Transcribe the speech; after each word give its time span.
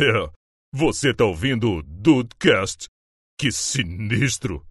É, 0.00 0.30
você 0.72 1.12
tá 1.12 1.24
ouvindo 1.24 1.70
o 1.78 1.82
Dudecast? 1.82 2.88
Que 3.38 3.50
sinistro! 3.50 4.64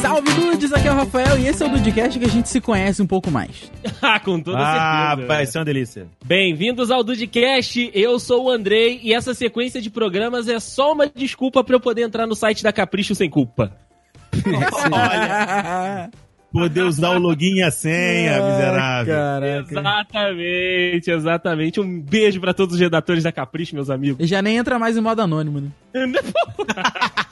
Salve 0.00 0.32
dudes, 0.32 0.72
aqui 0.72 0.88
é 0.88 0.92
o 0.92 0.94
Rafael 0.94 1.38
e 1.38 1.46
esse 1.46 1.62
é 1.62 1.66
o 1.66 1.68
Dudecast 1.70 2.18
que 2.18 2.24
a 2.24 2.28
gente 2.28 2.48
se 2.48 2.60
conhece 2.60 3.02
um 3.02 3.06
pouco 3.06 3.30
mais. 3.30 3.70
Ah, 4.00 4.20
com 4.20 4.40
toda 4.40 4.58
Ah, 4.58 5.08
certeza. 5.08 5.26
vai 5.28 5.44
ser 5.46 5.58
uma 5.58 5.64
delícia. 5.64 6.06
Bem-vindos 6.24 6.88
ao 6.90 7.02
Dudcast, 7.02 7.90
eu 7.92 8.18
sou 8.20 8.44
o 8.44 8.50
Andrei 8.50 9.00
e 9.02 9.12
essa 9.12 9.34
sequência 9.34 9.80
de 9.80 9.90
programas 9.90 10.46
é 10.46 10.60
só 10.60 10.92
uma 10.92 11.08
desculpa 11.08 11.64
pra 11.64 11.74
eu 11.74 11.80
poder 11.80 12.02
entrar 12.02 12.24
no 12.26 12.36
site 12.36 12.62
da 12.62 12.72
Capricho 12.72 13.14
sem 13.16 13.28
culpa. 13.28 13.76
Olha, 14.92 16.10
poder 16.52 16.82
usar 16.86 17.10
o 17.10 17.18
login 17.18 17.56
e 17.56 17.62
a 17.62 17.70
senha, 17.70 18.42
miserável. 18.42 19.14
Caraca. 19.14 19.70
Exatamente, 19.70 21.10
exatamente. 21.10 21.80
Um 21.80 22.00
beijo 22.00 22.40
pra 22.40 22.54
todos 22.54 22.74
os 22.74 22.80
redatores 22.80 23.24
da 23.24 23.32
Capricho, 23.32 23.74
meus 23.74 23.90
amigos. 23.90 24.24
E 24.24 24.26
já 24.26 24.42
nem 24.42 24.56
entra 24.56 24.78
mais 24.78 24.96
em 24.96 25.00
modo 25.00 25.22
anônimo, 25.22 25.60
né? 25.60 25.70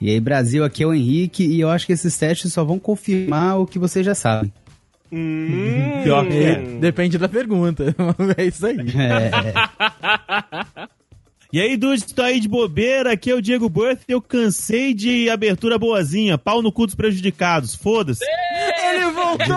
E 0.00 0.10
aí, 0.10 0.20
Brasil, 0.20 0.62
aqui 0.62 0.82
é 0.82 0.86
o 0.86 0.92
Henrique 0.92 1.42
e 1.46 1.58
eu 1.58 1.70
acho 1.70 1.86
que 1.86 1.92
esses 1.94 2.14
testes 2.14 2.52
só 2.52 2.62
vão 2.62 2.78
confirmar 2.78 3.58
o 3.58 3.66
que 3.66 3.78
vocês 3.78 4.04
já 4.04 4.14
sabem. 4.14 4.52
Hum. 5.10 6.02
Pior 6.02 6.26
que 6.26 6.36
é. 6.36 6.60
Depende 6.78 7.16
da 7.16 7.26
pergunta. 7.26 7.94
é 8.36 8.44
isso 8.44 8.66
aí. 8.66 8.76
É, 8.80 9.30
E 11.54 11.60
aí, 11.60 11.76
dudes, 11.76 12.02
tô 12.06 12.20
aí 12.20 12.40
de 12.40 12.48
bobeira, 12.48 13.12
aqui 13.12 13.30
é 13.30 13.34
o 13.36 13.40
Diego 13.40 13.68
Birth 13.68 14.00
eu 14.08 14.20
cansei 14.20 14.92
de 14.92 15.30
abertura 15.30 15.78
boazinha, 15.78 16.36
pau 16.36 16.60
no 16.60 16.72
cu 16.72 16.84
dos 16.84 16.96
prejudicados, 16.96 17.76
foda-se. 17.76 18.24
Ele 18.88 19.12
voltou! 19.12 19.56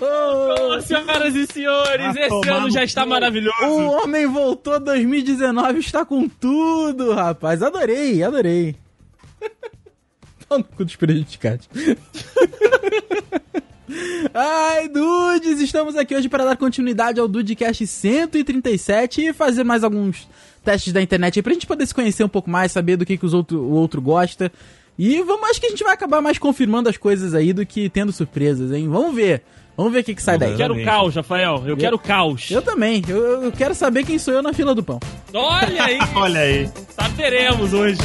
Ô, 0.00 0.80
senhoras 0.80 1.34
e 1.34 1.46
senhores, 1.46 2.16
Ah, 2.16 2.26
esse 2.26 2.48
ano 2.48 2.60
no 2.62 2.70
já 2.70 2.82
está 2.82 3.04
maravilhoso. 3.04 3.62
O 3.62 3.90
homem 3.90 4.26
voltou 4.26 4.80
2019 4.80 5.80
está 5.80 6.02
com 6.02 6.26
tudo, 6.26 7.12
rapaz. 7.12 7.62
Adorei, 7.62 8.22
adorei. 8.22 8.74
Pau 10.48 10.56
no 10.56 10.64
cu 10.64 10.82
dos 10.82 10.96
prejudicados. 10.96 11.68
Ai, 14.34 14.88
dudes, 14.88 15.60
estamos 15.60 15.94
aqui 15.94 16.14
hoje 16.16 16.26
para 16.28 16.44
dar 16.44 16.56
continuidade 16.56 17.20
ao 17.20 17.28
Dudecast 17.28 17.86
137 17.86 19.26
e 19.26 19.32
fazer 19.32 19.62
mais 19.62 19.84
alguns 19.84 20.26
testes 20.64 20.90
da 20.92 21.02
internet 21.02 21.38
aí 21.38 21.42
pra 21.42 21.52
gente 21.52 21.66
poder 21.66 21.84
se 21.86 21.94
conhecer 21.94 22.24
um 22.24 22.28
pouco 22.28 22.48
mais, 22.48 22.72
saber 22.72 22.96
do 22.96 23.04
que, 23.04 23.18
que 23.18 23.26
os 23.26 23.34
outro, 23.34 23.58
o 23.60 23.72
outro 23.72 24.00
gosta. 24.00 24.50
E 24.98 25.20
vamos, 25.22 25.50
acho 25.50 25.60
que 25.60 25.66
a 25.66 25.70
gente 25.70 25.84
vai 25.84 25.92
acabar 25.92 26.22
mais 26.22 26.38
confirmando 26.38 26.88
as 26.88 26.96
coisas 26.96 27.34
aí 27.34 27.52
do 27.52 27.66
que 27.66 27.90
tendo 27.90 28.10
surpresas, 28.10 28.72
hein? 28.72 28.88
Vamos 28.88 29.14
ver. 29.14 29.42
Vamos 29.76 29.92
ver 29.92 30.00
o 30.00 30.04
que, 30.04 30.14
que 30.14 30.22
sai 30.22 30.38
daí. 30.38 30.52
Eu 30.52 30.56
quero 30.56 30.84
caos, 30.84 31.14
Rafael. 31.14 31.62
Eu 31.66 31.76
quero 31.76 31.98
caos. 31.98 32.50
Eu 32.50 32.62
também. 32.62 33.02
Eu, 33.08 33.44
eu 33.44 33.52
quero 33.52 33.74
saber 33.74 34.04
quem 34.04 34.18
sou 34.18 34.32
eu 34.32 34.42
na 34.42 34.52
fila 34.52 34.74
do 34.74 34.82
pão. 34.82 35.00
Olha 35.32 35.84
aí, 35.84 35.98
Olha 36.14 36.40
aí. 36.40 36.70
saberemos 36.94 37.72
hoje. 37.72 37.98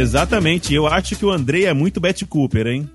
Exatamente, 0.00 0.74
eu 0.74 0.86
acho 0.86 1.16
que 1.16 1.24
o 1.24 1.30
Andrei 1.30 1.66
é 1.66 1.72
muito 1.72 2.00
Betty 2.00 2.24
Cooper, 2.26 2.66
hein? 2.66 2.90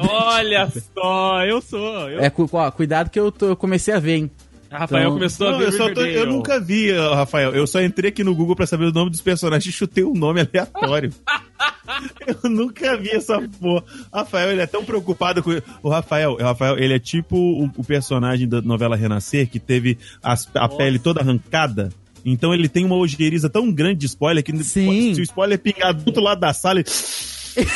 Olha 0.00 0.70
só, 0.94 1.44
eu 1.44 1.60
sou. 1.60 2.08
Eu... 2.10 2.20
É, 2.20 2.30
cu- 2.30 2.48
ó, 2.52 2.70
cuidado 2.70 3.10
que 3.10 3.18
eu, 3.20 3.30
tô- 3.30 3.48
eu 3.48 3.56
comecei 3.56 3.92
a 3.94 3.98
ver, 3.98 4.16
hein? 4.16 4.30
Rafael 4.70 5.04
Então- 5.04 5.14
começou 5.14 5.48
a 5.48 5.52
Não, 5.52 5.58
ver 5.58 5.66
eu, 5.68 5.72
só 5.72 5.92
tô- 5.94 6.00
eu 6.04 6.26
nunca 6.26 6.60
vi, 6.60 6.92
Rafael. 6.92 7.54
Eu 7.54 7.66
só 7.66 7.80
entrei 7.80 8.10
aqui 8.10 8.22
no 8.22 8.34
Google 8.34 8.54
pra 8.54 8.66
saber 8.66 8.84
o 8.86 8.92
nome 8.92 9.10
dos 9.10 9.20
personagens 9.22 9.72
e 9.72 9.76
chutei 9.76 10.04
um 10.04 10.12
nome 10.12 10.40
aleatório. 10.40 11.10
eu 12.44 12.50
nunca 12.50 12.96
vi 12.96 13.10
essa 13.10 13.40
porra. 13.60 13.82
Rafael, 14.12 14.50
ele 14.52 14.60
é 14.60 14.66
tão 14.66 14.84
preocupado 14.84 15.42
com. 15.42 15.50
O 15.82 15.88
Rafael, 15.88 16.32
o 16.32 16.42
Rafael, 16.42 16.78
ele 16.78 16.94
é 16.94 16.98
tipo 16.98 17.36
o, 17.36 17.70
o 17.78 17.84
personagem 17.84 18.46
da 18.46 18.60
novela 18.60 18.94
Renascer 18.96 19.48
que 19.48 19.58
teve 19.58 19.96
as- 20.22 20.48
a 20.54 20.68
pele 20.68 20.98
toda 20.98 21.20
arrancada. 21.20 21.88
Então 22.24 22.52
ele 22.52 22.68
tem 22.68 22.84
uma 22.84 22.96
ojeiriza 22.96 23.48
tão 23.48 23.72
grande 23.72 24.00
de 24.00 24.06
spoiler 24.06 24.42
que 24.42 24.56
Sim. 24.64 25.14
se 25.14 25.20
o 25.20 25.24
spoiler 25.24 25.58
pingar 25.58 25.94
do 25.94 26.06
outro 26.06 26.22
lado 26.22 26.40
da 26.40 26.52
sala, 26.52 26.80
ele. 26.80 26.88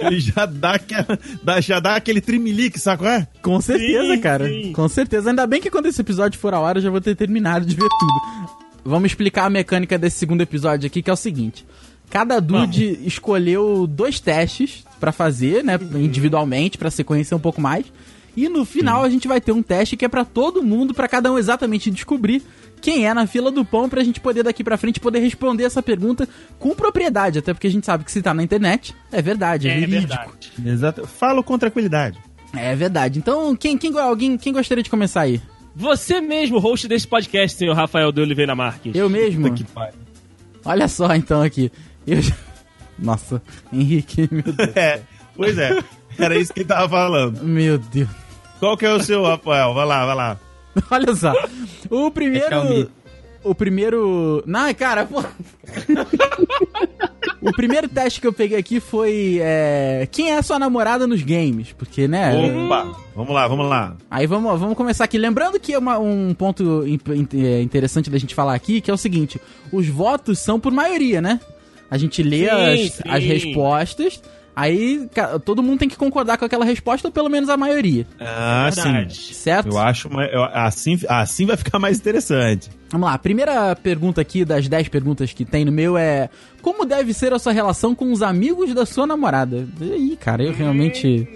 ele 0.00 0.20
já 0.20 0.46
dá, 0.46 0.72
aquela, 0.72 1.18
já 1.60 1.80
dá 1.80 1.96
aquele 1.96 2.20
trimelique, 2.20 2.78
saco? 2.78 3.04
É? 3.06 3.26
Com 3.42 3.60
certeza, 3.60 4.14
Sim, 4.14 4.20
cara. 4.20 4.48
sim. 4.48 4.72
Com 4.72 4.88
certeza. 4.88 5.30
Ainda 5.30 5.46
bem 5.46 5.60
que 5.60 5.70
quando 5.70 5.86
esse 5.86 6.00
episódio 6.00 6.38
for 6.38 6.54
a 6.54 6.60
hora 6.60 6.78
eu 6.78 6.82
já 6.82 6.90
vou 6.90 7.00
ter 7.00 7.14
terminado 7.14 7.64
de 7.66 7.74
ver 7.74 7.88
tudo. 7.88 8.58
Vamos 8.84 9.10
explicar 9.10 9.44
a 9.44 9.50
mecânica 9.50 9.98
desse 9.98 10.16
segundo 10.18 10.40
episódio 10.40 10.86
aqui, 10.86 11.02
que 11.02 11.10
é 11.10 11.12
o 11.12 11.16
seguinte. 11.16 11.66
Cada 12.10 12.40
dude 12.40 12.98
escolheu 13.04 13.86
dois 13.86 14.18
testes 14.18 14.82
pra 14.98 15.12
fazer, 15.12 15.62
né, 15.62 15.78
individualmente, 15.96 16.78
pra 16.78 16.90
se 16.90 17.04
conhecer 17.04 17.34
um 17.34 17.38
pouco 17.38 17.60
mais. 17.60 17.84
E 18.40 18.48
no 18.48 18.64
final 18.64 19.02
a 19.02 19.10
gente 19.10 19.26
vai 19.26 19.40
ter 19.40 19.50
um 19.50 19.62
teste 19.62 19.96
que 19.96 20.04
é 20.04 20.08
pra 20.08 20.24
todo 20.24 20.62
mundo, 20.62 20.94
pra 20.94 21.08
cada 21.08 21.32
um 21.32 21.36
exatamente 21.38 21.90
descobrir 21.90 22.40
quem 22.80 23.04
é 23.04 23.12
na 23.12 23.26
fila 23.26 23.50
do 23.50 23.64
pão, 23.64 23.88
pra 23.88 24.04
gente 24.04 24.20
poder 24.20 24.44
daqui 24.44 24.62
pra 24.62 24.76
frente 24.76 25.00
poder 25.00 25.18
responder 25.18 25.64
essa 25.64 25.82
pergunta 25.82 26.28
com 26.60 26.72
propriedade, 26.76 27.40
até 27.40 27.52
porque 27.52 27.66
a 27.66 27.70
gente 27.70 27.84
sabe 27.84 28.04
que 28.04 28.12
se 28.12 28.22
tá 28.22 28.32
na 28.32 28.40
internet, 28.44 28.94
é 29.10 29.20
verdade, 29.20 29.68
é, 29.68 29.72
É 29.72 29.80
verídico. 29.80 30.06
verdade. 30.08 30.52
Exato. 30.64 31.04
Falo 31.08 31.42
com 31.42 31.58
tranquilidade. 31.58 32.16
É 32.54 32.76
verdade. 32.76 33.18
Então, 33.18 33.56
quem, 33.56 33.76
quem, 33.76 33.98
alguém, 33.98 34.38
quem 34.38 34.52
gostaria 34.52 34.84
de 34.84 34.88
começar 34.90 35.22
aí? 35.22 35.42
Você 35.74 36.20
mesmo, 36.20 36.60
host 36.60 36.86
desse 36.86 37.08
podcast, 37.08 37.58
senhor 37.58 37.74
Rafael 37.74 38.12
de 38.12 38.20
Oliveira 38.20 38.54
Marques. 38.54 38.94
Eu 38.94 39.10
mesmo? 39.10 39.52
Que. 39.52 39.66
Olha 40.64 40.86
só, 40.86 41.12
então, 41.16 41.42
aqui. 41.42 41.72
Eu... 42.06 42.18
Nossa, 42.96 43.42
Henrique, 43.72 44.28
meu 44.30 44.42
Deus. 44.44 44.70
É, 44.76 45.00
pois 45.34 45.58
é. 45.58 45.76
Era 46.18 46.36
isso 46.38 46.52
que 46.54 46.60
ele 46.60 46.68
tava 46.68 46.88
falando. 46.88 47.42
Meu 47.44 47.78
Deus. 47.78 48.08
Qual 48.60 48.76
que 48.76 48.84
é 48.86 48.92
o 48.92 49.02
seu, 49.02 49.22
Rafael? 49.22 49.72
Vai 49.74 49.86
lá, 49.86 50.06
vai 50.06 50.14
lá. 50.14 50.36
Olha 50.90 51.14
só. 51.14 51.32
O 51.90 52.06
É 52.06 52.10
primeiro... 52.10 52.48
Xiaomi. 52.48 52.88
O 53.44 53.54
primeiro... 53.54 54.42
Não, 54.46 54.72
cara, 54.74 55.06
pô... 55.06 55.22
O 57.40 57.52
primeiro 57.52 57.88
teste 57.88 58.20
que 58.20 58.26
eu 58.26 58.32
peguei 58.32 58.58
aqui 58.58 58.80
foi... 58.80 59.38
é, 59.40 60.08
Quem 60.10 60.32
é 60.32 60.38
a 60.38 60.42
sua 60.42 60.58
namorada 60.58 61.06
nos 61.06 61.22
games? 61.22 61.72
Porque, 61.72 62.08
né... 62.08 62.32
Opa, 62.66 62.96
vamos 63.14 63.32
lá, 63.32 63.46
vamos 63.46 63.68
lá. 63.68 63.96
Aí 64.10 64.26
vamos, 64.26 64.58
vamos 64.58 64.76
começar 64.76 65.04
aqui. 65.04 65.16
Lembrando 65.16 65.58
que 65.60 65.72
é 65.72 65.78
uma- 65.78 65.98
um 66.00 66.34
ponto 66.34 66.84
é, 66.84 67.62
interessante 67.62 68.10
da 68.10 68.18
gente 68.18 68.34
falar 68.34 68.54
aqui, 68.54 68.80
que 68.80 68.90
é 68.90 68.94
o 68.94 68.96
seguinte: 68.98 69.40
os 69.72 69.86
votos 69.88 70.40
são 70.40 70.58
por 70.58 70.72
maioria, 70.72 71.20
né? 71.22 71.38
A 71.88 71.96
gente 71.96 72.22
lê 72.24 72.48
Sim, 72.48 72.50
as, 72.50 72.80
sim. 72.94 73.02
as 73.06 73.22
respostas, 73.24 74.22
aí 74.60 75.08
todo 75.44 75.62
mundo 75.62 75.78
tem 75.78 75.88
que 75.88 75.96
concordar 75.96 76.36
com 76.36 76.44
aquela 76.44 76.64
resposta, 76.64 77.08
ou 77.08 77.12
pelo 77.12 77.28
menos 77.28 77.48
a 77.48 77.56
maioria. 77.56 78.06
Ah, 78.18 78.70
Verdade. 78.74 79.14
sim. 79.16 79.32
Certo? 79.34 79.68
Eu 79.68 79.78
acho, 79.78 80.08
eu- 80.08 80.44
assim, 80.52 80.98
assim 81.08 81.46
vai 81.46 81.56
ficar 81.56 81.78
mais 81.78 81.98
interessante. 81.98 82.68
Vamos 82.90 83.06
lá, 83.08 83.14
a 83.14 83.18
primeira 83.18 83.76
pergunta 83.76 84.20
aqui 84.20 84.44
das 84.44 84.66
10 84.66 84.88
perguntas 84.88 85.32
que 85.32 85.44
tem 85.44 85.64
no 85.64 85.70
meu 85.72 85.96
é: 85.96 86.28
Como 86.62 86.84
deve 86.84 87.12
ser 87.14 87.32
a 87.32 87.38
sua 87.38 87.52
relação 87.52 87.94
com 87.94 88.10
os 88.12 88.22
amigos 88.22 88.74
da 88.74 88.84
sua 88.86 89.06
namorada? 89.06 89.68
E 89.80 89.92
aí, 89.92 90.16
cara, 90.20 90.42
eu 90.42 90.52
realmente 90.52 91.28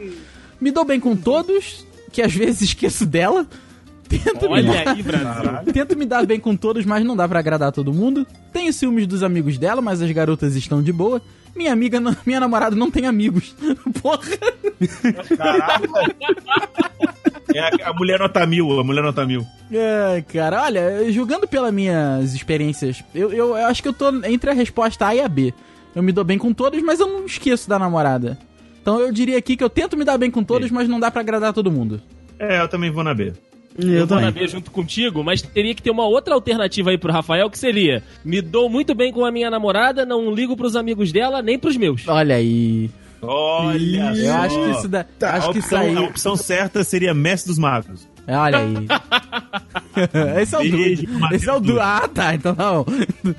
me 0.61 0.71
dou 0.71 0.85
bem 0.85 0.99
com 0.99 1.15
todos, 1.15 1.87
que 2.11 2.23
às 2.23 2.33
vezes 2.35 2.63
esqueço 2.63 3.05
dela. 3.07 3.47
Tento 4.09 4.43
me 4.43 4.49
Olha 4.49 4.91
aí, 4.91 5.03
Brasil. 5.03 5.53
Tento 5.73 5.97
me 5.97 6.05
dar 6.05 6.27
bem 6.27 6.39
com 6.39 6.55
todos, 6.55 6.85
mas 6.85 7.03
não 7.05 7.17
dá 7.17 7.27
pra 7.27 7.39
agradar 7.39 7.73
todo 7.73 7.95
mundo. 7.95 8.27
Tenho 8.53 8.71
ciúmes 8.73 9.07
dos 9.07 9.23
amigos 9.23 9.57
dela, 9.57 9.81
mas 9.81 10.03
as 10.03 10.11
garotas 10.11 10.55
estão 10.55 10.83
de 10.83 10.93
boa. 10.93 11.23
Minha 11.55 11.73
amiga, 11.73 12.01
não- 12.01 12.17
minha 12.25 12.41
namorada 12.41 12.75
não 12.75 12.91
tem 12.91 13.07
amigos. 13.07 13.55
Porra. 14.03 14.23
É 17.55 17.61
a, 17.61 17.91
a 17.91 17.93
mulher 17.93 18.19
nota 18.19 18.47
mil, 18.47 18.79
a 18.81 18.85
mulher 18.85 19.03
nota 19.03 19.27
mil. 19.27 19.47
É, 19.71 20.23
cara, 20.33 20.63
olha, 20.63 21.11
julgando 21.13 21.47
pelas 21.47 21.73
minhas 21.73 22.35
experiências, 22.35 23.03
eu, 23.15 23.33
eu, 23.33 23.49
eu 23.57 23.67
acho 23.67 23.83
que 23.83 23.89
eu 23.89 23.93
tô 23.93 24.09
entre 24.25 24.51
a 24.51 24.55
resposta 24.55 25.07
A 25.07 25.15
e 25.15 25.21
a 25.21 25.29
B. 25.29 25.53
Eu 25.95 26.03
me 26.03 26.13
dou 26.13 26.25
bem 26.25 26.39
com 26.39 26.53
todos, 26.55 26.81
mas 26.83 27.01
eu 27.01 27.07
não 27.07 27.27
esqueço 27.27 27.69
da 27.69 27.79
namorada. 27.79 28.39
Então 28.81 28.99
eu 28.99 29.13
diria 29.13 29.37
aqui 29.39 29.57
que 29.57 29.63
eu 29.63 29.69
tento 29.71 29.97
me 29.97 30.05
dar 30.05 30.17
bem 30.19 30.31
com 30.31 30.43
todos, 30.43 30.71
mas 30.71 30.89
não 30.89 30.99
dá 30.99 31.11
pra 31.11 31.21
agradar 31.21 31.53
todo 31.53 31.71
mundo. 31.71 32.01
É, 32.39 32.61
eu 32.61 32.69
também 32.69 32.91
vou 32.91 33.05
na 33.05 33.13
B. 33.15 33.33
Eu 33.79 34.07
vou 34.07 34.21
na 34.21 34.31
B 34.31 34.47
junto 34.47 34.71
contigo, 34.71 35.23
mas 35.25 35.43
teria 35.43 35.75
que 35.75 35.83
ter 35.83 35.91
uma 35.91 36.07
outra 36.07 36.35
alternativa 36.35 36.91
aí 36.91 36.99
pro 36.99 37.13
Rafael, 37.13 37.49
que 37.49 37.59
seria: 37.59 38.03
me 38.25 38.41
dou 38.41 38.69
muito 38.69 38.95
bem 38.95 39.13
com 39.13 39.25
a 39.25 39.31
minha 39.31 39.51
namorada, 39.51 40.05
não 40.05 40.33
ligo 40.33 40.57
pros 40.57 40.77
amigos 40.77 41.13
dela, 41.13 41.41
nem 41.43 41.59
pros 41.59 41.77
meus. 41.77 42.07
Olha 42.07 42.37
aí. 42.37 42.91
Olha 43.23 44.17
Eu 44.17 44.35
acho 44.35 44.59
que 44.59 44.71
isso 44.71 44.89
dá. 44.89 45.05
Tá, 45.05 45.35
acho 45.35 45.51
a, 45.51 45.53
que 45.53 45.59
isso 45.61 45.69
opção, 45.69 45.81
aí. 45.81 45.97
a 45.97 46.01
opção 46.03 46.37
certa 46.37 46.83
seria 46.83 47.15
Mestre 47.15 47.51
dos 47.51 47.59
Magos. 47.59 48.09
Olha 48.27 48.59
aí. 48.59 48.75
Esse 50.43 50.55
é 50.55 50.59
o 50.59 50.63
Beijo, 50.63 51.07
Du. 51.07 51.19
Matheus 51.19 51.43
Esse 51.43 51.51
é 51.51 51.53
o 51.53 51.61
Du. 51.61 51.67
Dutra. 51.69 51.85
Ah, 51.85 52.09
tá. 52.09 52.35
Então 52.35 52.55
não. 52.57 52.85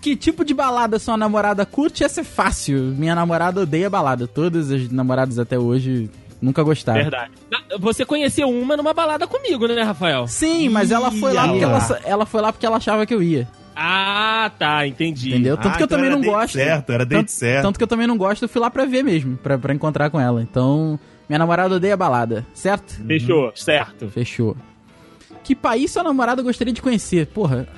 Que 0.00 0.14
tipo 0.14 0.44
de 0.44 0.54
balada 0.54 1.00
sua 1.00 1.16
namorada 1.16 1.66
curte? 1.66 2.04
Essa 2.04 2.20
é 2.20 2.24
fácil. 2.24 2.78
Minha 2.96 3.12
namorada 3.12 3.62
odeia 3.62 3.90
balada. 3.90 4.28
Todas 4.28 4.70
as 4.70 4.88
namoradas 4.88 5.36
até 5.36 5.58
hoje 5.58 6.08
Nunca 6.40 6.62
gostaram. 6.62 7.00
Verdade. 7.02 7.32
Você 7.78 8.04
conheceu 8.04 8.48
uma 8.48 8.76
numa 8.76 8.92
balada 8.92 9.26
comigo, 9.26 9.66
né, 9.66 9.82
Rafael? 9.82 10.26
Sim, 10.28 10.68
mas 10.68 10.90
ela 10.90 11.10
foi 11.10 11.32
lá 11.32 11.48
porque 11.48 11.64
ela, 11.64 12.00
ela 12.04 12.26
foi 12.26 12.40
lá 12.40 12.52
porque 12.52 12.66
ela 12.66 12.76
achava 12.76 13.06
que 13.06 13.14
eu 13.14 13.22
ia. 13.22 13.48
Ah, 13.74 14.50
tá, 14.58 14.86
entendi. 14.86 15.30
Entendeu? 15.30 15.56
Tanto 15.56 15.68
Ah, 15.68 15.76
que 15.76 15.82
eu 15.82 15.84
então 15.86 15.98
também 15.98 16.10
não 16.10 16.22
gosto. 16.22 16.54
certo, 16.54 16.90
era 16.92 17.04
tanto, 17.04 17.30
certo. 17.30 17.62
Tanto 17.62 17.76
que 17.78 17.82
eu 17.84 17.88
também 17.88 18.06
não 18.06 18.16
gosto, 18.16 18.42
eu 18.44 18.48
fui 18.48 18.60
lá 18.60 18.70
pra 18.70 18.84
ver 18.86 19.02
mesmo, 19.04 19.36
pra, 19.36 19.58
pra 19.58 19.74
encontrar 19.74 20.08
com 20.08 20.18
ela. 20.20 20.40
Então, 20.42 20.98
minha 21.28 21.38
namorada 21.38 21.74
odeia 21.74 21.96
balada, 21.96 22.46
certo? 22.54 22.94
Fechou, 23.06 23.52
certo. 23.54 24.08
Fechou. 24.08 24.56
Que 25.44 25.54
país 25.54 25.90
sua 25.90 26.02
namorada 26.02 26.42
gostaria 26.42 26.72
de 26.72 26.80
conhecer? 26.82 27.26
Porra. 27.28 27.68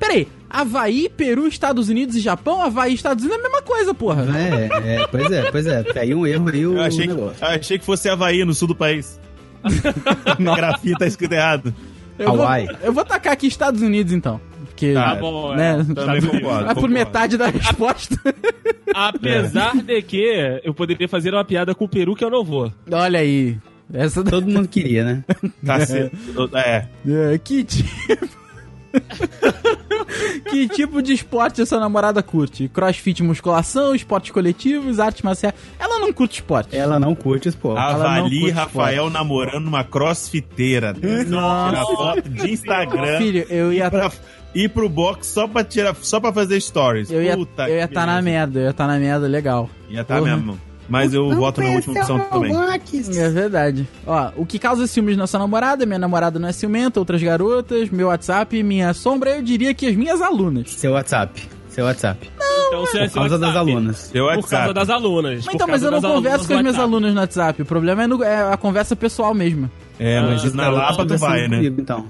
Peraí, 0.00 0.26
Havaí, 0.48 1.08
Peru, 1.08 1.46
Estados 1.46 1.88
Unidos 1.88 2.16
e 2.16 2.20
Japão? 2.20 2.60
Havaí 2.60 2.92
e 2.92 2.94
Estados 2.94 3.22
Unidos 3.22 3.40
é 3.40 3.46
a 3.46 3.50
mesma 3.50 3.62
coisa, 3.62 3.94
porra. 3.94 4.26
É, 4.36 4.96
é, 4.96 5.06
pois 5.06 5.30
é, 5.30 5.50
pois 5.50 5.66
é. 5.66 5.84
Aí 5.96 6.14
um 6.14 6.26
erro 6.26 6.48
aí 6.48 6.66
o 6.66 6.76
Eu 6.76 6.82
achei 6.82 7.06
que, 7.06 7.14
negócio. 7.14 7.46
achei 7.46 7.78
que 7.78 7.84
fosse 7.84 8.08
Havaí, 8.08 8.44
no 8.44 8.54
sul 8.54 8.66
do 8.66 8.74
país. 8.74 9.20
Na 10.40 10.56
grafia 10.56 10.96
tá 10.98 11.06
escrito 11.06 11.32
errado. 11.32 11.74
Eu 12.18 12.32
vou, 12.32 12.42
Hawaii. 12.42 12.68
eu 12.82 12.92
vou 12.92 13.04
tacar 13.04 13.34
aqui 13.34 13.46
Estados 13.46 13.82
Unidos 13.82 14.12
então. 14.12 14.40
Porque. 14.66 14.94
Tá 14.94 15.14
bom, 15.14 15.54
né, 15.54 15.84
é. 15.88 15.94
Também 15.94 16.22
concordo. 16.22 16.64
Vai 16.64 16.74
por 16.74 16.88
metade 16.88 17.36
da 17.36 17.46
resposta. 17.46 18.16
Apesar 18.94 19.76
de 19.76 20.02
que 20.02 20.60
eu 20.64 20.74
poderia 20.74 21.08
fazer 21.08 21.32
uma 21.34 21.44
piada 21.44 21.74
com 21.74 21.84
o 21.84 21.88
Peru 21.88 22.16
que 22.16 22.24
eu 22.24 22.30
não 22.30 22.42
vou. 22.42 22.72
Olha 22.90 23.20
aí. 23.20 23.56
Essa. 23.92 24.22
Todo 24.24 24.46
mundo 24.46 24.68
queria, 24.68 25.04
né? 25.04 25.24
Tá 25.64 25.84
certo. 25.84 26.16
É. 26.56 26.86
É, 27.06 27.38
que 27.38 27.64
tipo. 27.64 27.88
que 30.50 30.68
tipo 30.68 31.00
de 31.02 31.12
esporte 31.12 31.62
a 31.62 31.66
sua 31.66 31.78
namorada 31.80 32.22
curte? 32.22 32.68
Crossfit, 32.68 33.22
musculação, 33.22 33.94
esportes 33.94 34.30
coletivos, 34.30 34.98
artes 34.98 35.22
marciais. 35.22 35.54
Ela 35.78 35.98
não 36.00 36.12
curte 36.12 36.34
esporte. 36.34 36.76
Ela 36.76 36.98
não 36.98 37.14
curte 37.14 37.48
esporte. 37.48 37.76
não 37.76 37.82
Avali 37.82 38.40
curte 38.40 38.54
Rafael 38.54 39.10
namorando 39.10 39.66
uma 39.68 39.84
crossfiteira. 39.84 40.94
Tirar 40.94 41.84
foto 41.84 42.28
de 42.28 42.50
Instagram. 42.52 43.18
Filho, 43.18 43.46
eu 43.48 43.72
ia 43.72 43.90
pra 43.90 44.10
ir 44.54 44.68
pro 44.68 44.88
box 44.88 45.28
só 45.28 45.46
pra, 45.46 45.62
tirar, 45.62 45.94
só 45.96 46.18
pra 46.20 46.32
fazer 46.32 46.60
stories. 46.60 47.10
Eu 47.10 47.22
ia 47.22 47.36
Puta 47.36 47.68
eu 47.68 47.76
ia 47.76 47.84
estar 47.84 48.06
na 48.06 48.20
beleza. 48.20 48.22
merda, 48.30 48.58
eu 48.58 48.64
ia 48.64 48.70
estar 48.70 48.86
na 48.86 48.98
merda 48.98 49.26
legal. 49.26 49.70
Ia 49.88 50.04
tá 50.04 50.18
Porra. 50.18 50.36
mesmo. 50.36 50.60
Mas 50.90 51.14
eu 51.14 51.30
voto 51.34 51.60
na 51.62 51.68
última 51.70 51.98
opção 52.00 52.18
também. 52.18 52.52
É 53.16 53.28
verdade. 53.30 53.88
Ó, 54.06 54.30
o 54.36 54.44
que 54.44 54.58
causa 54.58 54.86
ciúmes 54.86 55.16
na 55.16 55.26
sua 55.26 55.38
namorada? 55.40 55.86
Minha 55.86 55.98
namorada 56.00 56.38
não 56.38 56.48
é 56.48 56.52
ciumenta, 56.52 56.98
outras 56.98 57.22
garotas, 57.22 57.88
meu 57.90 58.08
WhatsApp, 58.08 58.62
minha 58.62 58.92
sombra, 58.92 59.36
eu 59.36 59.42
diria 59.42 59.72
que 59.72 59.86
as 59.86 59.94
minhas 59.96 60.20
alunas. 60.20 60.72
Seu 60.72 60.92
WhatsApp. 60.92 61.48
Seu 61.68 61.84
WhatsApp. 61.84 62.28
Então, 62.66 62.86
se 62.86 62.98
é 62.98 63.08
Por 63.08 63.14
causa 63.14 63.38
das 63.38 63.56
alunas. 63.56 63.96
Seu 63.98 64.24
Por 64.26 64.34
WhatsApp. 64.36 64.50
causa 64.50 64.74
das 64.74 64.90
alunas. 64.90 65.46
Então, 65.52 65.66
mas 65.68 65.82
eu 65.82 65.90
não 65.90 66.00
converso 66.00 66.46
com 66.48 66.54
as 66.54 66.60
minhas 66.60 66.78
alunas 66.78 67.14
no 67.14 67.20
WhatsApp. 67.20 67.62
O 67.62 67.64
problema 67.64 68.02
é, 68.02 68.06
no- 68.06 68.22
é 68.24 68.52
a 68.52 68.56
conversa 68.56 68.94
pessoal 68.96 69.32
mesmo. 69.32 69.70
É, 69.98 70.20
mas 70.20 70.44
Ah, 70.44 70.50
na 70.56 70.64
tá, 70.64 70.70
Lapa 70.70 71.06
tu 71.06 71.16
vai, 71.18 71.46
né? 71.48 71.56
comigo, 71.58 71.80
então. 71.80 72.06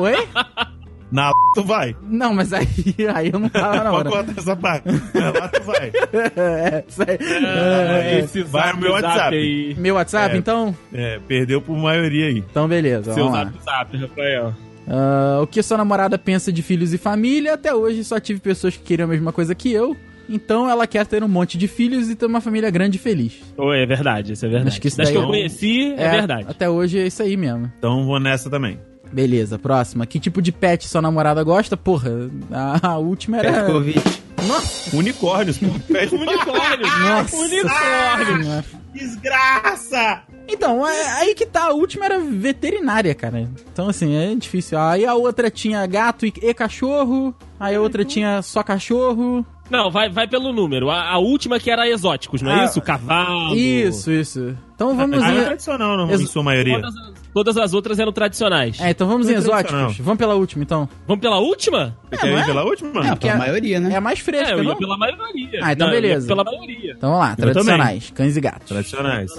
Oi? 0.00 0.14
Na 1.10 1.32
tu 1.54 1.64
vai. 1.64 1.96
Não, 2.02 2.34
mas 2.34 2.52
aí, 2.52 2.66
aí 3.14 3.30
eu 3.32 3.38
não 3.38 3.48
tava 3.48 3.82
na 3.84 3.90
Pode 3.90 4.08
hora. 4.08 4.10
cortar 4.26 4.34
essa 4.40 4.54
parte. 4.56 4.88
Na 5.14 5.30
Lapa 5.30 5.48
tu 5.48 5.62
vai. 5.62 5.90
É, 6.36 6.84
isso 6.86 7.02
aí. 7.02 7.18
Ah, 7.44 8.02
É, 8.04 8.18
esse 8.20 8.42
vai 8.42 8.72
no 8.72 8.80
meu 8.80 8.92
WhatsApp. 8.92 9.34
aí. 9.36 9.74
Meu 9.78 9.94
WhatsApp, 9.94 10.34
É. 10.34 10.38
então? 10.38 10.76
É, 10.92 11.18
perdeu 11.26 11.60
por 11.62 11.76
maioria 11.78 12.26
aí. 12.26 12.38
Então, 12.38 12.68
beleza. 12.68 13.14
Seu 13.14 13.30
zap 13.30 13.52
zap, 13.64 13.96
Rafael. 13.96 14.54
Ah, 14.86 15.40
o 15.42 15.46
que 15.46 15.62
sua 15.62 15.76
namorada 15.78 16.18
pensa 16.18 16.52
de 16.52 16.62
filhos 16.62 16.92
e 16.92 16.98
família? 16.98 17.54
Até 17.54 17.74
hoje 17.74 18.02
só 18.04 18.18
tive 18.20 18.40
pessoas 18.40 18.76
que 18.76 18.82
queriam 18.82 19.06
a 19.06 19.10
mesma 19.10 19.32
coisa 19.32 19.54
que 19.54 19.72
eu. 19.72 19.96
Então 20.30 20.68
ela 20.68 20.86
quer 20.86 21.06
ter 21.06 21.24
um 21.24 21.28
monte 21.28 21.56
de 21.56 21.66
filhos 21.66 22.10
e 22.10 22.14
ter 22.14 22.26
uma 22.26 22.40
família 22.42 22.68
grande 22.70 22.96
e 22.96 23.00
feliz. 23.00 23.32
Oi, 23.56 23.82
é 23.82 23.86
verdade, 23.86 24.34
isso 24.34 24.44
é 24.44 24.48
verdade. 24.48 24.68
Acho 24.68 24.80
que 24.80 24.88
isso 24.88 24.96
Das 24.98 25.10
que 25.10 25.16
eu 25.16 25.22
é 25.22 25.26
conheci, 25.26 25.94
é, 25.96 26.10
verdade. 26.10 26.46
Até 26.48 26.68
hoje 26.68 26.98
é 26.98 27.06
isso 27.06 27.22
aí 27.22 27.34
mesmo. 27.34 27.72
Então 27.78 28.04
vou 28.04 28.20
nessa 28.20 28.50
também. 28.50 28.78
Beleza, 29.12 29.58
próxima. 29.58 30.06
Que 30.06 30.18
tipo 30.20 30.40
de 30.42 30.52
pet 30.52 30.86
sua 30.88 31.00
namorada 31.02 31.42
gosta? 31.42 31.76
Porra, 31.76 32.10
a, 32.52 32.88
a 32.90 32.98
última 32.98 33.38
era. 33.38 33.64
Petkovic. 33.64 34.02
Nossa! 34.46 34.96
Unicórnios. 34.96 35.58
Pede 35.58 36.14
Unicórnio! 36.14 36.86
Nossa 37.00 37.36
Unicórnio! 37.36 38.42
Senhora. 38.42 38.64
Desgraça! 38.94 40.22
Então, 40.48 40.86
é- 40.86 41.20
aí 41.20 41.34
que 41.34 41.44
tá, 41.44 41.64
a 41.66 41.72
última 41.72 42.04
era 42.06 42.18
veterinária, 42.18 43.14
cara. 43.14 43.48
Então, 43.72 43.88
assim, 43.88 44.14
é 44.14 44.34
difícil. 44.34 44.78
Aí 44.78 45.04
a 45.04 45.14
outra 45.14 45.50
tinha 45.50 45.84
gato 45.86 46.24
e, 46.24 46.32
e 46.42 46.54
cachorro. 46.54 47.34
Aí 47.60 47.74
a 47.74 47.80
outra 47.80 48.04
tinha 48.04 48.40
só 48.42 48.62
cachorro. 48.62 49.44
Não, 49.70 49.90
vai, 49.90 50.08
vai 50.08 50.26
pelo 50.26 50.50
número. 50.52 50.88
A, 50.88 51.10
a 51.10 51.18
última 51.18 51.60
que 51.60 51.70
era 51.70 51.86
exóticos, 51.86 52.40
não 52.40 52.50
é 52.50 52.60
Ah, 52.60 52.64
isso? 52.64 52.80
Cavalo. 52.80 53.54
Isso, 53.54 54.10
isso. 54.10 54.56
Então 54.74 54.96
vamos 54.96 55.22
Ah, 55.22 55.30
é 55.34 55.44
tradicional, 55.44 55.96
não, 55.96 56.10
Ex- 56.10 56.22
em 56.22 56.26
sua 56.26 56.42
maioria. 56.42 56.76
Todas, 56.80 56.94
as- 56.96 57.12
todas 57.38 57.56
as 57.56 57.72
outras 57.72 58.00
eram 58.00 58.10
tradicionais. 58.12 58.80
É, 58.80 58.90
então 58.90 59.06
vamos 59.06 59.28
em 59.28 59.34
Muito 59.34 59.44
tradicional. 59.48 59.80
exóticos. 59.84 60.04
Vamos 60.04 60.18
pela 60.18 60.34
última, 60.34 60.64
então. 60.64 60.88
Vamos 61.06 61.20
pela 61.22 61.38
última? 61.38 61.96
Você 62.10 62.16
quer 62.16 62.26
não 62.32 62.38
ir 62.38 62.42
é? 62.42 62.44
pela 62.44 62.64
última? 62.64 63.06
É, 63.06 63.10
porque 63.10 63.28
é- 63.28 63.36
maioria, 63.36 63.78
né? 63.80 63.92
É 63.92 63.96
a 63.96 64.00
mais 64.00 64.18
fresca, 64.18 64.50
É, 64.50 64.54
eu 64.54 64.58
ia 64.64 64.68
não? 64.70 64.76
pela 64.76 64.98
maioria. 64.98 65.60
Ah, 65.62 65.72
então 65.72 65.86
Não, 65.86 65.94
eu 65.94 65.98
ia 65.98 66.02
beleza. 66.08 66.26
Pela 66.26 66.42
maioria. 66.42 66.94
Então 66.96 67.10
vamos 67.10 67.24
lá, 67.24 67.30
Eu 67.32 67.36
tradicionais, 67.36 68.10
cães 68.10 68.36
e 68.36 68.40
gatos. 68.40 68.68
Tradicionais. 68.68 69.30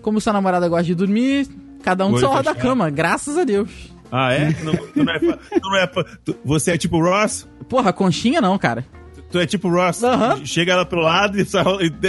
Como 0.00 0.20
sua 0.20 0.32
namorada 0.32 0.68
gosta 0.68 0.84
de 0.84 0.94
dormir, 0.94 1.48
cada 1.82 2.06
um 2.06 2.12
do 2.12 2.18
seu 2.20 2.30
lado 2.30 2.44
da 2.44 2.54
cama, 2.54 2.88
graças 2.90 3.36
a 3.36 3.42
Deus. 3.42 3.68
Ah, 4.12 4.32
é? 4.32 4.54
Não, 4.62 4.72
tu 4.74 5.04
não 5.04 5.12
é, 5.12 5.18
tu 5.18 5.60
não 5.62 5.76
é 5.76 5.86
tu- 6.24 6.36
você 6.44 6.70
é 6.72 6.78
tipo 6.78 6.98
Ross? 7.02 7.46
Porra, 7.68 7.92
conchinha 7.92 8.40
não, 8.40 8.56
cara. 8.56 8.84
Tu 9.30 9.38
é 9.38 9.46
tipo 9.46 9.68
Ross? 9.68 10.00
Chega 10.44 10.72
ela 10.72 10.84
pro 10.86 11.00
lado 11.00 11.38
e 11.38 11.44
dá 11.44 11.62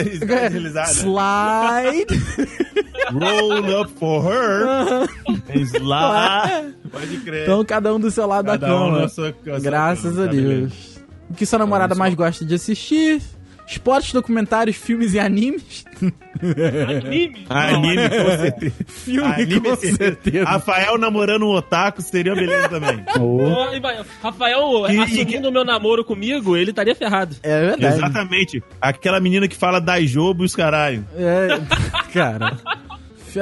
deslizada. 0.04 0.90
Slide. 0.92 2.08
Roll 3.12 3.82
up 3.82 3.92
for 4.00 4.24
her. 4.24 5.08
Slide. 5.66 6.76
Pode 6.92 7.18
crer. 7.18 7.44
então 7.44 7.64
cada 7.66 7.94
um 7.94 8.00
do 8.00 8.10
seu 8.10 8.26
lado 8.26 8.46
Cada 8.46 8.68
da 8.68 8.76
um 8.76 8.86
cama. 8.92 9.02
na 9.02 9.10
sua 9.10 9.36
graças 9.62 10.18
a 10.20 10.26
Deus. 10.28 11.00
O 11.30 11.34
que 11.34 11.46
sua 11.46 11.60
namorada 11.60 11.94
mais 11.94 12.14
gosta 12.16 12.46
de 12.46 12.56
assistir? 12.56 13.22
Esportes, 13.70 14.14
documentários, 14.14 14.76
filmes 14.76 15.14
e 15.14 15.20
animes? 15.20 15.86
Anime? 16.90 17.46
Anime, 17.50 18.10
com 18.10 18.38
certeza. 18.38 18.76
Filme, 18.88 19.34
Anime, 19.34 19.62
com 19.62 19.76
certeza. 19.76 20.46
Rafael 20.46 20.98
namorando 20.98 21.44
um 21.46 21.52
otaku 21.52 22.02
seria 22.02 22.34
beleza 22.34 22.68
também. 22.70 23.04
Vai- 23.82 24.04
Rafael, 24.24 24.84
Que- 24.88 25.00
assumindo 25.00 25.50
o 25.50 25.52
meu 25.52 25.64
namoro 25.64 26.04
comigo, 26.04 26.58
ele 26.58 26.72
estaria 26.72 26.96
ferrado. 26.96 27.36
É 27.44 27.62
verdade. 27.68 27.96
Exatamente. 27.98 28.64
Aquela 28.82 29.20
menina 29.20 29.48
que 29.48 29.56
fala 29.56 29.80
da 29.80 30.02
jogo 30.02 30.44
e 30.44 30.46
os 30.46 30.56
caralho. 30.56 31.06
É, 31.16 31.60
cara. 32.12 32.58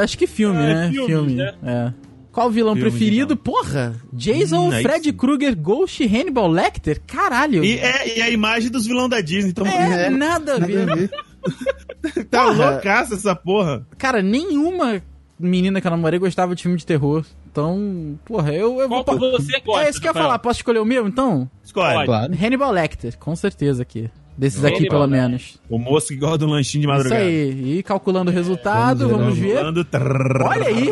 Acho 0.01 0.17
que 0.17 0.27
filme, 0.27 0.59
É, 0.61 0.73
né? 0.73 0.89
filmes, 0.91 1.07
filme. 1.07 1.33
né? 1.35 1.53
É. 1.63 2.06
Qual 2.37 2.51
vilão 2.51 2.75
Filme, 2.75 2.91
preferido? 2.91 3.35
Porra! 3.35 3.95
Jason, 4.13 4.67
Hum, 4.69 4.81
Fred. 4.83 5.11
Krueger, 5.11 5.55
Ghost, 5.55 6.05
Hannibal 6.05 6.47
Lecter? 6.47 7.01
Caralho! 7.07 7.65
E 7.65 7.79
é 7.79 8.15
e 8.19 8.21
a 8.21 8.29
imagem 8.29 8.69
dos 8.69 8.85
vilões 8.85 9.09
da 9.09 9.21
Disney. 9.21 9.49
Então, 9.49 9.65
É, 9.65 10.05
É, 10.05 10.09
nada 10.11 10.53
a 10.53 10.59
nada 10.59 10.67
ver. 10.71 10.87
a 10.91 10.95
ver. 10.95 11.09
tá 12.29 12.45
porra. 12.45 12.69
loucaça 12.73 13.15
essa 13.15 13.35
porra. 13.35 13.87
Cara, 13.97 14.21
nenhuma 14.21 15.01
menina 15.39 15.81
que 15.81 15.87
eu 15.87 15.91
namorei 15.91 16.19
gostava 16.19 16.55
de 16.55 16.61
filme 16.61 16.77
de 16.77 16.85
terror. 16.85 17.25
Então, 17.51 18.19
porra, 18.23 18.53
eu, 18.53 18.79
eu 18.81 18.87
Qual 18.87 19.03
vou. 19.03 19.15
que 19.15 19.41
você 19.43 19.59
gosta? 19.61 19.85
é 19.85 19.89
isso 19.89 19.99
que 19.99 20.07
eu 20.07 20.11
ia 20.11 20.13
falar. 20.13 20.37
Posso 20.37 20.59
escolher 20.59 20.77
o 20.77 20.85
meu, 20.85 21.07
então? 21.07 21.49
Escolhe. 21.63 22.05
Claro. 22.05 22.33
Hannibal 22.39 22.71
Lecter, 22.71 23.17
com 23.17 23.35
certeza 23.35 23.81
aqui. 23.81 24.11
Desses 24.37 24.63
aqui, 24.63 24.87
pelo 24.87 25.07
menos. 25.07 25.59
O 25.67 25.79
moço 25.79 26.09
que 26.09 26.15
gosta 26.15 26.37
do 26.37 26.45
lanchinho 26.45 26.83
de 26.83 26.87
Isso 26.87 26.95
madrugada. 26.97 27.23
aí. 27.23 27.77
E 27.79 27.83
calculando 27.83 28.29
o 28.29 28.33
resultado, 28.33 29.07
Vamos 29.09 29.17
vamos 29.23 29.37
ver, 29.39 29.47
ver. 29.47 29.55
Falando 29.57 29.83
trrr. 29.83 30.43
Olha 30.45 30.67
aí. 30.67 30.89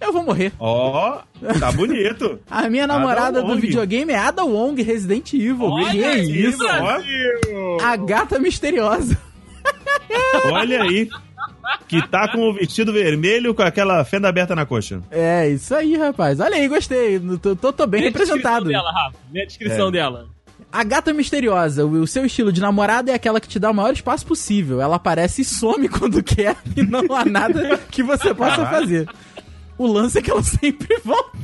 Eu 0.00 0.12
vou 0.12 0.22
morrer. 0.22 0.52
Ó, 0.58 1.18
tá 1.60 1.70
bonito. 1.70 2.40
A 2.50 2.68
minha 2.70 2.86
namorada 2.86 3.42
do 3.42 3.56
videogame 3.56 4.10
é 4.12 4.16
Ada 4.16 4.42
Wong, 4.44 4.80
Resident 4.82 5.34
Evil. 5.34 5.64
Olha 5.64 5.90
que 5.90 6.02
aí, 6.04 6.46
isso? 6.46 6.58
Brasil! 6.58 7.76
A 7.84 7.94
gata 7.96 8.38
misteriosa. 8.38 9.18
Olha 10.50 10.82
aí. 10.82 11.08
Que 11.86 12.06
tá 12.08 12.26
com 12.28 12.48
o 12.48 12.54
vestido 12.54 12.92
vermelho 12.92 13.54
com 13.54 13.62
aquela 13.62 14.02
fenda 14.04 14.28
aberta 14.28 14.54
na 14.56 14.64
coxa. 14.64 15.02
É, 15.10 15.48
isso 15.48 15.74
aí, 15.74 15.96
rapaz. 15.96 16.40
Olha 16.40 16.56
aí, 16.56 16.66
gostei. 16.68 17.20
Tô, 17.42 17.54
tô, 17.54 17.72
tô 17.72 17.86
bem 17.86 18.00
Vê 18.00 18.06
a 18.06 18.10
descrição 18.10 18.36
representado. 18.36 18.68
dela, 18.70 18.90
Rafa. 18.90 19.16
Vê 19.30 19.42
a 19.42 19.46
descrição 19.46 19.88
É. 19.88 19.92
dela. 19.92 20.26
A 20.70 20.84
gata 20.84 21.12
misteriosa, 21.14 21.84
o, 21.86 22.02
o 22.02 22.06
seu 22.06 22.26
estilo 22.26 22.52
de 22.52 22.60
namorada 22.60 23.10
é 23.10 23.14
aquela 23.14 23.40
que 23.40 23.48
te 23.48 23.58
dá 23.58 23.70
o 23.70 23.74
maior 23.74 23.92
espaço 23.92 24.26
possível. 24.26 24.80
Ela 24.80 24.96
aparece 24.96 25.42
e 25.42 25.44
some 25.44 25.88
quando 25.90 26.22
quer 26.22 26.56
e 26.76 26.82
não 26.82 27.14
há 27.14 27.24
nada 27.24 27.78
que 27.90 28.02
você 28.02 28.34
possa 28.34 28.66
fazer. 28.66 29.08
O 29.78 29.86
lance 29.86 30.18
é 30.18 30.22
que 30.22 30.30
ela 30.30 30.42
sempre 30.42 31.00
volta. 31.04 31.38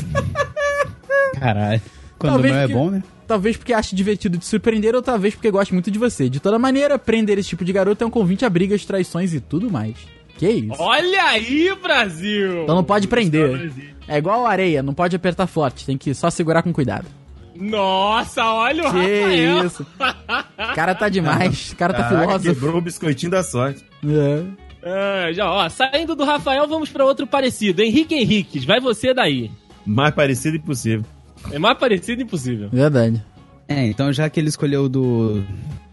Caralho. 1.39 1.81
Quando 2.19 2.33
Talvez 2.35 2.55
não 2.55 2.61
é 2.61 2.67
porque- 2.67 2.75
bom, 2.75 2.91
né? 2.91 3.03
Talvez 3.27 3.57
porque 3.57 3.73
ache 3.73 3.97
divertido 3.97 4.37
te 4.37 4.45
surpreender 4.45 4.95
ou 4.95 5.01
talvez 5.01 5.35
porque 5.35 5.51
goste 5.51 5.73
muito 5.73 5.91
de 5.91 5.99
você. 5.99 6.29
De 6.29 6.41
toda 6.41 6.59
maneira, 6.59 6.99
prender 6.99 7.39
esse 7.39 7.49
tipo 7.49 7.65
de 7.65 7.73
garoto 7.73 8.05
é 8.05 8.07
um 8.07 8.11
convite 8.11 8.45
a 8.45 8.51
brigas, 8.51 8.85
traições 8.85 9.33
e 9.33 9.41
tudo 9.41 9.71
mais. 9.71 9.95
Que 10.37 10.47
isso? 10.51 10.77
Olha 10.79 11.23
aí, 11.25 11.75
Brasil! 11.83 12.65
Então 12.65 12.75
não 12.75 12.85
pode 12.85 13.09
prender. 13.09 13.73
É 14.07 14.19
igual 14.19 14.47
areia, 14.47 14.83
não 14.83 14.93
pode 14.93 15.17
apertar 15.17 15.47
forte, 15.47 15.87
tem 15.87 15.97
que 15.97 16.13
só 16.13 16.29
segurar 16.29 16.63
com 16.63 16.71
cuidado. 16.73 17.07
Nossa, 17.55 18.45
olha 18.45 18.89
o 18.89 18.93
Que 18.93 18.99
Rafael! 19.21 19.67
isso. 19.67 19.87
O 19.93 20.75
cara 20.75 20.95
tá 20.95 21.09
demais, 21.09 21.71
o 21.73 21.77
cara 21.77 21.95
tá 21.95 22.03
Caraca, 22.05 22.21
filósofo. 22.27 22.55
quebrou 22.55 22.77
o 22.77 22.81
biscoitinho 22.81 23.31
da 23.31 23.43
sorte. 23.43 23.85
É. 24.07 24.43
Ah, 24.87 25.33
já, 25.33 25.51
ó, 25.51 25.69
saindo 25.69 26.15
do 26.15 26.25
Rafael, 26.25 26.67
vamos 26.69 26.91
pra 26.91 27.05
outro 27.05 27.27
parecido. 27.27 27.81
Henrique 27.83 28.15
Henriques, 28.15 28.65
vai 28.65 28.81
você 28.81 29.15
daí. 29.15 29.51
Mais 29.87 30.15
parecido 30.15 30.57
impossível. 30.57 31.05
É 31.53 31.59
mais 31.59 31.79
parecido 31.79 32.23
impossível. 32.23 32.69
Verdade. 32.71 33.23
É, 33.69 33.87
então 33.87 34.13
já 34.13 34.29
que 34.29 34.39
ele 34.41 34.49
escolheu 34.49 34.89
do, 34.89 35.43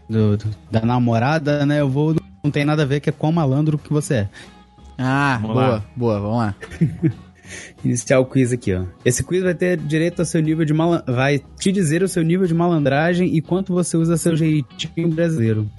do- 0.08 0.36
do- 0.36 0.56
da 0.70 0.80
namorada, 0.82 1.64
né? 1.64 1.80
Eu 1.80 1.88
vou. 1.88 2.14
Não 2.44 2.50
tem 2.50 2.64
nada 2.64 2.82
a 2.82 2.86
ver 2.86 3.00
que 3.00 3.08
é 3.08 3.12
quão 3.12 3.32
malandro 3.32 3.78
que 3.78 3.92
você 3.92 4.14
é. 4.14 4.28
Ah, 4.98 5.38
Vamos 5.40 5.56
boa, 5.56 5.68
lá. 5.68 5.82
boa, 5.96 6.20
vamos 6.20 6.38
lá. 6.38 6.54
Iniciar 7.84 8.20
o 8.20 8.26
quiz 8.26 8.52
aqui, 8.52 8.74
ó. 8.74 8.84
Esse 9.04 9.22
quiz 9.24 9.42
vai 9.42 9.54
ter 9.54 9.76
direito 9.76 10.20
ao 10.20 10.26
seu 10.26 10.40
nível 10.40 10.64
de 10.64 10.72
malan... 10.72 11.02
vai 11.06 11.40
te 11.58 11.72
dizer 11.72 12.02
o 12.02 12.08
seu 12.08 12.22
nível 12.22 12.46
de 12.46 12.54
malandragem 12.54 13.34
e 13.34 13.40
quanto 13.40 13.72
você 13.72 13.96
usa 13.96 14.16
seu 14.16 14.36
jeitinho 14.36 15.08
brasileiro. 15.08 15.70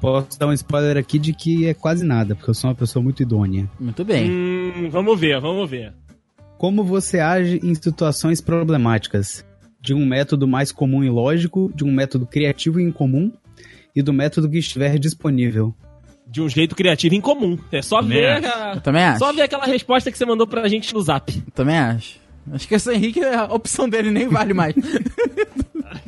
Posso 0.00 0.38
dar 0.38 0.46
um 0.46 0.52
spoiler 0.52 0.96
aqui 0.96 1.18
de 1.18 1.34
que 1.34 1.66
é 1.66 1.74
quase 1.74 2.04
nada, 2.04 2.34
porque 2.34 2.50
eu 2.50 2.54
sou 2.54 2.70
uma 2.70 2.76
pessoa 2.76 3.02
muito 3.02 3.22
idônea. 3.22 3.68
Muito 3.78 4.02
bem. 4.02 4.30
Hum, 4.30 4.88
vamos 4.90 5.20
ver, 5.20 5.38
vamos 5.40 5.68
ver. 5.68 5.92
Como 6.56 6.82
você 6.82 7.20
age 7.20 7.60
em 7.62 7.74
situações 7.74 8.40
problemáticas? 8.40 9.44
De 9.80 9.94
um 9.94 10.04
método 10.06 10.48
mais 10.48 10.72
comum 10.72 11.04
e 11.04 11.10
lógico, 11.10 11.70
de 11.74 11.84
um 11.84 11.92
método 11.92 12.26
criativo 12.26 12.80
e 12.80 12.82
incomum 12.82 13.30
e 13.94 14.02
do 14.02 14.12
método 14.12 14.48
que 14.48 14.58
estiver 14.58 14.98
disponível. 14.98 15.74
De 16.30 16.40
um 16.40 16.48
jeito 16.48 16.76
criativo 16.76 17.14
em 17.14 17.20
comum. 17.20 17.58
É 17.72 17.82
só 17.82 18.00
Também 18.00 18.18
ver. 18.18 18.28
acho. 18.44 18.46
a- 18.58 18.72
Eu 18.76 18.80
também 18.80 19.02
acho. 19.02 19.18
Só 19.18 19.32
ver 19.32 19.42
aquela 19.42 19.64
resposta 19.66 20.10
que 20.12 20.16
você 20.18 20.24
mandou 20.24 20.46
pra 20.46 20.68
gente 20.68 20.94
no 20.94 21.00
zap. 21.02 21.32
Eu 21.36 21.52
também 21.52 21.76
acho. 21.76 22.20
Acho 22.52 22.66
que 22.68 22.74
esse 22.74 22.92
Henrique, 22.92 23.22
a 23.22 23.44
opção 23.44 23.88
dele 23.88 24.10
nem 24.10 24.28
vale 24.28 24.54
mais. 24.54 24.74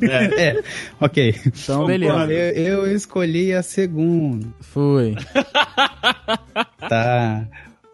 É. 0.00 0.48
É, 0.50 0.62
ok. 1.00 1.34
Então, 1.46 1.86
beleza. 1.86 2.32
Eu, 2.32 2.86
eu 2.86 2.94
escolhi 2.96 3.52
a 3.52 3.62
segunda. 3.62 4.46
Fui. 4.60 5.14
Tá. 6.88 7.46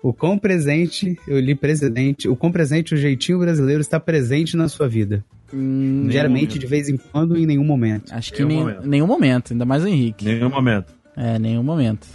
O 0.03 0.13
quão 0.13 0.39
presente, 0.39 1.19
eu 1.27 1.41
li 1.41 1.55
presidente, 1.55 2.29
o 2.29 2.37
quão 2.37 2.53
presente 2.53 2.95
o 2.95 2.97
jeitinho 2.97 3.39
brasileiro 3.39 3.81
está 3.81 3.99
presente 3.99 4.57
na 4.57 4.69
sua 4.69 4.89
vida. 4.89 5.25
Hum, 5.53 6.07
Geralmente, 6.09 6.59
de 6.59 6.67
vez 6.67 6.89
em 6.89 6.97
quando, 6.97 7.37
em 7.37 7.45
nenhum 7.47 7.65
momento. 7.65 8.13
acho 8.13 8.33
que 8.33 8.45
Nenhum 8.45 8.49
nem, 8.49 8.59
momento. 8.75 8.89
nenhum 8.89 9.07
momento, 9.07 9.53
ainda 9.53 9.65
mais 9.65 9.83
o 9.83 9.89
Henrique. 9.89 10.25
Nenhum 10.25 10.49
momento. 10.51 10.93
É, 11.17 11.39
nenhum 11.39 11.63
momento. 11.63 12.07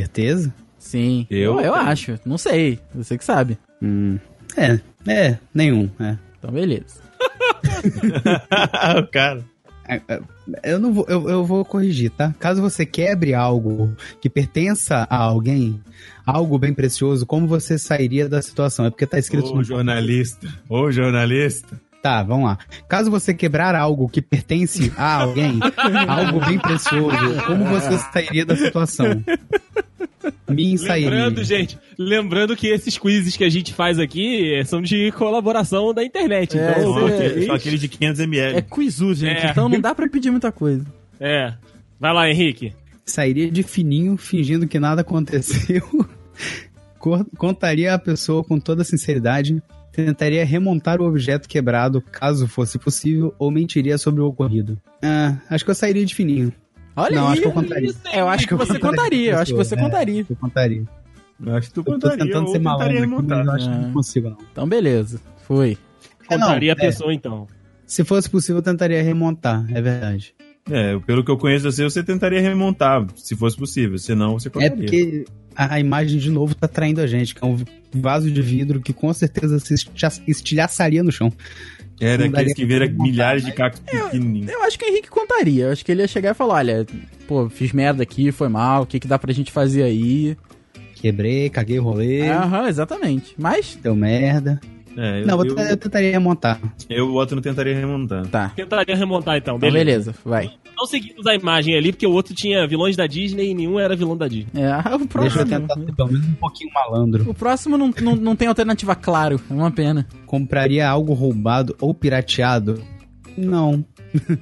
Certeza? 0.00 0.54
Sim. 0.78 1.26
Eu? 1.30 1.60
eu, 1.60 1.66
eu 1.66 1.74
acho. 1.74 2.18
Não 2.24 2.38
sei. 2.38 2.78
Você 2.94 3.18
que 3.18 3.24
sabe. 3.24 3.58
Hum. 3.82 4.18
É, 4.56 4.80
é, 5.06 5.38
nenhum. 5.54 5.90
É. 6.00 6.16
Então, 6.38 6.50
beleza. 6.50 7.00
o 8.98 9.06
cara. 9.06 9.44
É, 9.86 10.00
é, 10.08 10.20
Eu 10.62 10.78
não 10.78 10.92
vou, 10.92 11.04
eu, 11.08 11.28
eu 11.28 11.44
vou 11.44 11.64
corrigir, 11.64 12.10
tá? 12.10 12.34
Caso 12.38 12.62
você 12.62 12.86
quebre 12.86 13.34
algo 13.34 13.94
que 14.20 14.30
pertença 14.30 15.06
a 15.10 15.16
alguém, 15.16 15.80
algo 16.24 16.58
bem 16.58 16.72
precioso, 16.72 17.26
como 17.26 17.46
você 17.46 17.76
sairia 17.76 18.28
da 18.28 18.40
situação? 18.40 18.86
É 18.86 18.90
porque 18.90 19.06
tá 19.06 19.18
escrito 19.18 19.52
Ô 19.52 19.56
no 19.56 19.64
jornalista. 19.64 20.46
Ô 20.68 20.90
jornalista. 20.90 21.80
Tá, 22.02 22.22
vamos 22.22 22.46
lá. 22.46 22.58
Caso 22.88 23.10
você 23.10 23.34
quebrar 23.34 23.74
algo 23.74 24.08
que 24.08 24.22
pertence 24.22 24.90
a 24.96 25.16
alguém, 25.22 25.58
algo 26.08 26.40
bem 26.46 26.58
precioso, 26.58 27.16
como 27.46 27.64
você 27.66 27.98
sairia 28.12 28.44
da 28.46 28.56
situação? 28.56 29.22
Me 30.48 30.76
sairia. 30.78 31.08
Lembrando, 31.10 31.44
gente, 31.44 31.78
lembrando 31.98 32.56
que 32.56 32.66
esses 32.68 32.96
quizzes 32.98 33.36
que 33.36 33.44
a 33.44 33.48
gente 33.48 33.72
faz 33.74 33.98
aqui 33.98 34.54
eh, 34.54 34.64
são 34.64 34.80
de 34.82 35.12
colaboração 35.12 35.92
da 35.94 36.02
internet. 36.04 36.58
É, 36.58 36.70
então, 36.80 36.92
Só 36.92 37.00
Só 37.00 37.06
que- 37.06 37.12
aquele, 37.14 37.46
só 37.46 37.52
aquele 37.54 37.78
de 37.78 37.88
500ml. 37.88 38.54
É 38.56 38.60
quizu, 38.62 39.14
gente. 39.14 39.46
É. 39.46 39.50
Então 39.50 39.68
não 39.68 39.80
dá 39.80 39.94
pra 39.94 40.08
pedir 40.08 40.30
muita 40.30 40.50
coisa. 40.52 40.84
é. 41.20 41.54
Vai 41.98 42.14
lá, 42.14 42.30
Henrique. 42.30 42.72
Sairia 43.04 43.50
de 43.50 43.62
fininho, 43.62 44.16
fingindo 44.16 44.66
que 44.66 44.80
nada 44.80 45.02
aconteceu. 45.02 45.86
Co- 46.98 47.26
Contaria 47.36 47.92
a 47.94 47.98
pessoa 47.98 48.42
com 48.42 48.58
toda 48.58 48.84
sinceridade. 48.84 49.62
Tentaria 49.92 50.44
remontar 50.44 51.00
o 51.00 51.04
objeto 51.04 51.48
quebrado, 51.48 52.00
caso 52.00 52.46
fosse 52.46 52.78
possível, 52.78 53.34
ou 53.38 53.50
mentiria 53.50 53.98
sobre 53.98 54.20
o 54.20 54.26
ocorrido. 54.26 54.78
Ah, 55.02 55.36
acho 55.50 55.64
que 55.64 55.70
eu 55.70 55.74
sairia 55.74 56.04
de 56.06 56.14
fininho. 56.14 56.52
Olha 56.94 57.16
não, 57.16 57.26
aí. 57.26 57.32
acho 57.32 57.42
que 57.42 57.48
eu 57.48 57.52
contaria. 57.52 57.90
É, 58.12 58.20
eu 58.20 58.28
acho 58.28 58.46
que 58.46 58.54
você 58.54 58.78
contaria. 58.78 59.32
Eu 59.32 59.38
acho 59.38 59.52
que 59.52 59.58
você 59.58 59.74
É, 59.74 59.78
contaria. 59.78 60.26
Eu 60.28 60.36
contaria. 60.36 60.84
Eu 61.44 61.56
acho 61.56 61.68
que 61.68 61.74
tu 61.74 61.84
Eu 61.86 61.98
tô 61.98 62.10
tentando 62.10 62.50
ser 62.50 62.58
malandro 62.58 62.98
aqui, 62.98 63.06
mas 63.26 63.46
eu 63.46 63.52
acho 63.52 63.68
que 63.68 63.74
É. 63.74 63.78
não 63.78 63.92
consigo, 63.92 64.30
não. 64.30 64.38
Então, 64.52 64.68
beleza. 64.68 65.20
Foi. 65.42 65.78
É, 66.28 66.36
não, 66.36 66.46
Contaria 66.46 66.72
a 66.72 66.74
é. 66.74 66.76
pessoa, 66.76 67.12
então. 67.14 67.46
Se 67.86 68.04
fosse 68.04 68.28
possível, 68.30 68.58
eu 68.58 68.62
tentaria 68.62 69.02
remontar, 69.02 69.64
é 69.74 69.80
verdade. 69.82 70.34
É, 70.70 70.98
pelo 71.00 71.24
que 71.24 71.30
eu 71.30 71.36
conheço 71.36 71.70
você, 71.70 71.82
você 71.84 72.02
tentaria 72.02 72.40
remontar, 72.40 73.06
se 73.16 73.34
fosse 73.36 73.56
possível. 73.56 73.98
Senão, 73.98 74.38
você 74.38 74.48
É 74.48 74.50
contaria. 74.50 74.76
porque 74.76 75.24
a, 75.56 75.74
a 75.74 75.80
imagem 75.80 76.18
de 76.18 76.30
novo 76.30 76.54
tá 76.54 76.68
traindo 76.68 77.00
a 77.00 77.06
gente, 77.06 77.34
que 77.34 77.44
é 77.44 77.46
um 77.46 77.58
vaso 77.92 78.30
de 78.30 78.40
vidro 78.40 78.80
que 78.80 78.92
com 78.92 79.12
certeza 79.12 79.58
se 79.58 79.74
estilha- 79.74 80.22
estilhaçaria 80.28 81.02
no 81.02 81.10
chão. 81.12 81.32
É, 82.00 82.16
não 82.16 82.30
daqueles 82.30 82.54
que 82.54 82.64
vira 82.64 82.88
milhares 82.88 83.44
de 83.44 83.52
cacos 83.52 83.80
pequenininhos. 83.80 84.50
Eu 84.50 84.62
acho 84.62 84.78
que 84.78 84.84
o 84.86 84.88
Henrique 84.88 85.10
contaria. 85.10 85.64
Eu 85.66 85.72
acho 85.72 85.84
que 85.84 85.92
ele 85.92 86.00
ia 86.00 86.08
chegar 86.08 86.30
e 86.30 86.34
falar: 86.34 86.54
olha, 86.54 86.86
pô, 87.28 87.50
fiz 87.50 87.72
merda 87.72 88.02
aqui, 88.02 88.32
foi 88.32 88.48
mal, 88.48 88.84
o 88.84 88.86
que, 88.86 88.98
que 88.98 89.06
dá 89.06 89.18
pra 89.18 89.32
gente 89.34 89.52
fazer 89.52 89.82
aí? 89.82 90.34
Quebrei, 90.94 91.48
caguei 91.50 91.78
o 91.78 91.82
rolê, 91.82 92.28
Aham, 92.28 92.68
exatamente. 92.68 93.34
Mas, 93.38 93.78
deu 93.82 93.94
merda. 93.94 94.60
É, 94.96 95.22
eu, 95.22 95.26
não, 95.26 95.44
eu, 95.44 95.56
eu, 95.56 95.64
eu 95.64 95.76
tentaria 95.76 96.10
remontar. 96.10 96.60
eu 96.88 97.12
voto 97.12 97.36
no 97.36 97.40
tentaria 97.40 97.74
remontar. 97.74 98.26
tá. 98.26 98.52
Tentaria 98.54 98.96
remontar, 98.96 99.36
então. 99.36 99.56
Então, 99.56 99.70
Beleza. 99.70 100.12
beleza, 100.12 100.14
vai. 100.24 100.50
Não 100.76 100.86
seguimos 100.86 101.26
a 101.26 101.34
imagem 101.34 101.76
ali, 101.76 101.92
porque 101.92 102.06
o 102.06 102.12
outro 102.12 102.34
tinha 102.34 102.66
vilões 102.66 102.96
da 102.96 103.06
Disney 103.06 103.50
e 103.50 103.54
nenhum 103.54 103.78
era 103.78 103.94
vilão 103.94 104.16
da 104.16 104.26
Disney. 104.26 104.48
É, 104.54 104.70
o 104.94 104.98
Deixa 104.98 105.06
próximo. 105.08 105.40
eu 105.42 105.46
tentar 105.46 105.74
ser 105.74 105.94
pelo 105.94 106.12
menos 106.12 106.26
um 106.26 106.34
pouquinho 106.34 106.70
malandro. 106.72 107.30
O 107.30 107.34
próximo 107.34 107.76
não, 107.76 107.92
não, 108.00 108.16
não 108.16 108.36
tem 108.36 108.48
alternativa, 108.48 108.94
claro. 108.94 109.40
É 109.50 109.52
uma 109.52 109.70
pena. 109.70 110.06
Compraria 110.26 110.88
algo 110.88 111.12
roubado 111.12 111.76
ou 111.80 111.92
pirateado? 111.94 112.82
Não. 113.36 113.84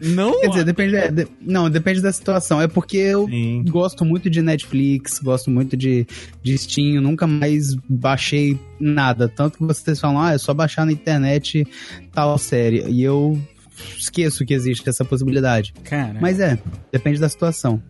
Não? 0.01 0.41
Quer 0.41 0.49
dizer, 0.49 0.65
depende. 0.65 0.93
da- 0.93 1.07
de- 1.09 1.29
não, 1.41 1.69
depende 1.69 2.01
da 2.01 2.11
situação. 2.13 2.61
É 2.61 2.67
porque 2.67 2.97
eu 2.97 3.27
Sim. 3.29 3.63
gosto 3.69 4.05
muito 4.05 4.31
de 4.31 4.41
Netflix, 4.43 5.19
gosto 5.19 5.51
muito 5.51 5.77
de, 5.77 6.07
de 6.43 6.57
Steam, 6.59 7.01
nunca 7.01 7.27
mais 7.27 7.75
baixei 7.89 8.59
nada. 8.81 9.29
Tanto 9.29 9.59
que 9.59 9.65
vocês 9.65 10.01
falam, 10.01 10.21
ah, 10.21 10.33
é 10.33 10.39
só 10.39 10.55
baixar 10.55 10.87
na 10.87 10.93
internet 10.93 11.67
tal 12.13 12.37
série. 12.39 12.85
E 12.89 13.03
eu 13.03 13.39
esqueço 13.97 14.45
que 14.45 14.55
existe 14.55 14.89
essa 14.89 15.05
possibilidade. 15.05 15.73
Cara. 15.85 16.19
Mas 16.21 16.41
é, 16.41 16.59
depende 16.91 17.21
da 17.21 17.29
situação. 17.29 17.83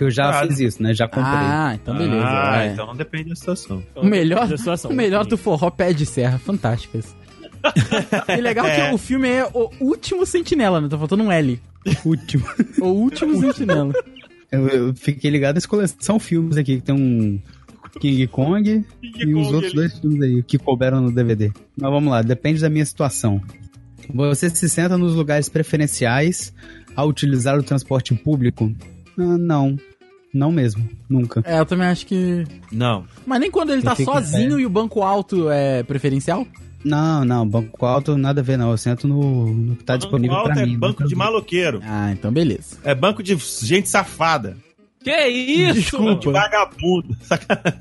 Eu 0.00 0.10
já 0.10 0.30
Ah, 0.30 0.46
fiz 0.46 0.60
isso, 0.60 0.82
né? 0.82 0.94
Já 0.94 1.06
comprei. 1.08 1.24
Ah, 1.26 1.72
então 1.80 1.96
beleza. 1.98 2.24
Ah, 2.24 2.64
é. 2.64 2.72
então 2.72 2.94
depende 2.96 3.30
da 3.30 3.34
situação. 3.34 3.82
Então, 3.90 4.02
O 4.04 4.06
melhor, 4.06 4.46
da 4.46 4.56
situação. 4.56 4.90
o 4.92 4.94
melhor 4.94 5.26
do 5.26 5.36
forró 5.36 5.70
pé 5.70 5.92
de 5.92 6.06
serra, 6.06 6.38
fantástico 6.38 6.96
isso. 6.96 7.16
e 8.36 8.40
legal 8.40 8.66
que 8.66 8.94
o 8.94 8.98
filme 8.98 9.28
é 9.28 9.44
o 9.46 9.70
último 9.80 10.24
sentinela, 10.26 10.80
né? 10.80 10.88
Tá 10.88 10.98
faltando 10.98 11.22
um 11.22 11.32
L. 11.32 11.60
Último. 12.04 12.44
O 12.80 12.86
último 12.86 13.40
sentinela. 13.40 13.92
Eu, 14.50 14.68
eu 14.68 14.94
fiquei 14.94 15.30
ligado 15.30 15.56
nessa 15.56 15.68
coleção 15.68 16.18
filmes 16.18 16.56
aqui, 16.56 16.76
que 16.76 16.82
tem 16.82 16.94
um 16.94 17.40
King 18.00 18.26
Kong 18.28 18.84
e 19.02 19.34
os 19.34 19.46
Kong 19.46 19.54
outros 19.54 19.72
ali. 19.72 19.74
dois 19.74 19.98
filmes 19.98 20.22
aí 20.22 20.42
que 20.42 20.58
couberam 20.58 21.00
no 21.00 21.12
DVD. 21.12 21.50
Mas 21.76 21.90
vamos 21.90 22.10
lá, 22.10 22.22
depende 22.22 22.60
da 22.60 22.70
minha 22.70 22.84
situação. 22.84 23.40
Você 24.14 24.48
se 24.48 24.68
senta 24.68 24.96
nos 24.96 25.14
lugares 25.14 25.48
preferenciais 25.48 26.52
ao 26.96 27.08
utilizar 27.08 27.58
o 27.58 27.62
transporte 27.62 28.14
público? 28.14 28.72
Ah, 29.18 29.36
não. 29.38 29.76
Não 30.32 30.52
mesmo. 30.52 30.88
Nunca. 31.08 31.42
É, 31.44 31.58
eu 31.58 31.66
também 31.66 31.88
acho 31.88 32.06
que. 32.06 32.44
Não. 32.70 33.06
Mas 33.26 33.40
nem 33.40 33.50
quando 33.50 33.70
ele 33.72 33.82
tá 33.82 33.94
Você 33.94 34.04
fica 34.04 34.12
sozinho 34.12 34.58
e 34.60 34.66
o 34.66 34.70
banco 34.70 35.02
alto 35.02 35.50
é 35.50 35.82
preferencial? 35.82 36.46
Não, 36.84 37.24
não. 37.24 37.46
Banco 37.48 37.84
alto 37.86 38.16
nada 38.16 38.40
a 38.40 38.44
ver, 38.44 38.56
não. 38.56 38.70
Eu 38.70 38.76
sento 38.78 39.06
no, 39.08 39.52
no 39.52 39.76
que 39.76 39.84
tá 39.84 39.96
disponível 39.96 40.36
banco 40.36 40.48
pra 40.48 40.54
alto 40.60 40.68
mim. 40.68 40.74
é 40.74 40.78
banco 40.78 41.04
de 41.08 41.14
maloqueiro. 41.16 41.80
Ah, 41.82 42.10
então 42.12 42.32
beleza. 42.32 42.78
É 42.84 42.94
banco 42.94 43.22
de 43.22 43.36
gente 43.62 43.88
safada. 43.88 44.56
Que 45.02 45.26
isso? 45.26 45.74
Desculpa. 45.74 46.20
De 46.20 46.32
vagabundo. 46.32 47.16
Sacanagem. 47.22 47.78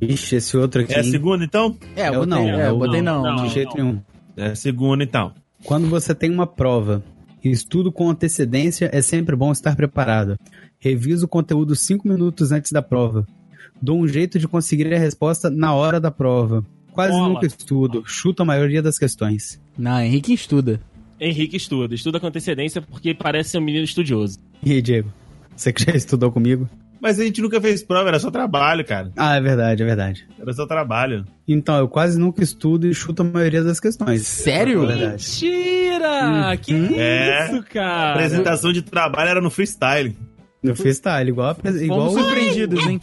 Ixi, 0.00 0.36
esse 0.36 0.56
outro 0.56 0.80
aqui. 0.82 0.94
É 0.94 1.02
segunda, 1.02 1.44
então? 1.44 1.76
É, 1.94 2.08
eu 2.08 2.14
Eu 2.14 2.20
botei, 2.20 2.28
não, 2.30 2.48
é, 2.60 2.68
eu 2.68 2.78
botei 2.78 3.02
não. 3.02 3.22
não, 3.22 3.36
De 3.36 3.42
não. 3.42 3.48
jeito 3.50 3.76
nenhum. 3.76 4.00
É 4.36 4.46
a 4.46 4.54
segunda, 4.56 5.04
então. 5.04 5.32
Quando 5.64 5.86
você 5.88 6.14
tem 6.14 6.30
uma 6.30 6.46
prova 6.46 7.02
e 7.44 7.50
estudo 7.50 7.92
com 7.92 8.08
antecedência, 8.08 8.88
é 8.92 9.02
sempre 9.02 9.36
bom 9.36 9.52
estar 9.52 9.76
preparado. 9.76 10.38
Reviso 10.78 11.26
o 11.26 11.28
conteúdo 11.28 11.76
cinco 11.76 12.08
minutos 12.08 12.50
antes 12.50 12.72
da 12.72 12.80
prova. 12.80 13.26
Dou 13.80 13.98
um 14.00 14.06
jeito 14.08 14.38
de 14.38 14.46
conseguir 14.48 14.92
a 14.94 14.98
resposta 14.98 15.48
na 15.50 15.74
hora 15.74 16.00
da 16.00 16.10
prova. 16.10 16.64
Quase 16.92 17.12
Bola. 17.12 17.28
nunca 17.28 17.46
estudo, 17.46 18.02
chuto 18.04 18.42
a 18.42 18.44
maioria 18.44 18.82
das 18.82 18.98
questões. 18.98 19.60
Não, 19.78 20.00
Henrique 20.00 20.32
estuda. 20.34 20.80
Henrique 21.20 21.56
estuda. 21.56 21.94
Estuda 21.94 22.18
com 22.18 22.26
antecedência 22.26 22.82
porque 22.82 23.14
parece 23.14 23.50
ser 23.50 23.58
um 23.58 23.62
menino 23.62 23.84
estudioso. 23.84 24.38
E 24.62 24.72
aí, 24.72 24.82
Diego? 24.82 25.12
Você 25.54 25.72
que 25.72 25.84
já 25.84 25.92
estudou 25.92 26.32
comigo? 26.32 26.68
Mas 27.00 27.18
a 27.18 27.24
gente 27.24 27.40
nunca 27.40 27.58
fez 27.60 27.82
prova, 27.82 28.08
era 28.08 28.18
só 28.18 28.30
trabalho, 28.30 28.84
cara. 28.84 29.10
Ah, 29.16 29.36
é 29.36 29.40
verdade, 29.40 29.82
é 29.82 29.86
verdade. 29.86 30.26
Era 30.38 30.52
só 30.52 30.66
trabalho. 30.66 31.24
Então, 31.48 31.78
eu 31.78 31.88
quase 31.88 32.18
nunca 32.18 32.42
estudo 32.42 32.86
e 32.86 32.92
chuto 32.94 33.22
a 33.22 33.24
maioria 33.24 33.62
das 33.64 33.80
questões. 33.80 34.26
Sério? 34.26 34.84
É. 34.90 35.12
Mentira! 35.64 36.56
Que 36.60 36.74
É. 36.94 37.46
isso, 37.46 37.56
A 37.56 37.62
cara? 37.62 38.12
apresentação 38.12 38.72
de 38.72 38.82
trabalho 38.82 39.30
era 39.30 39.40
no 39.40 39.50
freestyle. 39.50 40.16
No 40.62 40.76
freestyle, 40.76 41.30
igual, 41.30 41.56
a- 41.64 41.70
igual 41.82 42.10
Fomos 42.10 42.22
surpreendidos, 42.22 42.86
hein? 42.86 43.00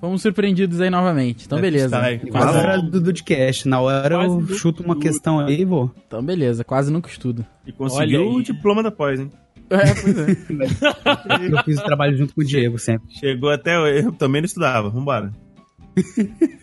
Fomos 0.00 0.20
surpreendidos 0.22 0.80
aí 0.80 0.90
novamente. 0.90 1.46
Então, 1.46 1.58
É 1.58 1.60
beleza. 1.62 1.98
freestyle. 1.98 2.28
igual 2.28 2.42
a 2.42 2.46
Quase, 2.46 2.58
hora 2.58 2.82
do 2.82 3.00
Dudcast. 3.00 3.66
Na 3.68 3.80
hora 3.80 4.14
Quase 4.16 4.34
eu 4.34 4.46
chuto 4.58 4.82
uma 4.82 4.96
questão 4.98 5.40
aí 5.40 5.60
e 5.62 5.64
vou. 5.64 5.90
então, 6.06 6.22
beleza. 6.22 6.62
Quase 6.64 6.92
nunca 6.92 7.08
estudo. 7.08 7.44
E 7.66 7.72
conseguiu 7.72 8.28
o 8.30 8.42
diploma 8.42 8.82
da 8.82 8.90
pós, 8.90 9.18
hein? 9.20 9.30
É, 9.70 9.94
pois 10.00 10.16
é. 10.18 10.26
Eu 11.50 11.64
fiz 11.64 11.78
o 11.78 11.84
trabalho 11.84 12.16
junto 12.16 12.34
com 12.34 12.40
o 12.40 12.44
Diego 12.44 12.78
sempre. 12.78 13.12
Chegou 13.14 13.50
até. 13.50 13.74
Eu 14.00 14.12
também 14.12 14.40
não 14.40 14.46
estudava. 14.46 14.88
Vambora. 14.90 15.32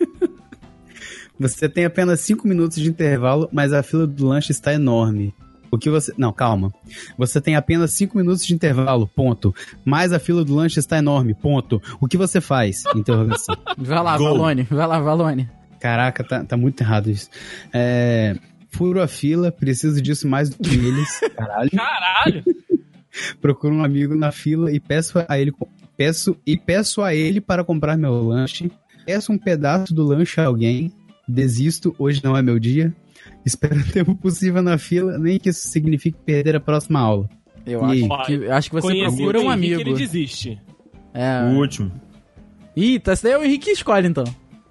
Você 1.38 1.68
tem 1.68 1.84
apenas 1.84 2.20
5 2.20 2.46
minutos 2.46 2.78
de 2.80 2.88
intervalo, 2.88 3.48
mas 3.52 3.72
a 3.72 3.82
fila 3.82 4.06
do 4.06 4.26
lanche 4.28 4.52
está 4.52 4.72
enorme. 4.72 5.34
O 5.74 5.78
que 5.78 5.90
você. 5.90 6.12
Não, 6.16 6.32
calma. 6.32 6.72
Você 7.18 7.40
tem 7.40 7.56
apenas 7.56 7.92
5 7.92 8.16
minutos 8.16 8.44
de 8.44 8.54
intervalo, 8.54 9.06
ponto. 9.06 9.54
Mas 9.84 10.12
a 10.12 10.18
fila 10.18 10.44
do 10.44 10.54
lanche 10.54 10.78
está 10.78 10.98
enorme, 10.98 11.34
ponto. 11.34 11.80
O 12.00 12.08
que 12.08 12.16
você 12.16 12.40
faz? 12.40 12.84
Interrogação. 12.94 13.56
Vai 13.76 14.02
lá, 14.02 14.16
Gol. 14.16 14.38
Valone. 14.38 14.62
Vai 14.64 14.86
lá, 14.86 15.00
Valone. 15.00 15.48
Caraca, 15.80 16.24
tá, 16.24 16.44
tá 16.44 16.56
muito 16.56 16.80
errado 16.80 17.10
isso. 17.10 17.28
É. 17.72 18.36
Furo 18.70 19.00
a 19.00 19.06
fila, 19.06 19.52
preciso 19.52 20.02
disso 20.02 20.26
mais 20.26 20.50
do 20.50 20.56
que 20.56 20.74
eles. 20.74 21.20
Caralho. 21.36 21.70
Caralho! 21.70 22.44
Procuro 23.40 23.74
um 23.74 23.84
amigo 23.84 24.16
na 24.16 24.32
fila 24.32 24.72
e 24.72 24.80
peço 24.80 25.24
a 25.28 25.38
ele. 25.38 25.52
Peço 25.96 26.36
e 26.44 26.56
peço 26.56 27.02
a 27.02 27.14
ele 27.14 27.40
para 27.40 27.62
comprar 27.62 27.96
meu 27.96 28.20
lanche. 28.20 28.70
Peço 29.06 29.32
um 29.32 29.38
pedaço 29.38 29.94
do 29.94 30.02
lanche 30.02 30.40
a 30.40 30.46
alguém. 30.46 30.92
Desisto, 31.28 31.94
hoje 31.98 32.20
não 32.24 32.36
é 32.36 32.42
meu 32.42 32.58
dia. 32.58 32.92
Espero 33.44 33.78
o 33.78 33.92
tempo 33.92 34.14
possível 34.14 34.62
na 34.62 34.78
fila, 34.78 35.18
nem 35.18 35.38
que 35.38 35.50
isso 35.50 35.68
signifique 35.68 36.18
perder 36.24 36.56
a 36.56 36.60
próxima 36.60 37.00
aula. 37.00 37.28
Eu 37.66 37.84
acho 37.84 38.26
que, 38.26 38.48
acho 38.48 38.70
que 38.70 38.76
você 38.76 38.98
procura 38.98 39.40
um 39.40 39.50
amigo. 39.50 39.80
Ele 39.80 39.94
desiste. 39.94 40.60
É. 41.12 41.42
O 41.44 41.58
último. 41.58 41.92
Ih, 42.76 42.98
tá, 42.98 43.12
esse 43.12 43.22
daí 43.22 43.32
é 43.32 43.38
o 43.38 43.44
Henrique 43.44 43.66
que 43.66 43.70
escolhe, 43.70 44.08
então. 44.08 44.24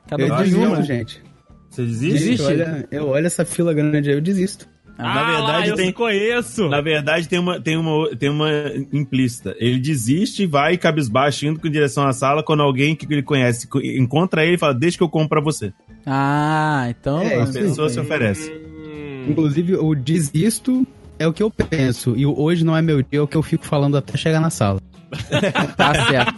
Cada 0.08 0.22
Eu 0.24 0.34
um 0.34 0.38
desisto, 0.38 0.60
uma. 0.60 0.82
gente. 0.82 1.24
Você 1.70 1.86
desiste? 1.86 2.20
Desiste? 2.20 2.44
Eu 2.44 2.50
olho, 2.50 2.88
eu 2.92 3.08
olho 3.08 3.26
essa 3.26 3.46
fila 3.46 3.74
grande 3.74 4.10
aí, 4.10 4.16
eu 4.16 4.22
desisto. 4.22 4.68
Na 5.04 5.22
ah, 5.22 5.26
verdade, 5.32 5.48
lá, 5.62 5.68
eu 5.68 5.76
tem- 5.76 5.88
te 5.88 5.94
conheço. 5.94 6.70
Na 6.70 6.82
verdade, 6.82 7.28
tem 7.28 7.40
uma, 7.40 7.60
tem, 7.60 7.78
uma, 7.78 8.16
tem 8.16 8.30
uma 8.30 8.50
implícita. 8.92 9.56
Ele 9.60 9.80
desiste, 9.80 10.46
vai 10.46 10.78
cabisbaixo, 10.78 11.46
indo 11.46 11.60
com 11.60 11.70
direção 11.70 12.08
à 12.08 12.14
sala, 12.14 12.42
quando 12.44 12.64
alguém 12.64 12.96
que 12.96 13.06
ele 13.12 13.22
conhece 13.24 13.68
co- 13.68 13.82
encontra 13.82 14.46
ele 14.46 14.56
e 14.56 14.58
fala, 14.58 14.74
deixa 14.74 14.98
que 14.98 15.04
eu 15.04 15.10
compro 15.10 15.30
pra 15.30 15.42
você. 15.42 15.74
Ah, 16.06 16.86
então. 16.90 17.22
É, 17.22 17.42
A 17.42 17.46
pessoa 17.46 17.90
se 17.90 18.00
oferece. 18.00 18.52
Hum, 18.52 19.26
Inclusive, 19.30 19.76
o 19.76 19.94
desisto 19.96 20.86
é 21.20 21.28
o 21.28 21.34
que 21.34 21.44
eu 21.44 21.50
penso. 21.52 22.14
E 22.18 22.26
o 22.26 22.38
hoje 22.40 22.64
não 22.66 22.76
é 22.76 22.82
meu 22.82 23.02
dia, 23.02 23.20
é 23.20 23.22
o 23.22 23.28
que 23.28 23.38
eu 23.38 23.44
fico 23.44 23.66
falando 23.66 23.98
até 23.98 24.18
chegar 24.18 24.40
na 24.40 24.50
sala. 24.50 24.80
Tá 25.78 25.94
certo. 26.08 26.34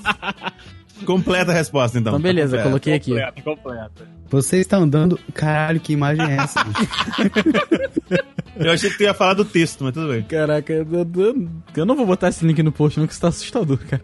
Completa 1.05 1.51
a 1.51 1.53
resposta, 1.53 1.99
então. 1.99 2.11
Então, 2.13 2.21
beleza, 2.21 2.57
Completa. 2.57 2.69
coloquei 2.69 2.93
aqui. 2.93 3.11
completa, 3.11 3.41
completa. 3.41 4.15
Você 4.29 4.57
está 4.57 4.77
andando. 4.77 5.19
Caralho, 5.33 5.79
que 5.79 5.93
imagem 5.93 6.25
é 6.25 6.35
essa? 6.37 6.59
Eu 8.57 8.71
achei 8.71 8.89
que 8.89 8.97
tu 8.97 9.03
ia 9.03 9.13
falar 9.13 9.33
do 9.33 9.43
texto, 9.45 9.83
mas 9.83 9.93
tudo 9.93 10.09
bem. 10.11 10.23
Caraca, 10.23 10.71
eu, 10.71 10.87
eu- 10.91 11.49
eu 11.75 11.85
não 11.85 11.95
vou 11.95 12.05
botar 12.05 12.29
esse 12.29 12.45
link 12.45 12.61
no 12.63 12.71
post, 12.71 12.99
não, 12.99 13.05
que 13.07 13.11
isso 13.13 13.21
tá 13.21 13.27
assustador, 13.27 13.77
cara. 13.79 14.01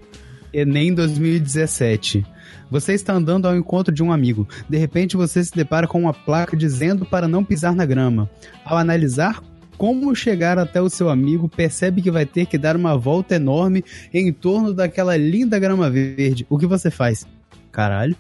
Enem 0.53 0.93
2017. 0.93 2.25
Você 2.70 2.93
está 2.93 3.13
andando 3.13 3.48
ao 3.48 3.55
encontro 3.55 3.93
de 3.93 4.03
um 4.03 4.12
amigo. 4.12 4.48
De 4.70 4.77
repente 4.77 5.15
você 5.15 5.43
se 5.43 5.53
depara 5.53 5.88
com 5.88 6.00
uma 6.01 6.13
placa 6.13 6.55
dizendo 6.58 7.05
para 7.05 7.27
não 7.27 7.43
pisar 7.43 7.74
na 7.74 7.86
grama. 7.86 8.29
Ao 8.65 8.77
analisar 8.77 9.41
como 9.77 10.13
chegar 10.15 10.60
até 10.60 10.81
o 10.81 10.89
seu 10.89 11.10
amigo, 11.10 11.48
percebe 11.50 12.01
que 12.01 12.12
vai 12.12 12.25
ter 12.25 12.46
que 12.46 12.58
dar 12.58 12.75
uma 12.75 12.98
volta 12.98 13.36
enorme 13.36 13.84
em 14.13 14.31
torno 14.31 14.74
daquela 14.74 15.15
linda 15.17 15.58
grama 15.58 15.89
verde. 15.89 16.46
O 16.50 16.58
que 16.58 16.67
você 16.67 16.91
faz? 16.91 17.25
Caralho. 17.72 18.15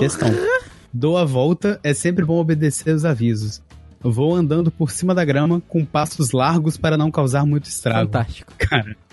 Questão. 0.00 0.28
Dou 0.92 1.16
a 1.16 1.24
volta, 1.24 1.78
é 1.84 1.94
sempre 1.94 2.24
bom 2.24 2.36
obedecer 2.38 2.92
os 2.94 3.04
avisos. 3.04 3.62
Vou 4.00 4.34
andando 4.34 4.70
por 4.70 4.90
cima 4.90 5.14
da 5.14 5.24
grama 5.24 5.60
com 5.68 5.84
passos 5.84 6.32
largos 6.32 6.76
para 6.76 6.96
não 6.96 7.10
causar 7.10 7.44
muito 7.44 7.66
estrago. 7.66 8.10
Fantástico. 8.10 8.52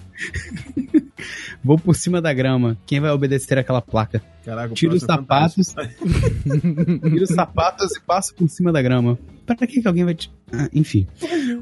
Vou 1.63 1.77
por 1.77 1.95
cima 1.95 2.21
da 2.21 2.33
grama. 2.33 2.77
Quem 2.85 2.99
vai 2.99 3.11
obedecer 3.11 3.57
aquela 3.57 3.81
placa? 3.81 4.21
Caraca, 4.45 4.71
o 4.71 4.75
Tiro 4.75 4.95
os 4.95 5.03
é 5.03 5.05
sapatos. 5.05 5.75
Tiro 7.03 7.23
os 7.23 7.29
sapatos 7.29 7.95
e 7.95 8.01
passo 8.01 8.33
por 8.33 8.47
cima 8.49 8.71
da 8.71 8.81
grama. 8.81 9.17
Pra 9.45 9.55
que, 9.55 9.81
que 9.81 9.87
alguém 9.87 10.05
vai 10.05 10.13
te. 10.15 10.31
Ah, 10.51 10.69
enfim. 10.73 11.07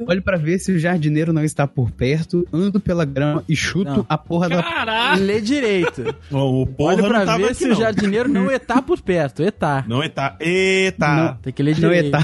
Olho 0.08 0.22
pra 0.22 0.38
ver 0.38 0.60
se 0.60 0.72
o 0.72 0.80
jardineiro 0.80 1.34
não 1.34 1.44
está 1.44 1.68
por 1.68 1.92
perto, 1.92 2.48
ando 2.54 2.80
pela 2.80 3.06
grama 3.06 3.44
e 3.48 3.56
chuto 3.56 3.92
Não. 3.92 4.06
a 4.08 4.18
porra 4.18 4.50
da. 4.50 4.62
Caralho! 4.64 5.24
Lê 5.24 5.42
direito. 5.42 6.16
O, 6.32 6.62
o 6.64 6.68
porra 6.68 6.94
Olha 6.94 7.02
não 7.04 7.10
pra 7.10 7.38
ver 7.38 7.56
se 7.56 7.68
não. 7.68 7.76
o 7.76 7.80
jardineiro 7.80 8.30
não 8.30 8.52
está 8.52 8.82
por 8.82 9.02
perto. 9.02 9.44
Etá. 9.44 9.84
Não 9.88 10.04
está. 10.04 10.36
Eita! 10.40 11.38
Tem 11.42 11.54
que 11.54 11.64
ler 11.64 11.74
Não 11.80 11.90
direito. 11.90 12.18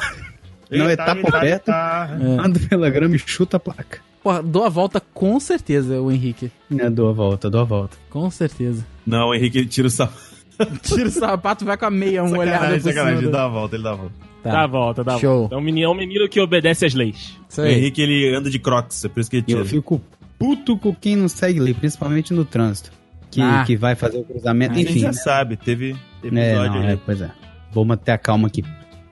Não 0.72 0.90
está 0.90 1.16
por 1.16 1.32
perto, 1.32 1.70
Eita. 1.70 2.10
É. 2.22 2.46
ando 2.46 2.60
pela 2.62 2.90
grama 2.90 3.16
e 3.16 3.20
chuto 3.20 3.58
a 3.58 3.60
placa. 3.60 4.00
Porra, 4.24 4.42
dou 4.44 4.64
a 4.64 4.70
volta 4.70 5.02
com 5.14 5.40
certeza, 5.40 6.00
o 6.00 6.12
Henrique. 6.12 6.52
É, 6.78 6.90
dou 6.90 7.10
a 7.10 7.14
volta, 7.14 7.50
dou 7.50 7.62
a 7.62 7.64
volta. 7.64 7.98
Com 8.10 8.30
certeza. 8.30 8.86
Não, 9.06 9.30
o 9.30 9.36
Henrique 9.36 9.66
tira 9.66 9.88
o 9.88 9.92
sapato. 9.92 10.32
Tira 10.84 11.08
o 11.08 11.12
sapato, 11.12 11.66
vai 11.66 11.76
com 11.76 11.86
a 11.86 11.90
meia, 11.90 12.24
uma 12.24 12.38
olhada 12.38 12.80
Sacanagem. 12.80 13.24
Ele 13.24 13.32
dá 13.32 13.46
a 13.46 13.48
volta, 13.48 13.76
ele 13.76 13.84
dá 13.84 13.92
a 13.94 13.96
volta. 13.96 14.14
Tá. 14.44 14.52
Dá 14.52 14.62
a 14.64 14.68
volta, 14.68 15.04
dá 15.04 15.16
a 15.16 15.20
Show. 15.20 15.40
volta. 15.40 15.56
É 15.56 15.58
um 15.58 15.62
menino, 15.62 15.88
é 15.88 15.90
um 15.90 15.96
menino 15.96 16.30
que 16.30 16.40
obedece 16.40 16.86
às 16.86 16.94
leis. 16.94 17.36
Isso 17.50 17.62
O 17.62 17.64
aí. 17.64 17.74
Henrique, 17.74 18.00
ele 18.02 18.36
anda 18.36 18.48
de 18.48 18.60
crocs, 18.60 19.04
é 19.06 19.10
por 19.10 19.22
isso 19.22 19.30
que 19.30 19.38
ele 19.38 19.46
E 19.48 19.52
eu 19.54 19.58
tira. 19.60 19.70
fico 19.70 20.00
puto 20.38 20.78
com 20.78 20.94
quem 20.94 21.16
não 21.16 21.28
segue 21.28 21.60
lei, 21.60 21.74
principalmente 21.74 22.32
no 22.32 22.46
trânsito. 22.46 22.92
Que, 23.32 23.42
Ah. 23.42 23.64
que 23.66 23.76
vai 23.76 23.96
fazer 23.96 24.20
o 24.20 24.24
cruzamento. 24.24 24.74
A 24.74 24.78
gente 24.78 24.92
Enfim. 24.92 25.00
já 25.00 25.14
sabe, 25.14 25.58
teve 25.58 25.96
episódio 26.24 26.40
É, 26.40 26.70
não, 26.70 26.82
aí. 26.88 26.94
é, 26.94 27.00
pois 27.04 27.22
é. 27.22 27.32
Vou 27.72 27.84
manter 27.86 28.12
a 28.12 28.18
calma 28.20 28.48
aqui. 28.48 28.64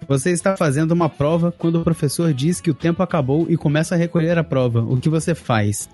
Você 0.10 0.32
está 0.32 0.58
fazendo 0.58 0.92
uma 0.92 1.08
prova 1.08 1.52
quando 1.56 1.80
o 1.80 1.84
professor 1.84 2.34
diz 2.34 2.60
que 2.60 2.72
o 2.72 2.74
tempo 2.74 3.02
acabou 3.04 3.46
e 3.48 3.56
começa 3.56 3.94
a 3.96 3.98
recolher 3.98 4.38
a 4.38 4.44
prova. 4.44 4.82
O 4.82 4.98
que 5.00 5.08
você 5.08 5.36
faz? 5.36 5.88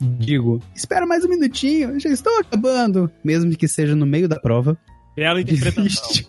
Digo, 0.00 0.60
espera 0.74 1.06
mais 1.06 1.24
um 1.24 1.28
minutinho, 1.28 1.98
já 2.00 2.08
estou 2.10 2.36
acabando. 2.40 3.10
Mesmo 3.24 3.54
que 3.56 3.68
seja 3.68 3.94
no 3.94 4.04
meio 4.06 4.28
da 4.28 4.40
prova, 4.40 4.76
Bela 5.16 5.40
interpretação. 5.40 5.84
desiste, 5.84 6.28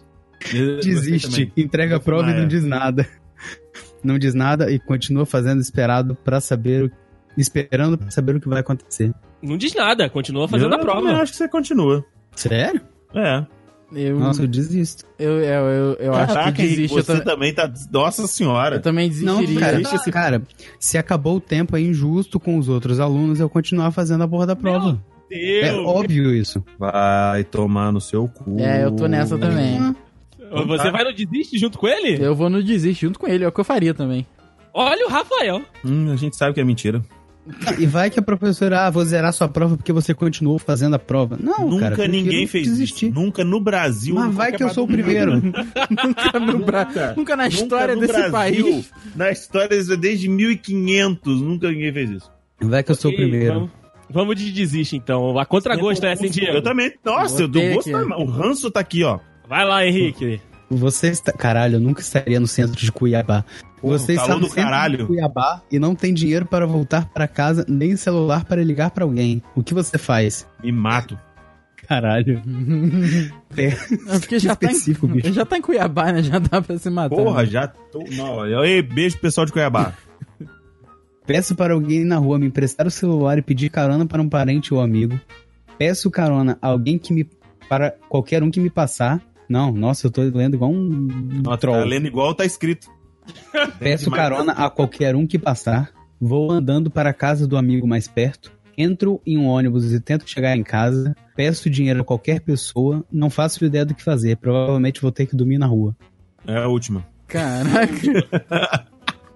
Eu- 0.54 0.80
desiste, 0.82 1.52
entrega 1.58 1.96
a 1.96 2.00
prova 2.00 2.30
e 2.30 2.34
Ah, 2.34 2.38
não 2.38 2.44
é. 2.44 2.48
diz 2.48 2.64
nada. 2.64 3.08
Não 4.04 4.20
diz 4.20 4.34
nada 4.34 4.70
e 4.72 4.78
continua 4.80 5.26
fazendo 5.26 5.62
esperado 5.62 6.14
para 6.16 6.40
saber, 6.42 6.86
o- 6.86 6.92
esperando 7.38 7.98
para 7.98 8.12
saber 8.12 8.36
o 8.36 8.40
que 8.42 8.50
vai 8.50 8.60
acontecer. 8.60 9.14
Não 9.42 9.58
diz 9.58 9.74
nada, 9.74 10.10
continua 10.10 10.48
fazendo 10.48 10.74
eu 10.74 10.78
a 10.78 10.80
prova. 10.80 11.02
também 11.02 11.16
acho 11.22 11.32
que 11.32 11.38
você 11.38 11.48
continua. 11.48 12.04
Sério? 12.36 12.82
É. 13.16 13.46
Eu, 13.94 14.20
Nossa, 14.20 14.44
eu 14.44 14.48
desisto. 14.48 15.06
eu, 15.20 15.32
eu, 15.42 15.66
eu, 15.66 15.94
eu 16.00 16.14
acho 16.14 16.28
que 16.28 16.34
Caraca, 16.34 16.62
desisto. 16.64 16.96
Você 16.96 17.18
ta- 17.18 17.22
também 17.22 17.54
tá... 17.54 17.72
Nossa 17.92 18.26
senhora. 18.28 18.78
eu 18.78 18.82
também 18.82 19.10
Não, 19.22 19.36
desistiria. 19.42 19.60
cara, 19.60 19.76
Existe 19.78 19.96
esse- 19.96 20.12
cara, 20.12 20.42
se 20.80 20.98
acabou 20.98 21.36
o 21.38 21.42
tempo, 21.42 21.76
é 21.76 21.82
injusto 21.82 22.40
com 22.40 22.58
os 22.58 22.70
outros 22.70 23.00
alunos 23.00 23.40
eu 23.40 23.50
continuar 23.50 23.92
fazendo 23.92 24.24
a 24.24 24.28
porra 24.28 24.48
da 24.48 24.56
prova. 24.56 25.02
Deus. 25.30 25.66
É 25.66 25.74
óbvio 25.74 26.34
isso. 26.34 26.64
Vai 26.80 27.44
tomar 27.44 27.92
no 27.92 28.00
seu 28.02 28.28
cu. 28.28 28.60
É, 28.60 28.84
eu 28.86 28.92
tô 28.92 29.08
nessa 29.08 29.38
também. 29.38 29.80
Você 30.68 30.92
vai 30.92 31.04
no 31.06 31.14
desiste 31.14 31.58
junto 31.58 31.78
com 31.78 31.88
ele? 31.88 32.22
Eu 32.24 32.36
vou 32.36 32.50
no 32.50 32.62
desiste 32.62 33.06
junto 33.06 33.18
com 33.20 33.28
ele, 33.28 33.44
é 33.44 33.48
o 33.48 33.52
que 33.52 33.60
eu 33.60 33.64
faria 33.64 33.94
também. 33.94 34.26
Olha 34.74 35.06
o 35.06 35.10
Rafael. 35.10 35.62
Hum, 35.86 36.12
a 36.12 36.16
gente 36.16 36.36
sabe 36.36 36.54
que 36.54 36.60
é 36.62 36.64
mentira. 36.64 37.02
E 37.80 37.86
vai 37.88 38.10
que 38.10 38.20
a 38.20 38.22
professora, 38.22 38.86
ah, 38.86 38.90
vou 38.90 39.04
zerar 39.04 39.34
sua 39.34 39.48
prova 39.48 39.76
porque 39.76 39.92
você 39.92 40.14
continuou 40.14 40.60
fazendo 40.60 40.96
a 40.96 41.00
prova. 41.00 41.38
Não, 41.42 41.68
Nunca 41.70 41.92
cara, 41.92 42.08
ninguém 42.08 42.46
fez 42.46 42.68
desistir. 42.68 43.08
isso. 43.08 43.16
Nunca 43.16 43.44
no 43.44 43.60
Brasil. 43.60 44.14
Mas 44.14 44.34
vai 44.34 44.52
que 44.52 44.64
eu 44.64 44.70
sou 44.70 44.86
o 44.86 44.88
primeiro. 44.88 45.42
nunca, 45.42 46.40
no 46.40 46.60
Bra... 46.60 46.88
nunca 47.18 47.36
na 47.36 47.48
história 47.48 47.96
Nunca 47.96 48.08
desse 48.08 48.30
Brasil, 48.30 48.66
país. 48.66 48.92
Na 49.16 49.32
história 49.32 49.84
desde 49.98 50.30
1500, 50.30 51.42
nunca 51.42 51.70
ninguém 51.72 51.92
fez 51.92 52.10
isso. 52.12 52.32
Vai 52.62 52.84
que 52.84 52.92
eu 52.92 52.96
sou 52.96 53.10
o 53.10 53.14
Ok, 53.14 53.26
primeiro. 53.28 53.54
Vamos, 53.54 53.72
vamos 54.10 54.36
de 54.36 54.52
desiste, 54.52 54.96
então. 54.96 55.38
A 55.40 55.46
contragosto 55.46 56.06
é 56.06 56.12
assim, 56.12 56.30
Diego. 56.30 56.58
Eu 56.58 56.62
também. 56.62 56.94
Nossa, 57.04 57.42
eu 57.42 57.48
dou 57.48 57.74
gosto. 57.74 57.90
O 57.90 58.26
ranço 58.26 58.70
tá 58.70 58.82
aqui, 58.82 59.04
ó. 59.04 59.20
Vai 59.50 59.66
lá, 59.66 59.86
Henrique. 59.86 60.40
Você 60.72 61.10
está. 61.10 61.34
Caralho, 61.34 61.76
eu 61.76 61.80
nunca 61.80 62.02
estaria 62.02 62.40
no 62.40 62.48
centro 62.48 62.80
de 62.80 62.92
Cuiabá. 62.92 63.44
Porra, 63.82 63.98
você 63.98 64.14
está 64.14 64.36
no 64.36 64.42
do 64.42 64.46
centro 64.48 64.64
caralho. 64.64 64.98
de 65.00 65.06
Cuiabá 65.06 65.62
e 65.70 65.78
não 65.78 65.94
tem 65.94 66.14
dinheiro 66.14 66.46
para 66.46 66.66
voltar 66.66 67.10
para 67.10 67.28
casa, 67.28 67.66
nem 67.68 67.96
celular 67.98 68.46
para 68.46 68.64
ligar 68.64 68.92
para 68.92 69.04
alguém. 69.04 69.44
O 69.56 69.62
que 69.64 69.74
você 69.74 69.98
faz? 69.98 70.48
Me 70.64 70.72
mato. 70.72 71.20
Caralho. 71.88 72.42
É, 73.58 73.72
porque 74.18 74.40
já 74.40 74.56
tá, 74.56 74.68
específico, 74.68 75.06
em, 75.08 75.12
bicho. 75.12 75.34
já 75.34 75.46
tá 75.46 75.58
em 75.58 75.62
Cuiabá, 75.62 76.14
né? 76.14 76.24
Já 76.24 76.40
dá 76.40 76.62
pra 76.62 76.78
se 76.78 76.90
matar. 76.90 77.14
Porra, 77.14 77.42
né? 77.44 77.50
já 77.50 77.68
tô. 77.68 78.02
Não. 78.12 78.64
Ei, 78.64 78.82
beijo 78.82 79.16
pro 79.16 79.24
pessoal 79.24 79.46
de 79.46 79.52
Cuiabá. 79.52 79.94
Peço 81.28 81.54
para 81.54 81.74
alguém 81.74 82.06
na 82.06 82.16
rua 82.16 82.40
me 82.40 82.46
emprestar 82.48 82.88
o 82.88 82.92
celular 82.92 83.38
e 83.38 83.42
pedir 83.42 83.70
carona 83.70 84.06
para 84.06 84.22
um 84.22 84.30
parente 84.30 84.74
ou 84.74 84.80
amigo. 84.80 85.20
Peço 85.78 86.10
carona 86.10 86.58
a 86.62 86.68
alguém 86.70 86.98
que 86.98 87.12
me. 87.14 87.28
para 87.68 87.92
qualquer 88.08 88.42
um 88.42 88.50
que 88.50 88.62
me 88.62 88.70
passar. 88.70 89.22
Não, 89.52 89.70
nossa, 89.74 90.08
eu 90.08 90.12
tô 90.12 90.22
lendo 90.22 90.56
igual 90.56 90.72
um 90.72 91.08
Nossa, 91.44 91.58
troll. 91.58 91.76
tá 91.76 91.84
lendo 91.84 92.08
igual 92.08 92.34
tá 92.34 92.46
escrito. 92.46 92.88
Peço 93.78 94.10
carona 94.10 94.54
a 94.54 94.70
qualquer 94.70 95.14
um 95.14 95.28
que 95.28 95.38
passar. 95.38 95.92
Vou 96.20 96.50
andando 96.52 96.90
para 96.90 97.10
a 97.10 97.14
casa 97.14 97.46
do 97.46 97.58
amigo 97.58 97.86
mais 97.86 98.08
perto. 98.08 98.50
Entro 98.78 99.22
em 99.26 99.38
um 99.38 99.48
ônibus 99.48 99.92
e 99.92 100.00
tento 100.00 100.28
chegar 100.28 100.56
em 100.56 100.64
casa, 100.64 101.14
peço 101.36 101.70
dinheiro 101.70 102.00
a 102.02 102.06
qualquer 102.06 102.40
pessoa, 102.40 103.04
não 103.12 103.30
faço 103.30 103.66
ideia 103.66 103.86
do 103.86 103.94
que 103.94 104.02
fazer. 104.02 104.38
Provavelmente 104.38 105.02
vou 105.02 105.12
ter 105.12 105.26
que 105.26 105.36
dormir 105.36 105.58
na 105.58 105.66
rua. 105.66 105.94
É 106.48 106.58
a 106.58 106.68
última. 106.70 107.06
Caraca. 107.28 107.92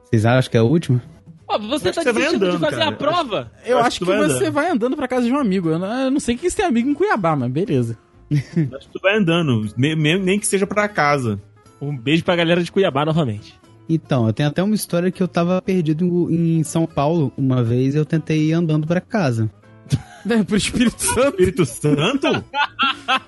Vocês 0.06 0.26
acham 0.26 0.50
que 0.50 0.56
é 0.58 0.62
a 0.62 0.64
última? 0.64 1.04
Ó, 1.48 1.60
você 1.60 1.92
tá 1.92 2.04
desistindo 2.04 2.40
de 2.40 2.46
andando, 2.46 2.60
fazer 2.60 2.78
cara. 2.78 2.90
a 2.90 2.92
prova? 2.94 3.52
Eu 3.66 3.78
acho 3.78 3.88
acho 3.88 4.00
que 4.00 4.06
que 4.06 4.12
você 4.18 4.34
andando. 4.46 4.52
vai 4.52 4.70
andando 4.72 4.96
pra 4.96 5.08
casa 5.08 5.28
de 5.28 5.32
um 5.32 5.38
amigo. 5.38 5.70
Eu 5.70 5.78
não, 5.78 5.94
eu 6.06 6.10
não 6.12 6.20
sei 6.20 6.36
que 6.36 6.50
você 6.50 6.56
tem 6.58 6.66
amigo 6.66 6.90
em 6.90 6.94
Cuiabá, 6.94 7.36
mas 7.36 7.52
beleza. 7.52 7.98
Acho 8.76 8.88
que 8.88 8.94
tu 8.94 9.00
vai 9.02 9.18
andando, 9.18 9.68
me- 9.78 9.96
nem 10.18 10.40
que 10.40 10.48
seja 10.48 10.66
pra 10.68 10.88
casa. 10.88 11.40
Um 11.82 11.96
beijo 11.96 12.24
pra 12.24 12.36
galera 12.36 12.64
de 12.64 12.72
Cuiabá 12.72 13.06
novamente. 13.06 13.54
Então, 13.88 14.26
eu 14.26 14.34
tenho 14.34 14.50
até 14.50 14.64
uma 14.64 14.74
história 14.74 15.12
que 15.12 15.22
eu 15.22 15.28
tava 15.28 15.62
perdido 15.62 16.28
em 16.32 16.64
São 16.64 16.88
Paulo 16.88 17.32
uma 17.38 17.64
vez 17.64 17.94
e 17.94 17.98
eu 17.98 18.06
tentei 18.06 18.46
ir 18.50 18.54
andando 18.54 18.88
pra 18.88 19.00
casa. 19.02 19.50
É, 20.28 20.42
pro 20.44 20.58
Espírito 20.58 21.00
Santo. 21.04 21.28
Espírito 21.40 21.66
Santo? 21.68 22.44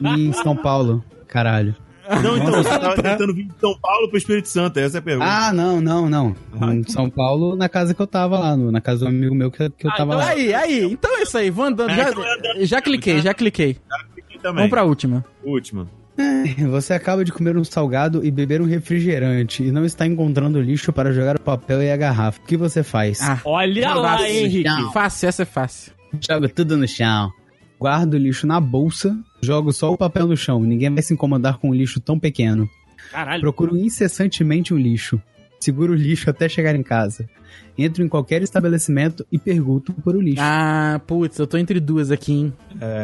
Em 0.01 0.33
São 0.33 0.55
Paulo, 0.55 1.03
caralho. 1.27 1.75
Não, 2.23 2.37
então, 2.37 2.63
você 2.63 2.69
tava 2.79 2.95
tentando 2.95 3.35
vir 3.35 3.43
de 3.43 3.53
São 3.59 3.77
Paulo 3.79 4.07
pro 4.09 4.17
Espírito 4.17 4.47
Santo, 4.47 4.79
essa 4.79 4.97
é 4.97 4.99
a 4.99 5.01
pergunta. 5.03 5.29
Ah, 5.29 5.53
não, 5.53 5.79
não, 5.79 6.09
não. 6.09 6.35
Em 6.73 6.81
São 6.89 7.07
Paulo, 7.07 7.55
na 7.55 7.69
casa 7.69 7.93
que 7.93 8.01
eu 8.01 8.07
tava 8.07 8.39
lá, 8.39 8.57
na 8.57 8.81
casa 8.81 9.01
do 9.01 9.09
amigo 9.09 9.35
meu 9.35 9.51
que, 9.51 9.69
que 9.69 9.85
eu 9.85 9.91
Ah, 9.91 9.95
tava 9.95 10.13
então 10.15 10.25
lá. 10.25 10.31
Aí, 10.31 10.53
aí. 10.55 10.83
Então 10.85 11.15
é 11.19 11.21
isso 11.21 11.37
aí. 11.37 11.51
Vou 11.51 11.65
andando. 11.65 11.91
É, 11.91 11.95
Já, 11.97 12.09
então 12.09 12.23
já 12.65 12.81
cliquei, 12.81 13.21
já 13.21 13.33
cliquei. 13.35 13.77
Aqui 13.91 14.06
também. 14.47 14.55
Vamos 14.55 14.69
pra 14.69 14.83
última. 14.83 15.25
Última. 15.43 15.87
Você 16.69 16.93
acaba 16.93 17.23
de 17.23 17.31
comer 17.31 17.55
um 17.57 17.63
salgado 17.63 18.25
e 18.25 18.31
beber 18.31 18.59
um 18.61 18.65
refrigerante 18.65 19.63
e 19.63 19.71
não 19.71 19.85
está 19.85 20.05
encontrando 20.07 20.59
lixo 20.61 20.91
para 20.91 21.11
jogar 21.11 21.35
o 21.35 21.41
papel 21.41 21.83
e 21.83 21.91
a 21.91 21.97
garrafa. 21.97 22.39
O 22.41 22.45
que 22.45 22.57
você 22.57 22.81
faz? 22.81 23.21
Ah, 23.21 23.39
Olha 23.45 23.93
lá, 23.93 24.17
fácil. 24.17 24.35
Henrique. 24.35 24.93
Fácil, 24.93 25.29
essa 25.29 25.41
é 25.43 25.45
fácil. 25.45 25.93
Joga 26.27 26.49
tudo 26.49 26.75
no 26.77 26.87
chão. 26.87 27.29
Guardo 27.79 28.15
o 28.15 28.17
lixo 28.17 28.47
na 28.47 28.59
bolsa, 28.59 29.15
jogo 29.41 29.71
só 29.71 29.91
o 29.93 29.97
papel 29.97 30.25
no 30.25 30.35
chão. 30.35 30.59
Ninguém 30.63 30.89
vai 30.91 31.03
se 31.03 31.13
incomodar 31.13 31.59
com 31.59 31.69
um 31.69 31.73
lixo 31.73 31.99
tão 31.99 32.17
pequeno. 32.17 32.67
Caralho. 33.11 33.41
Procuro 33.41 33.77
incessantemente 33.77 34.73
um 34.73 34.77
lixo. 34.77 35.21
Seguro 35.59 35.93
o 35.93 35.95
lixo 35.95 36.29
até 36.29 36.49
chegar 36.49 36.75
em 36.75 36.81
casa. 36.83 37.29
Entro 37.77 38.03
em 38.03 38.07
qualquer 38.07 38.41
estabelecimento 38.41 39.23
e 39.31 39.37
pergunto 39.37 39.93
por 39.93 40.15
o 40.15 40.21
lixo. 40.21 40.41
Ah, 40.41 40.99
putz, 41.05 41.37
eu 41.37 41.45
tô 41.45 41.57
entre 41.59 41.79
duas 41.79 42.09
aqui, 42.09 42.33
hein? 42.33 42.53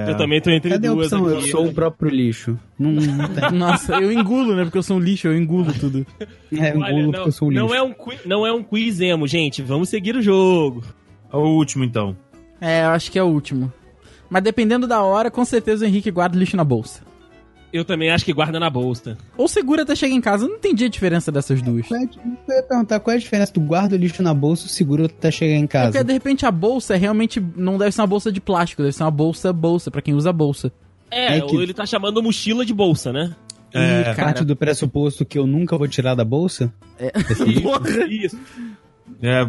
Eu 0.08 0.18
também 0.18 0.42
tô 0.42 0.50
entre 0.50 0.72
Cadê 0.72 0.88
a 0.88 0.92
duas 0.92 1.14
opção? 1.14 1.30
Eu 1.30 1.38
aqui. 1.38 1.52
sou 1.52 1.68
o 1.68 1.74
próprio 1.74 2.10
lixo. 2.10 2.58
Não, 2.80 2.92
não 2.92 3.28
tem. 3.30 3.52
Nossa, 3.54 3.96
eu 4.02 4.12
engulo, 4.12 4.56
né? 4.56 4.64
Porque 4.64 4.78
eu 4.80 4.84
sou 4.84 4.98
um 4.98 5.00
lixo, 5.00 5.28
eu 5.28 5.38
engulo 5.38 5.72
tudo. 5.74 6.06
É, 6.52 6.72
eu 6.72 6.80
Olha, 6.80 6.92
engulo 6.92 7.04
não, 7.06 7.12
porque 7.12 7.28
eu 7.28 7.32
sou 7.32 7.48
um 7.48 7.52
lixo. 7.52 7.66
não, 7.66 7.74
é 7.76 7.82
um, 7.84 7.94
qui- 7.94 8.20
não 8.28 8.46
é 8.48 8.52
um 8.54 8.64
quiz 8.64 9.00
emo, 9.00 9.28
gente. 9.28 9.62
Vamos 9.62 9.90
seguir 9.90 10.16
o 10.16 10.22
jogo. 10.22 10.84
O 11.32 11.40
último, 11.40 11.84
então. 11.84 12.16
É, 12.62 12.84
eu 12.86 12.90
acho 12.90 13.12
que 13.12 13.18
é 13.20 13.24
o 13.24 13.28
último. 13.28 13.72
Mas 14.30 14.42
dependendo 14.44 14.88
da 14.88 15.02
hora, 15.04 15.30
com 15.30 15.44
certeza 15.46 15.86
o 15.86 15.88
Henrique 15.88 16.10
guarda 16.12 16.36
o 16.36 16.40
lixo 16.40 16.56
na 16.58 16.64
bolsa. 16.64 17.02
Eu 17.74 17.84
também 17.84 18.12
acho 18.12 18.24
que 18.24 18.32
guarda 18.32 18.60
na 18.60 18.70
bolsa. 18.70 19.18
Ou 19.36 19.48
segura 19.48 19.82
até 19.82 19.96
chegar 19.96 20.14
em 20.14 20.22
casa. 20.22 20.46
Eu 20.46 20.50
não 20.50 20.58
entendi 20.58 20.86
a 20.86 20.88
diferença 20.88 21.32
dessas 21.32 21.60
duas. 21.62 21.92
É 21.92 21.96
Eu 21.96 22.02
ia 22.56 22.64
perguntar 22.64 23.00
qual 23.00 23.14
é 23.14 23.18
a 23.18 23.20
diferença 23.20 23.52
do 23.52 23.60
guarda 23.62 23.96
o 23.96 23.98
lixo 23.98 24.22
na 24.22 24.32
bolsa 24.34 24.68
e 24.68 24.70
segura 24.70 25.06
até 25.08 25.32
chegar 25.32 25.56
em 25.56 25.64
É 25.64 25.68
casa. 25.68 25.92
porque 25.92 26.04
de 26.04 26.14
repente 26.14 26.46
a 26.46 26.52
bolsa 26.52 26.96
realmente 26.96 27.44
não 27.56 27.80
deve 27.80 27.92
ser 27.92 28.02
uma 28.02 28.08
bolsa 28.08 28.32
de 28.32 28.40
plástico, 28.40 28.84
deve 28.84 28.94
ser 28.96 29.04
uma 29.04 29.10
bolsa 29.12 29.52
bolsa, 29.52 29.90
pra 29.90 30.02
quem 30.04 30.14
usa 30.14 30.32
bolsa. 30.32 30.72
É, 31.10 31.38
É 31.38 31.42
que- 31.42 31.56
ou 31.56 31.64
ele 31.64 31.74
tá 31.74 31.86
chamando 31.86 32.22
mochila 32.22 32.64
de 32.64 32.74
bolsa, 32.74 33.12
né? 33.12 33.36
É, 33.74 34.02
Ih, 34.02 34.04
cara. 34.04 34.16
Parte 34.16 34.46
do 34.46 34.56
pressuposto 34.56 35.26
que 35.26 35.40
eu 35.40 35.48
nunca 35.48 35.76
vou 35.76 35.88
tirar 35.88 36.14
da 36.14 36.24
bolsa? 36.24 36.72
Isso. 38.08 38.40
É, 39.22 39.42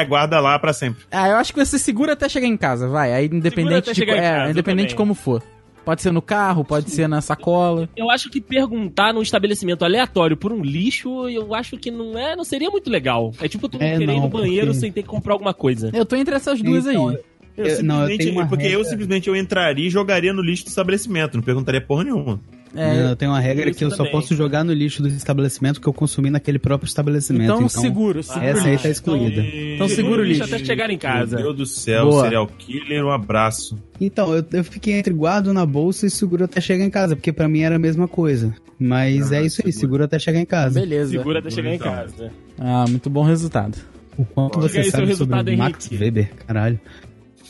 é, 0.00 0.04
guarda 0.04 0.38
lá 0.40 0.58
pra 0.58 0.72
sempre. 0.72 1.04
Ah, 1.10 1.28
eu 1.28 1.36
acho 1.36 1.52
que 1.52 1.64
você 1.64 1.78
segura 1.78 2.12
até 2.12 2.28
chegar 2.28 2.46
em 2.46 2.56
casa, 2.56 2.86
vai. 2.88 3.12
Aí 3.12 3.26
independente 3.26 3.92
de, 3.92 4.08
é, 4.10 4.50
independente 4.50 4.90
de 4.90 4.94
como 4.94 5.14
for. 5.14 5.42
Pode 5.84 6.00
ser 6.02 6.12
no 6.12 6.22
carro, 6.22 6.64
pode 6.64 6.90
ser 6.90 7.08
na 7.08 7.20
sacola. 7.20 7.88
Eu 7.96 8.08
acho 8.10 8.30
que 8.30 8.40
perguntar 8.40 9.12
num 9.12 9.22
estabelecimento 9.22 9.84
aleatório 9.84 10.36
por 10.36 10.52
um 10.52 10.62
lixo, 10.62 11.28
eu 11.28 11.54
acho 11.54 11.76
que 11.76 11.90
não 11.90 12.16
é, 12.16 12.36
não 12.36 12.44
seria 12.44 12.70
muito 12.70 12.88
legal. 12.88 13.32
É 13.40 13.48
tipo 13.48 13.68
tu 13.68 13.76
É, 13.80 13.98
querer 13.98 14.04
ir 14.04 14.16
não, 14.16 14.20
no 14.22 14.28
banheiro 14.28 14.66
porque- 14.68 14.80
sem 14.80 14.92
ter 14.92 15.02
que 15.02 15.08
comprar 15.08 15.32
alguma 15.32 15.52
coisa. 15.52 15.90
Eu 15.92 16.06
tô 16.06 16.14
entre 16.14 16.34
essas 16.36 16.62
duas 16.62 16.86
Então, 16.86 17.08
aí. 17.08 17.18
Eu 17.56 17.66
Eu- 17.66 17.82
não, 17.82 18.08
eu 18.08 18.46
porque 18.48 18.64
eu 18.64 18.68
regra. 18.78 18.84
simplesmente 18.84 19.28
eu 19.28 19.36
entraria 19.36 19.86
e 19.86 19.90
jogaria 19.90 20.32
no 20.32 20.40
lixo 20.40 20.64
do 20.64 20.68
estabelecimento, 20.68 21.34
não 21.36 21.42
perguntaria 21.42 21.80
porra 21.80 22.04
nenhuma. 22.04 22.40
É, 22.74 23.10
eu 23.10 23.16
tenho 23.16 23.30
uma 23.30 23.40
regra 23.40 23.70
que 23.72 23.84
eu 23.84 23.90
só 23.90 23.98
também. 23.98 24.12
posso 24.12 24.34
jogar 24.34 24.64
no 24.64 24.72
lixo 24.72 25.02
do 25.02 25.08
estabelecimento 25.08 25.80
que 25.80 25.86
eu 25.86 25.92
consumi 25.92 26.30
naquele 26.30 26.58
próprio 26.58 26.86
estabelecimento. 26.88 27.44
então, 27.44 27.68
seguro, 27.68 28.22
seguro. 28.22 28.46
Essa 28.46 28.68
aí 28.68 28.78
tá 28.78 28.88
excluída. 28.88 29.42
Então 29.42 29.88
segura 29.88 30.22
o 30.22 30.24
lixo. 30.24 30.44
até 30.44 30.58
chegar 30.58 30.88
em 30.90 30.96
casa. 30.98 31.36
Meu 31.36 31.46
Deus 31.52 31.56
do 31.56 31.66
céu, 31.66 32.06
Boa. 32.06 32.22
serial 32.22 32.46
killer, 32.58 33.04
um 33.04 33.10
abraço. 33.10 33.78
Então, 34.00 34.34
eu, 34.34 34.44
eu 34.52 34.64
fiquei 34.64 34.94
entre 34.94 35.12
guardo 35.12 35.52
na 35.52 35.66
bolsa 35.66 36.06
e 36.06 36.10
seguro 36.10 36.44
até 36.44 36.60
chegar 36.60 36.84
em 36.84 36.90
casa, 36.90 37.14
porque 37.14 37.32
pra 37.32 37.46
mim 37.48 37.60
era 37.60 37.76
a 37.76 37.78
mesma 37.78 38.08
coisa. 38.08 38.54
Mas 38.78 39.30
Ah, 39.30 39.36
é 39.36 39.42
isso 39.46 39.60
aí, 39.64 39.70
seguro. 39.72 39.72
seguro 39.80 40.04
até 40.04 40.18
chegar 40.18 40.40
em 40.40 40.46
casa. 40.46 40.80
Beleza. 40.80 41.10
Segura 41.12 41.38
até 41.40 41.50
chegar 41.50 41.70
em 41.70 41.74
Então. 41.76 41.92
casa. 41.92 42.30
Ah, 42.58 42.84
muito 42.88 43.08
bom 43.10 43.22
resultado. 43.22 43.76
O 44.18 44.24
quanto 44.24 44.58
Diga 44.60 44.68
você 44.72 44.78
aí 44.80 44.90
sabe 44.90 45.14
sobre 45.14 45.54
o 45.54 45.58
Max 45.58 45.86
Henrique. 45.86 46.04
Weber, 46.04 46.30
caralho. 46.46 46.80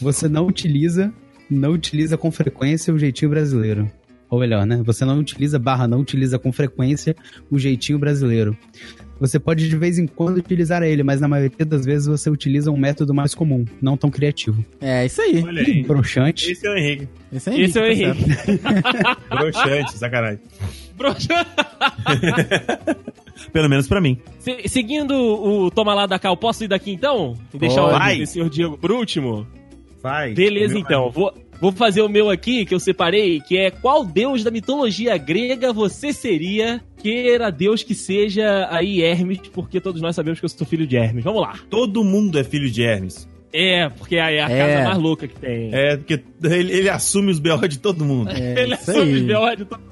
Você 0.00 0.28
não 0.28 0.46
utiliza, 0.46 1.12
não 1.50 1.70
utiliza 1.72 2.16
com 2.18 2.30
frequência 2.30 2.92
o 2.92 2.98
jeitinho 2.98 3.30
brasileiro. 3.30 3.90
Ou 4.33 4.40
melhor, 4.40 4.64
né? 4.64 4.81
Você 4.87 5.05
não 5.05 5.18
utiliza 5.18 5.59
barra, 5.59 5.87
não 5.87 6.01
utiliza 6.01 6.38
com 6.38 6.51
frequência 6.51 7.14
o 7.51 7.59
jeitinho 7.59 7.99
brasileiro. 7.99 8.57
Você 9.21 9.38
pode 9.38 9.68
de 9.68 9.77
vez 9.77 9.99
em 9.99 10.07
quando 10.07 10.38
utilizar 10.38 10.83
ele, 10.83 11.03
mas 11.03 11.21
na 11.21 11.29
maioria 11.29 11.66
das 11.66 11.85
vezes 11.85 12.07
você 12.09 12.31
utiliza 12.31 12.71
um 12.71 12.77
método 12.79 13.12
mais 13.12 13.35
comum, 13.35 13.66
não 13.81 13.95
tão 13.95 14.09
criativo. 14.11 14.64
É, 14.81 15.05
isso 15.05 15.21
aí. 15.21 15.42
Olha 15.45 15.61
aí. 15.62 15.83
Broxante. 15.83 16.51
Esse 16.51 16.66
é 16.66 16.71
o 16.71 16.77
Henrique. 16.79 17.09
Esse 17.31 17.51
é, 17.51 17.61
Esse 17.61 17.79
é 17.79 17.83
o 17.83 17.87
Henrique, 17.87 18.35
tá 18.35 18.51
Henrique. 18.51 19.18
Broxante, 19.29 19.99
sacanagem. 19.99 20.40
Broxa- 20.97 21.47
Pelo 23.53 23.68
menos 23.68 23.87
pra 23.87 24.01
mim. 24.01 24.18
Se- 24.38 24.66
seguindo 24.68 25.12
o 25.14 25.71
Toma 25.71 25.95
lá 25.95 26.07
da 26.07 26.18
Cal, 26.18 26.37
posso 26.37 26.64
ir 26.64 26.68
daqui 26.68 26.90
então? 26.92 27.37
E 27.53 27.59
deixar 27.59 27.83
Pode. 27.83 28.23
o 28.23 28.27
senhor 28.27 28.49
Diego 28.49 28.79
por 28.79 28.90
último? 28.92 29.47
Vai. 30.03 30.33
Beleza, 30.35 30.79
então. 30.79 31.11
Vou, 31.11 31.33
vou 31.62 31.72
fazer 31.72 32.03
o 32.03 32.09
meu 32.09 32.29
aqui, 32.29 32.66
que 32.66 32.75
eu 32.75 32.81
separei, 32.81 33.40
que 33.40 33.57
é 33.57 33.70
qual 33.70 34.05
deus 34.05 34.42
da 34.44 34.51
mitologia 34.51 35.16
grega 35.16 35.72
você 35.72 36.12
seria, 36.12 36.83
queira 37.01 37.51
Deus 37.51 37.83
que 37.85 37.94
seja 37.94 38.66
aí 38.70 39.01
Hermes, 39.01 39.38
porque 39.53 39.81
todos 39.81 40.03
nós 40.03 40.14
sabemos 40.16 40.40
que 40.40 40.44
eu 40.44 40.48
sou 40.51 40.66
filho 40.66 40.87
de 40.87 40.96
Hermes. 40.96 41.22
Vamos 41.25 41.40
lá. 41.40 41.55
Todo 41.70 42.03
mundo 42.05 42.38
é 42.38 42.42
filho 42.44 42.68
de 42.70 42.83
Hermes. 42.83 43.29
É, 43.55 43.88
porque 43.90 44.16
aí 44.18 44.37
é 44.37 44.42
a 44.42 44.51
É. 44.51 44.59
casa 44.59 44.88
mais 44.88 44.98
louca 44.98 45.29
que 45.29 45.38
tem. 45.38 45.70
É, 45.72 45.96
porque 45.98 46.20
ele, 46.42 46.72
ele 46.72 46.88
assume 46.88 47.31
os 47.31 47.38
B.O. 47.38 47.59
de 47.68 47.79
todo 47.79 48.05
mundo. 48.05 48.31
É, 48.31 48.61
Ele 48.62 48.75
assume 48.75 48.98
aí. 49.01 49.14
os 49.14 49.22
B.O. 49.22 49.55
de 49.55 49.64
todo 49.66 49.79
mundo. 49.81 49.91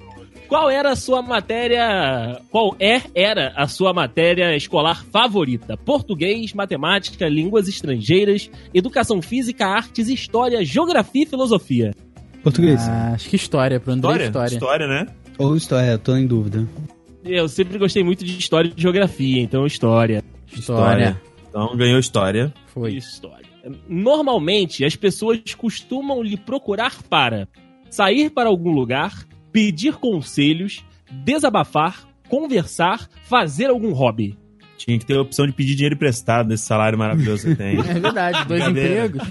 Qual 0.51 0.69
era 0.69 0.91
a 0.91 0.97
sua 0.97 1.23
matéria. 1.23 2.43
Qual 2.51 2.75
é, 2.81 3.01
era 3.15 3.53
a 3.55 3.69
sua 3.69 3.93
matéria 3.93 4.57
escolar 4.57 5.05
favorita? 5.05 5.77
Português, 5.77 6.53
matemática, 6.53 7.29
línguas 7.29 7.69
estrangeiras, 7.69 8.51
educação 8.75 9.23
física, 9.23 9.65
artes, 9.65 10.09
história, 10.09 10.65
geografia 10.65 11.23
e 11.23 11.27
filosofia. 11.27 11.95
Português. 12.43 12.81
Ah, 12.89 13.13
acho 13.15 13.29
que 13.29 13.37
história, 13.37 13.79
pro 13.79 13.93
André 13.93 14.25
História? 14.25 14.27
história. 14.27 14.55
História, 14.55 14.87
né? 14.89 15.07
Ou 15.39 15.57
história, 15.57 15.97
tô 15.99 16.17
em 16.17 16.27
dúvida. 16.27 16.67
Eu 17.25 17.49
sempre 17.49 17.79
gostei 17.79 18.03
muito 18.03 18.25
de 18.25 18.37
história 18.37 18.73
e 18.77 18.81
geografia, 18.81 19.41
então 19.41 19.65
história. 19.65 20.25
História. 20.53 21.21
Então 21.49 21.77
ganhou 21.77 22.01
história. 22.01 22.53
Foi. 22.67 22.95
História. 22.95 23.47
Normalmente, 23.89 24.85
as 24.85 24.97
pessoas 24.97 25.39
costumam 25.57 26.21
lhe 26.25 26.37
procurar 26.37 27.01
para 27.09 27.47
sair 27.89 28.31
para 28.31 28.49
algum 28.49 28.73
lugar, 28.73 29.30
pedir 29.53 29.95
conselhos, 29.97 30.85
desabafar, 31.11 32.07
conversar, 32.29 33.09
fazer 33.25 33.67
algum 33.71 33.93
hobby. 33.93 34.39
Tinha 34.77 34.99
que 34.99 35.05
ter 35.05 35.17
a 35.17 35.21
opção 35.23 35.47
de 35.47 35.53
pedir 35.53 35.75
dinheiro 35.75 35.95
emprestado 35.95 36.49
nesse 36.49 36.65
salário 36.65 36.99
maravilhoso 36.99 37.49
que 37.49 37.55
tem. 37.55 37.77
É 37.85 37.95
verdade, 38.01 38.45
dois 38.47 38.67
empregos. 38.67 39.23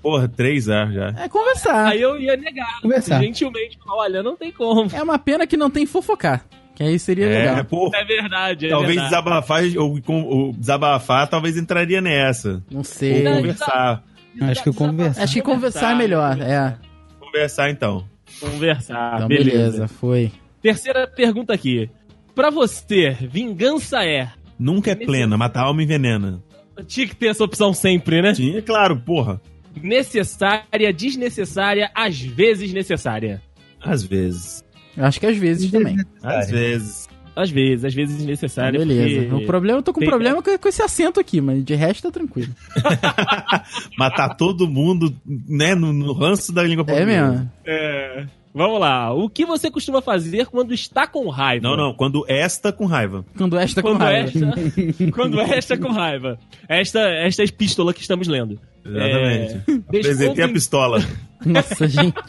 Porra, 0.00 0.28
três 0.28 0.68
A 0.68 0.86
já. 0.92 1.14
É 1.18 1.28
conversar. 1.28 1.86
Aí 1.88 2.00
eu 2.02 2.20
ia 2.20 2.36
negar, 2.36 2.80
Conversar. 2.82 3.20
gentilmente, 3.22 3.78
falar, 3.84 4.02
olha, 4.02 4.22
não 4.22 4.36
tem 4.36 4.52
como. 4.52 4.88
É 4.94 5.02
uma 5.02 5.18
pena 5.18 5.46
que 5.46 5.56
não 5.56 5.70
tem 5.70 5.86
fofocar. 5.86 6.44
Que 6.76 6.82
aí 6.82 6.98
seria 6.98 7.26
É, 7.26 7.50
legal. 7.50 7.64
porra. 7.64 7.98
É 7.98 8.04
verdade, 8.04 8.66
é 8.66 8.70
Talvez 8.70 8.94
verdade. 8.94 9.10
desabafar, 9.10 9.62
ou, 9.78 10.02
com- 10.02 10.24
ou 10.24 10.52
desabafar, 10.52 11.26
talvez 11.28 11.56
entraria 11.56 12.00
nessa. 12.00 12.62
Não 12.70 12.78
Ou 12.78 12.84
sei. 12.84 13.22
Não, 13.22 13.36
conversar. 13.36 14.04
Acho 14.42 14.62
que 14.64 14.72
conversar. 14.72 15.22
Acho 15.22 15.32
que 15.34 15.42
conversar 15.42 15.92
é 15.92 15.94
melhor. 15.94 16.38
É. 16.40 16.76
Conversar 17.20 17.70
então. 17.70 18.04
Conversar, 18.40 19.14
Então, 19.16 19.28
beleza. 19.28 19.50
beleza, 19.50 19.88
foi. 19.88 20.32
Terceira 20.62 21.06
pergunta 21.06 21.52
aqui. 21.52 21.88
Pra 22.34 22.50
você, 22.50 23.10
vingança 23.30 24.04
é... 24.04 24.30
Nunca 24.58 24.92
é 24.92 24.94
plena, 24.94 25.36
mata 25.36 25.60
a 25.60 25.64
alma 25.64 25.82
envenena. 25.82 26.42
Tinha 26.86 27.06
que 27.06 27.14
ter 27.16 27.28
essa 27.28 27.44
opção 27.44 27.72
sempre, 27.72 28.20
né? 28.22 28.32
Tinha, 28.32 28.60
claro, 28.62 28.98
porra. 29.00 29.40
Necessária, 29.80 30.92
desnecessária, 30.92 31.90
às 31.94 32.20
vezes 32.20 32.72
necessária. 32.72 33.42
Às 33.82 34.02
vezes. 34.04 34.64
Acho 34.96 35.20
que 35.20 35.26
às 35.26 35.36
vezes 35.36 35.70
também. 35.70 35.96
Às 36.22 36.50
vezes. 36.50 37.08
Às 37.36 37.50
vezes, 37.50 37.84
às 37.84 37.92
vezes 37.94 38.16
desnecessário. 38.16 38.78
Beleza. 38.78 39.28
porque- 39.28 39.44
O 39.44 39.46
problema, 39.46 39.78
eu 39.78 39.82
tô 39.82 39.92
com 39.92 40.00
tem- 40.00 40.08
problema 40.08 40.40
com, 40.42 40.56
com 40.58 40.68
esse 40.68 40.82
acento 40.82 41.18
aqui, 41.18 41.40
mas 41.40 41.64
de 41.64 41.74
resto 41.74 42.02
tá 42.04 42.10
tranquilo. 42.12 42.52
Matar 43.98 44.36
todo 44.36 44.68
mundo, 44.68 45.14
né, 45.26 45.74
no, 45.74 45.92
no 45.92 46.12
ranço 46.12 46.52
da 46.52 46.62
língua 46.62 46.82
É 46.82 46.84
portuguesa. 46.86 47.30
mesmo. 47.32 47.50
É, 47.66 48.26
Vamos 48.56 48.78
lá. 48.78 49.12
O 49.12 49.28
que 49.28 49.44
você 49.44 49.68
costuma 49.68 50.00
fazer 50.00 50.46
quando 50.46 50.72
está 50.72 51.08
com 51.08 51.28
raiva? 51.28 51.60
Não, 51.68 51.76
não, 51.76 51.92
quando 51.92 52.24
esta 52.28 52.72
com 52.72 52.86
raiva. 52.86 53.24
Quando 53.36 53.58
esta 53.58 53.82
com 53.82 53.88
Quando 53.88 54.00
raiva. 54.02 54.28
esta, 54.28 55.10
quando 55.12 55.40
esta 55.40 55.76
com 55.76 55.88
raiva. 55.90 56.38
Esta, 56.68 57.00
esta 57.00 57.42
epístola 57.42 57.92
que 57.92 58.00
estamos 58.00 58.28
lendo. 58.28 58.60
Exatamente. 58.84 59.54
É, 59.68 59.98
Apresentei 59.98 60.44
a 60.44 60.48
pistola. 60.48 61.04
Nossa, 61.44 61.88
gente. 61.88 62.14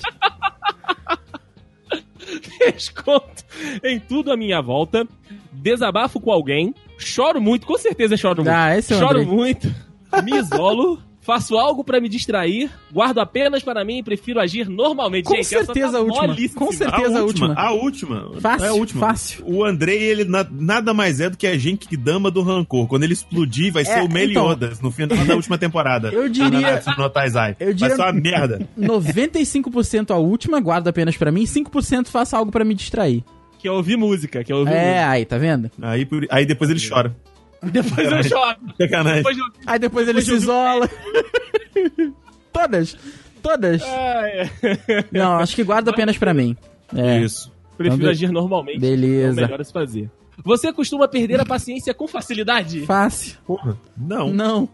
desconto 2.74 3.44
em 3.84 4.00
tudo 4.00 4.32
à 4.32 4.38
minha 4.38 4.62
volta. 4.62 5.08
Desabafo 5.52 6.20
com 6.20 6.32
alguém. 6.32 6.74
Choro 6.98 7.42
muito, 7.42 7.66
com 7.66 7.78
certeza 7.78 8.16
choro 8.18 8.44
muito. 8.44 8.56
Ah, 8.56 8.78
esse 8.78 8.94
é 8.94 8.98
Choro 8.98 9.20
Andrei. 9.20 9.26
muito. 9.36 9.74
Me 10.24 10.38
isolo. 10.38 11.02
Faço 11.26 11.58
algo 11.58 11.84
pra 11.84 12.00
me 12.00 12.08
distrair, 12.08 12.70
guardo 12.94 13.18
apenas 13.20 13.64
para 13.64 13.84
mim 13.84 13.98
e 13.98 14.04
prefiro 14.04 14.40
agir 14.40 14.70
normalmente. 14.70 15.26
Com 15.26 15.34
Gente, 15.34 15.56
essa 15.56 15.66
certeza 15.66 15.92
tá 15.94 15.98
a 15.98 16.02
última. 16.02 16.28
molíssima. 16.28 16.60
Com 16.60 16.72
certeza 16.72 17.20
a 17.20 17.24
última. 17.24 17.54
A 17.56 17.72
última. 17.72 18.32
Fácil, 18.40 18.66
é 18.66 18.70
a 18.70 18.74
última. 18.74 19.00
fácil. 19.00 19.44
O 19.48 19.66
Andrei, 19.66 19.98
ele 20.04 20.24
na- 20.24 20.46
nada 20.52 20.94
mais 20.94 21.20
é 21.20 21.28
do 21.30 21.36
que 21.36 21.48
a 21.48 21.58
gente 21.58 21.88
que 21.88 21.98
dama 21.98 22.30
do 22.30 22.44
rancor. 22.44 22.88
Quando 22.88 23.04
ele 23.06 23.14
explodir, 23.14 23.74
vai 23.74 23.82
É, 23.82 23.86
ser 23.86 24.02
o 24.04 24.08
Meliodas 24.10 24.80
no 24.82 24.92
final 24.92 25.18
da 25.26 25.36
última 25.36 25.58
temporada. 25.58 26.10
Eu 26.10 26.30
diria- 26.30 26.84
Na- 26.86 26.96
No 26.98 27.10
Taizai. 27.10 27.56
eu 27.60 27.74
diria- 27.74 27.96
Vai 27.96 28.06
ser 28.06 28.14
uma 28.14 28.22
merda. 28.22 28.70
95% 28.78 30.12
a 30.14 30.18
última, 30.18 30.60
guardo 30.60 30.88
apenas 30.88 31.18
pra 31.18 31.32
mim, 31.32 31.46
5% 31.46 32.10
faço 32.10 32.36
algo 32.36 32.52
pra 32.52 32.64
me 32.64 32.74
distrair. 32.76 33.24
Que 33.58 33.68
eu 33.68 33.74
ouvi 33.74 33.96
música, 33.98 34.44
que 34.44 34.54
eu 34.54 34.58
ouvi 34.58 34.72
É, 34.72 35.04
aí, 35.04 35.26
tá 35.26 35.38
vendo? 35.40 35.72
Aí, 35.82 36.06
por- 36.06 36.28
aí 36.30 36.46
depois 36.46 36.70
ele 36.70 36.80
chora. 36.88 37.16
Depois 37.72 38.12
eu 38.12 38.24
choro. 38.24 38.58
Sacanagem. 38.80 39.18
Depois 39.18 39.38
eu... 39.38 39.46
Aí 39.66 39.80
depois 39.80 40.08
ele 40.08 40.22
se 40.22 40.34
isola. 40.34 40.90
todas. 42.52 42.98
Todas. 43.42 43.84
Ah, 43.84 44.24
é. 44.28 44.50
Não, 45.12 45.38
acho 45.38 45.56
que 45.56 45.64
guardo 45.64 45.90
apenas 45.90 46.18
pra 46.18 46.34
mim. 46.34 46.56
É. 46.96 47.20
Isso. 47.22 47.52
Prefiro 47.78 48.02
Então, 48.02 48.10
agir 48.12 48.32
normalmente. 48.32 48.80
beleza. 48.80 49.42
É 49.42 49.44
o 49.44 49.48
melhor 49.48 49.62
a 49.62 49.64
se 49.64 49.74
fazer. 49.74 50.10
Você 50.44 50.74
costuma 50.74 51.08
perder 51.08 51.40
a 51.40 51.46
paciência 51.46 51.94
com 51.94 52.08
facilidade? 52.08 52.86
Fácil. 52.86 53.38
Porra. 53.46 53.78
Não, 53.96 54.34
não, 54.34 54.70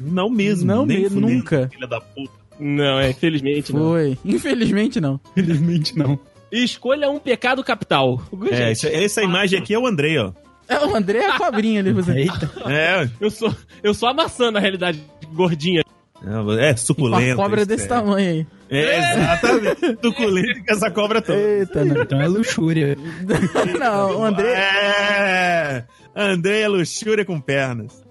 Não, 0.00 0.28
mesmo. 0.30 0.66
Não 0.66 0.84
nem 0.86 1.02
mesmo, 1.02 1.20
fudendo, 1.20 1.34
nunca. 1.34 1.68
Filha 1.72 1.86
da 1.86 2.00
puta. 2.00 2.32
Não, 2.58 2.98
é, 2.98 3.10
infelizmente 3.10 3.72
não. 3.72 3.80
foi. 3.80 4.18
Infelizmente 4.24 5.00
não. 5.00 5.20
Felizmente 5.34 5.96
não. 5.96 6.18
Escolha 6.50 7.10
um 7.10 7.18
pecado 7.18 7.62
capital. 7.62 8.20
É, 8.50 8.56
Gente, 8.72 8.86
essa, 8.86 8.88
essa 8.88 9.22
imagem 9.22 9.58
aqui 9.58 9.74
é 9.74 9.78
o 9.78 9.86
Andrei, 9.86 10.16
ó. 10.18 10.32
É 10.68 10.78
o 10.84 10.94
André 10.96 11.18
é 11.20 11.30
a 11.30 11.38
cobrinha 11.38 11.80
ali. 11.80 11.92
Você. 11.92 12.12
Eita. 12.12 12.50
É, 12.66 13.08
eu 13.20 13.30
sou, 13.30 13.54
eu 13.82 13.94
sou 13.94 14.08
a 14.08 14.14
maçã, 14.14 14.50
na 14.50 14.58
realidade, 14.60 15.02
gordinha. 15.32 15.82
é 16.24 16.28
Uma 16.28 16.76
suculento. 16.76 17.36
cobra 17.36 17.60
isso 17.60 17.68
desse 17.68 17.84
é. 17.84 17.88
tamanho 17.88 18.30
aí. 18.30 18.46
É, 18.68 18.98
exatamente. 18.98 19.98
Suculento 20.02 20.64
que 20.64 20.72
essa 20.72 20.90
cobra 20.90 21.22
toda. 21.22 21.38
Eita, 21.38 21.84
não. 21.84 22.02
Então 22.02 22.20
é 22.20 22.26
luxúria. 22.26 22.96
não, 23.78 24.20
o 24.20 24.24
André. 24.24 24.52
É! 24.52 25.84
Andrei 26.14 26.62
é 26.62 26.68
luxúria 26.68 27.24
com 27.24 27.40
pernas. 27.40 28.04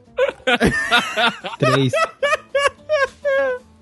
Três. 1.59 1.91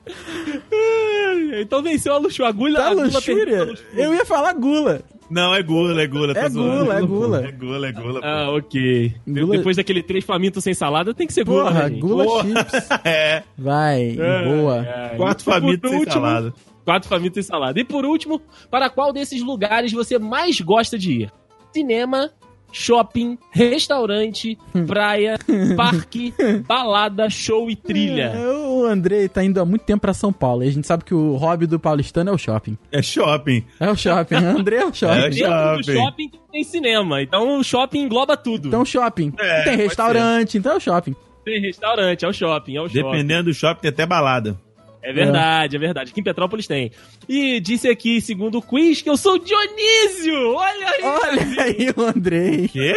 Então 1.59 1.81
venceu 1.81 2.13
a 2.13 2.17
luxúria. 2.17 2.49
Agulha, 2.49 2.75
Tá 2.77 2.89
a 2.89 2.93
gula 2.93 3.21
perdeu 3.21 3.61
a 3.61 3.63
luxúria? 3.63 3.63
luxúria. 3.63 4.03
Eu 4.03 4.13
ia 4.13 4.25
falar 4.25 4.53
gula. 4.53 5.01
Não, 5.29 5.53
é 5.55 5.63
gula, 5.63 6.01
é 6.01 6.07
gula. 6.07 6.31
É 6.31 6.35
tá 6.35 6.49
zoando. 6.49 6.83
gula, 6.83 6.97
é 6.97 7.01
gula. 7.01 7.47
É 7.47 7.51
gula, 7.51 7.87
é 7.87 7.91
gula. 7.91 8.21
pô. 8.21 8.27
Ah, 8.27 8.49
ok. 8.51 9.13
De- 9.25 9.41
Gula- 9.41 9.57
Depois 9.57 9.77
daquele 9.77 10.03
três 10.03 10.23
famintos 10.23 10.63
sem 10.63 10.73
salada, 10.73 11.13
tem 11.13 11.25
que 11.25 11.33
ser 11.33 11.43
gula, 11.45 11.65
Porra, 11.65 11.89
né, 11.89 11.97
gula 11.99 12.23
Porra. 12.25 12.43
chips. 12.47 12.89
É, 13.05 13.43
Vai, 13.57 14.17
Ai, 14.19 14.45
boa. 14.47 14.81
ai. 14.81 15.15
quatro 15.17 15.41
E 15.41 15.45
por 15.45 15.53
famintos 15.53 15.89
sem 15.89 15.99
último- 15.99 16.13
salada. 16.13 16.53
Quatro 16.85 17.09
famintos 17.09 17.35
sem 17.35 17.43
salada. 17.43 17.79
E 17.79 17.83
por 17.85 18.05
último, 18.05 18.41
para 18.69 18.89
qual 18.89 19.13
desses 19.13 19.41
lugares 19.41 19.91
você 19.93 20.19
mais 20.19 20.59
gosta 20.59 20.97
de 20.99 21.23
ir? 21.23 21.31
Cinema, 21.73 22.29
shopping, 22.73 23.37
restaurante, 23.51 24.57
Hum. 24.75 24.85
praia, 24.85 25.37
parque, 25.77 26.33
balada, 26.67 27.29
show 27.29 27.69
e 27.69 27.75
trilha. 27.75 28.33
É, 28.35 28.47
O 28.73 28.83
André 28.85 29.27
tá 29.29 29.43
indo 29.43 29.61
há 29.61 29.65
muito 29.65 29.85
tempo 29.85 30.01
pra 30.01 30.13
São 30.13 30.33
Paulo. 30.33 30.63
E 30.63 30.67
a 30.67 30.71
gente 30.71 30.85
sabe 30.87 31.05
que 31.05 31.13
o 31.13 31.35
hobby 31.35 31.65
do 31.67 31.79
paulistano 31.79 32.31
é 32.31 32.33
o 32.33 32.37
shopping. 32.37 32.77
É 32.91 33.01
shopping. 33.01 33.63
É 33.79 33.89
o 33.89 33.95
shopping. 33.95 34.35
O 34.35 34.57
André 34.59 34.77
é 34.77 34.85
o 34.85 34.89
É 34.91 34.93
shopping. 34.93 35.29
Dentro 35.29 35.77
do 35.77 35.83
shopping. 35.85 35.93
shopping 35.99 36.31
tem 36.51 36.63
cinema. 36.63 37.21
Então 37.21 37.59
o 37.59 37.63
shopping 37.63 37.99
engloba 38.01 38.35
tudo. 38.35 38.67
Então 38.67 38.83
shopping. 38.83 39.31
É, 39.39 39.63
tem 39.63 39.77
restaurante, 39.77 40.57
então 40.57 40.73
é 40.73 40.77
o 40.77 40.79
shopping. 40.79 41.15
tem 41.45 41.61
restaurante, 41.61 42.25
é 42.25 42.27
o 42.27 42.33
shopping, 42.33 42.75
é 42.77 42.81
o 42.81 42.87
shopping. 42.89 43.03
Dependendo 43.03 43.43
do 43.45 43.53
shopping, 43.53 43.81
tem 43.81 43.89
até 43.89 44.05
balada. 44.05 44.57
É 45.03 45.11
verdade, 45.11 45.75
é 45.75 45.79
verdade. 45.79 46.11
Aqui 46.11 46.21
em 46.21 46.23
Petrópolis 46.23 46.65
tem. 46.65 46.91
E 47.27 47.59
disse 47.59 47.89
aqui, 47.89 48.21
segundo 48.21 48.59
o 48.59 48.61
quiz, 48.61 49.01
que 49.01 49.09
eu 49.09 49.17
sou 49.17 49.37
Dionísio! 49.37 50.53
Olha 50.55 50.89
aí! 50.89 51.03
Olha 51.03 51.63
aí 51.63 51.87
o 51.95 52.01
Andrei. 52.01 52.67
Quê? 52.69 52.93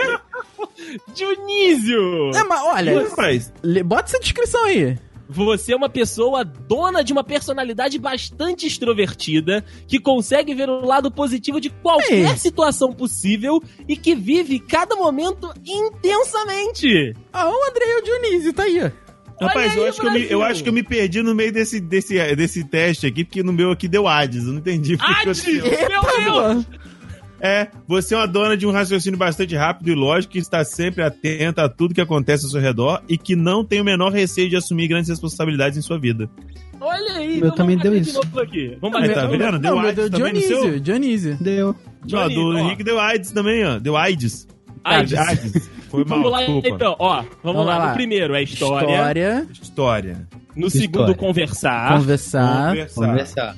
Dionísio! 1.14 2.30
É, 2.34 2.44
mas 2.44 2.60
olha, 2.62 3.06
le- 3.62 3.82
bota 3.82 4.04
essa 4.10 4.20
descrição 4.20 4.64
aí. 4.66 4.96
Você 5.28 5.72
é 5.72 5.76
uma 5.76 5.88
pessoa 5.88 6.44
dona 6.44 7.02
de 7.02 7.12
uma 7.12 7.24
personalidade 7.24 7.98
bastante 7.98 8.64
extrovertida, 8.68 9.64
que 9.88 9.98
consegue 9.98 10.54
ver 10.54 10.68
o 10.70 10.86
lado 10.86 11.10
positivo 11.10 11.60
de 11.60 11.68
qualquer 11.68 12.30
Ei. 12.30 12.36
situação 12.38 12.92
possível 12.92 13.60
e 13.88 13.96
que 13.96 14.14
vive 14.14 14.60
cada 14.60 14.94
momento 14.94 15.52
intensamente. 15.66 17.12
Ah, 17.32 17.48
o 17.50 17.68
Andrei 17.70 17.88
é 17.90 17.98
o 17.98 18.02
Dionísio, 18.02 18.52
tá 18.52 18.62
aí. 18.62 18.92
Ó. 19.40 19.46
rapaz 19.46 19.72
aí, 19.72 19.78
eu, 19.78 19.86
acho 19.88 20.00
que 20.00 20.06
eu, 20.06 20.12
me, 20.12 20.26
eu 20.30 20.42
acho 20.42 20.62
que 20.62 20.68
eu 20.68 20.72
me 20.72 20.82
perdi 20.82 21.22
no 21.22 21.34
meio 21.34 21.52
desse, 21.52 21.80
desse, 21.80 22.36
desse 22.36 22.64
teste 22.64 23.06
aqui, 23.06 23.24
porque 23.24 23.42
no 23.42 23.52
meu 23.52 23.70
aqui 23.70 23.88
deu 23.88 24.06
Hades. 24.06 24.44
Eu 24.44 24.52
não 24.52 24.58
entendi 24.58 24.96
Hades! 25.00 25.44
Meu 25.44 25.62
Deus! 25.62 26.66
É, 27.38 27.68
você 27.86 28.14
é 28.14 28.16
uma 28.16 28.26
dona 28.26 28.56
de 28.56 28.66
um 28.66 28.70
raciocínio 28.70 29.18
bastante 29.18 29.54
rápido 29.54 29.90
e 29.90 29.94
lógico 29.94 30.32
que 30.32 30.38
está 30.38 30.64
sempre 30.64 31.02
atenta 31.02 31.64
a 31.64 31.68
tudo 31.68 31.94
que 31.94 32.00
acontece 32.00 32.44
ao 32.44 32.50
seu 32.50 32.60
redor 32.60 33.02
e 33.08 33.18
que 33.18 33.36
não 33.36 33.62
tem 33.62 33.80
o 33.80 33.84
menor 33.84 34.10
receio 34.10 34.48
de 34.48 34.56
assumir 34.56 34.88
grandes 34.88 35.10
responsabilidades 35.10 35.78
em 35.78 35.82
sua 35.82 35.98
vida. 35.98 36.30
Olha 36.80 37.12
aí, 37.12 37.32
Meu 37.32 37.40
vamos 37.40 37.56
também 37.56 37.78
deu 37.78 37.92
de 37.92 38.00
isso. 38.00 38.14
novo 38.14 38.40
aqui. 38.40 38.76
Vamos 38.80 39.00
bater 39.00 39.14
tá 39.14 39.26
vendo? 39.26 39.58
Deu 39.58 39.74
Não, 39.74 39.80
AIDS 39.80 39.94
Deus, 39.96 40.10
também 40.10 40.32
no 40.32 40.40
seu? 40.40 40.60
Dionísio, 40.60 40.80
Dionísio. 40.80 41.36
Deu. 41.40 41.68
Ó, 41.68 42.06
Johnny, 42.06 42.34
do 42.34 42.48
ó. 42.48 42.58
Henrique 42.58 42.84
deu 42.84 43.00
AIDS 43.00 43.30
também, 43.30 43.64
ó. 43.64 43.78
Deu 43.78 43.96
AIDS. 43.96 44.46
AIDS. 44.86 45.14
AIDS. 45.14 45.70
Foi 45.88 46.04
mal, 46.04 46.18
Vamos 46.18 46.32
lá, 46.32 46.38
desculpa. 46.38 46.68
então. 46.68 46.96
Ó, 46.98 47.14
vamos, 47.16 47.28
Vamos 47.42 47.66
lá. 47.66 47.78
lá. 47.78 47.88
No 47.88 47.94
primeiro 47.94 48.34
é 48.34 48.42
história. 48.42 48.86
História, 48.86 49.46
História. 49.52 50.28
No 50.54 50.66
História. 50.66 50.70
segundo, 50.70 51.14
conversar. 51.14 51.98
conversar, 51.98 52.68
Conversar. 52.70 53.06
Conversar. 53.06 53.56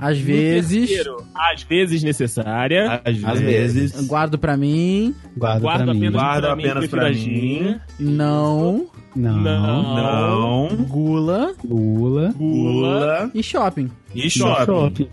às 0.00 0.18
No 0.18 0.24
vezes, 0.24 0.88
terceiro, 0.88 1.16
às 1.34 1.62
vezes 1.62 2.02
necessária. 2.02 3.02
Às, 3.04 3.24
Às 3.24 3.40
vezes. 3.40 4.06
guardo 4.06 4.38
pra 4.38 4.56
mim, 4.56 5.14
Guarda, 5.36 5.60
Guarda 5.60 5.84
pra 5.84 5.94
mim. 5.94 5.98
apenas 6.06 6.22
Guarda 6.22 6.46
pra 6.48 6.56
mim, 6.56 6.64
apenas 6.66 6.88
pra 6.90 7.10
mim. 7.10 7.80
não, 7.98 8.86
Não. 9.16 9.36
Não. 9.40 10.68
Não. 10.68 10.76
gula 10.84 11.54
Gula. 11.64 12.32
Gula. 12.36 13.30
e 13.34 13.42
shopping. 13.42 13.90
E 14.14 14.28
shopping. 14.30 15.08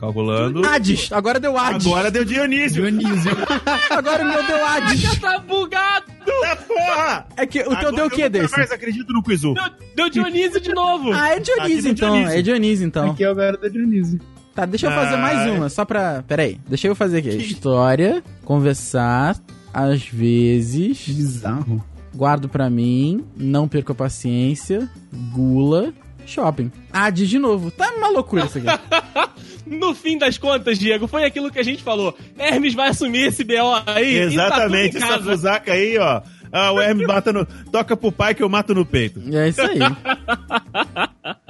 Calculando. 0.00 0.66
Hades, 0.66 1.12
agora 1.12 1.38
deu 1.38 1.58
Hades. 1.58 1.86
Agora 1.86 2.10
deu 2.10 2.24
Dionísio. 2.24 2.82
Dionísio. 2.90 3.30
Agora 3.90 4.24
o 4.24 4.28
meu 4.28 4.46
deu 4.46 4.66
Hades. 4.66 4.98
Já 5.00 5.14
tá 5.16 5.38
bugado! 5.38 6.06
Ah, 6.46 6.56
porra! 6.56 7.26
É 7.36 7.46
que 7.46 7.60
o 7.60 7.64
teu 7.64 7.72
Agora 7.76 7.92
deu 7.92 8.04
o 8.04 8.06
eu 8.06 8.10
que 8.10 8.16
nunca 8.22 8.30
desse? 8.30 8.56
mais 8.56 8.70
acredito 8.72 9.12
no 9.12 9.22
Quizu. 9.22 9.52
Deu, 9.52 9.64
deu 9.96 10.08
Dionísio 10.10 10.60
de 10.60 10.72
novo! 10.72 11.12
Ah, 11.12 11.34
é 11.36 11.38
Dionísio 11.40 11.90
então. 11.90 12.12
Dionísio. 12.12 12.38
É 12.38 12.42
Dionísio 12.42 12.86
então. 12.86 13.10
Aqui 13.10 13.24
é 13.24 13.30
o 13.30 13.34
garoto 13.34 13.62
da 13.62 13.68
Dionísio. 13.68 14.18
Tá, 14.54 14.64
deixa 14.64 14.86
eu 14.86 14.90
fazer 14.90 15.14
Ah, 15.14 15.18
mais 15.18 15.38
é. 15.46 15.50
uma, 15.52 15.68
só 15.68 15.84
pra. 15.84 16.24
Pera 16.26 16.42
aí, 16.42 16.58
deixa 16.66 16.88
eu 16.88 16.94
fazer 16.94 17.18
aqui. 17.18 17.28
História, 17.36 18.22
conversar, 18.44 19.36
às 19.72 20.02
vezes, 20.06 21.06
Bizarro. 21.06 21.84
guardo 22.14 22.48
pra 22.48 22.68
mim, 22.70 23.24
não 23.36 23.68
perco 23.68 23.92
a 23.92 23.94
paciência, 23.94 24.88
gula, 25.32 25.92
shopping. 26.26 26.72
Hades 26.92 27.28
de 27.28 27.38
novo. 27.38 27.70
Tá 27.70 27.92
uma 27.96 28.08
loucura 28.08 28.46
isso 28.46 28.58
aqui. 28.58 28.66
No 29.70 29.94
fim 29.94 30.18
das 30.18 30.36
contas, 30.36 30.78
Diego, 30.78 31.06
foi 31.06 31.24
aquilo 31.24 31.50
que 31.50 31.58
a 31.58 31.62
gente 31.62 31.82
falou. 31.82 32.14
Hermes 32.36 32.74
vai 32.74 32.88
assumir 32.88 33.28
esse 33.28 33.44
BO 33.44 33.54
aí 33.86 34.18
Exatamente, 34.18 34.96
e 34.96 35.00
tá 35.00 35.06
essa 35.06 35.18
tudo 35.18 35.22
em 35.22 35.26
casa. 35.26 35.30
fusaca 35.30 35.72
aí, 35.72 35.96
ó. 35.96 36.20
Ah, 36.52 36.72
o 36.72 36.80
Hermes 36.80 37.06
mata 37.06 37.32
no. 37.32 37.46
Toca 37.70 37.96
pro 37.96 38.10
pai 38.10 38.34
que 38.34 38.42
eu 38.42 38.48
mato 38.48 38.74
no 38.74 38.84
peito. 38.84 39.22
é 39.32 39.48
isso 39.48 39.62
aí. 39.62 39.78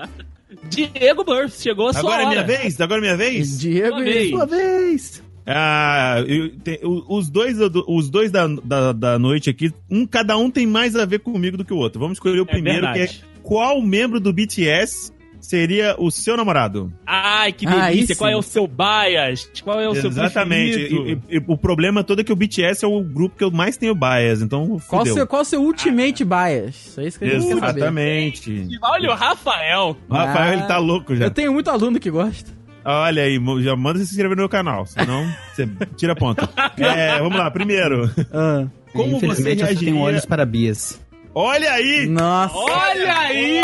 Diego 0.69 1.25
Burst, 1.25 1.63
chegou 1.63 1.89
a 1.89 1.93
sua 1.93 2.01
Agora 2.01 2.23
é 2.23 2.27
hora. 2.27 2.35
minha 2.35 2.47
vez? 2.59 2.81
Agora 2.81 3.01
é 3.01 3.03
minha 3.03 3.17
vez? 3.17 3.59
Diego 3.59 3.97
Sua 3.97 4.01
e 4.01 4.05
vez. 4.13 4.31
sua 4.31 4.47
vez. 4.47 5.23
Ah, 5.47 6.23
eu- 6.29 6.51
tem- 6.59 6.79
os 6.85 7.29
dois, 7.31 7.57
os 7.89 8.11
dois 8.11 8.31
da, 8.31 8.47
da, 8.47 8.93
da 8.93 9.19
noite 9.19 9.51
aqui, 9.51 9.73
um, 9.91 10.07
cada 10.07 10.37
um 10.37 10.51
tem 10.51 10.67
mais 10.67 10.95
a 10.95 11.05
ver 11.05 11.21
comigo 11.21 11.57
do 11.57 11.65
que 11.65 11.73
o 11.73 11.77
outro. 11.79 11.99
Vamos 11.99 12.17
escolher 12.19 12.41
o 12.41 12.47
primeiro, 12.47 12.83
que 12.83 12.87
é 12.99 13.07
verdade. 13.07 13.25
qual 13.43 13.81
membro 13.81 14.21
do 14.21 14.33
BTS 14.33 15.13
seria 15.41 15.95
o 15.99 16.11
seu 16.11 16.37
namorado. 16.37 16.93
Ai, 17.07 17.53
que 17.53 17.67
Ah, 17.67 17.87
delícia. 17.89 18.15
sim. 18.15 18.19
Qual 18.19 18.31
é 18.31 18.37
o 18.37 18.43
seu 18.43 18.67
bias? 18.67 19.51
Qual 19.65 19.81
é 19.81 19.89
o 19.89 19.95
seu 19.95 20.11
Exatamente. 20.11 20.73
preferido? 20.79 21.09
E, 21.31 21.37
e- 21.37 21.37
e 21.39 21.45
o 21.47 21.57
problema 21.57 22.05
todo 22.05 22.21
é 22.21 22.25
que 22.25 22.33
o 22.33 22.37
BTS 22.37 22.85
é 22.85 22.89
o 22.89 23.03
grupo 23.03 23.37
que 23.37 23.45
eu 23.45 23.51
mais 23.51 23.77
tenho 23.77 23.95
bias, 23.95 24.43
então 24.43 24.79
Qual 24.89 25.01
fudeu. 25.01 25.15
seu, 25.15 25.27
qual 25.27 25.43
o 25.43 25.45
seu 25.45 25.63
ultimate 25.63 26.25
bias? 26.25 26.97
É 26.99 27.05
isso 27.07 27.19
que 27.19 27.25
a 27.25 27.29
gente 27.29 27.47
quer 27.47 27.55
saber. 27.59 27.67
Exatamente. 27.81 28.69
Olha 28.83 29.11
o 29.11 29.15
Rafael. 29.15 29.97
O 30.09 30.15
Rafael, 30.15 30.51
Ah. 30.51 30.55
ele 30.55 30.63
tá 30.65 30.79
louco 30.79 31.17
já. 31.17 31.25
Eu 31.27 31.31
tenho 31.31 31.53
muito 31.53 31.69
aluno 31.71 31.99
que 31.99 32.11
gosta. 32.11 32.51
Olha 32.85 33.23
aí, 33.25 33.39
já 33.63 33.77
manda 33.77 33.99
você 33.99 34.07
se 34.07 34.13
inscrever 34.13 34.37
no 34.37 34.43
meu 34.43 34.49
canal, 34.49 34.87
senão 34.87 35.27
você 35.55 35.69
tira 35.97 36.15
ponta. 36.17 36.49
É, 36.79 37.19
vamos 37.19 37.37
lá, 37.39 37.51
primeiro. 37.51 38.11
Ah, 38.33 38.67
Como 38.93 39.11
você 39.21 39.27
Infelizmente, 39.27 39.61
eu 39.61 39.67
só 39.67 39.75
tenho 39.75 39.81
reagiria... 39.81 40.01
olhos 40.01 40.25
para 40.27 40.45
Bias. 40.47 41.01
Olha 41.35 41.73
aí! 41.73 42.07
nossa. 42.07 42.55
Olha 42.57 43.19
aí! 43.19 43.61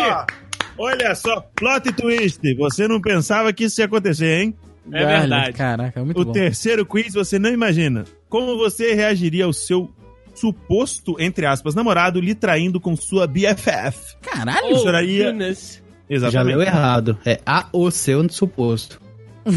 Olha 0.79 1.15
só, 1.15 1.41
plot 1.55 1.93
twist. 1.93 2.41
Você 2.57 2.87
não 2.89 3.01
pensava 3.01 3.53
que 3.53 3.65
isso 3.65 3.81
ia 3.81 3.87
acontecer, 3.87 4.43
hein? 4.43 4.55
É 4.93 5.05
verdade. 5.05 5.53
Caraca, 5.57 6.05
muito 6.05 6.21
o 6.21 6.25
bom. 6.27 6.33
terceiro 6.33 6.87
quiz 6.87 7.13
você 7.15 7.39
não 7.39 7.51
imagina. 7.51 8.05
Como 8.29 8.57
você 8.57 8.95
reagiria 8.95 9.45
ao 9.45 9.53
seu 9.53 9.91
suposto, 10.35 11.17
entre 11.19 11.47
aspas, 11.47 11.75
namorado 11.75 12.21
lhe 12.21 12.35
traindo 12.35 12.79
com 12.81 12.95
sua 12.95 13.27
BFF? 13.27 14.17
Caralho. 14.23 14.75
Oh, 14.75 14.79
choraria- 14.79 15.27
goodness. 15.27 15.83
Já 16.09 16.15
Exatamente. 16.17 16.57
leu 16.57 16.63
errado. 16.63 17.19
É 17.25 17.41
a 17.45 17.67
o 17.73 17.91
seu 17.91 18.29
suposto. 18.29 19.01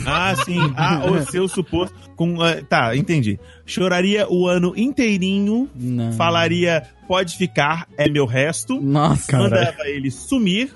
Ah, 0.05 0.35
sim. 0.45 0.57
Ah, 0.75 1.03
o 1.05 1.21
seu 1.31 1.47
suposto. 1.47 1.95
Com, 2.15 2.41
ah, 2.41 2.61
tá, 2.67 2.95
entendi. 2.95 3.39
Choraria 3.65 4.27
o 4.29 4.47
ano 4.47 4.73
inteirinho, 4.75 5.69
Não. 5.75 6.11
falaria 6.13 6.83
pode 7.07 7.37
ficar, 7.37 7.87
é 7.97 8.09
meu 8.09 8.25
resto. 8.25 8.79
Nossa. 8.81 9.35
Mandava 9.37 9.87
ele 9.87 10.09
sumir, 10.11 10.71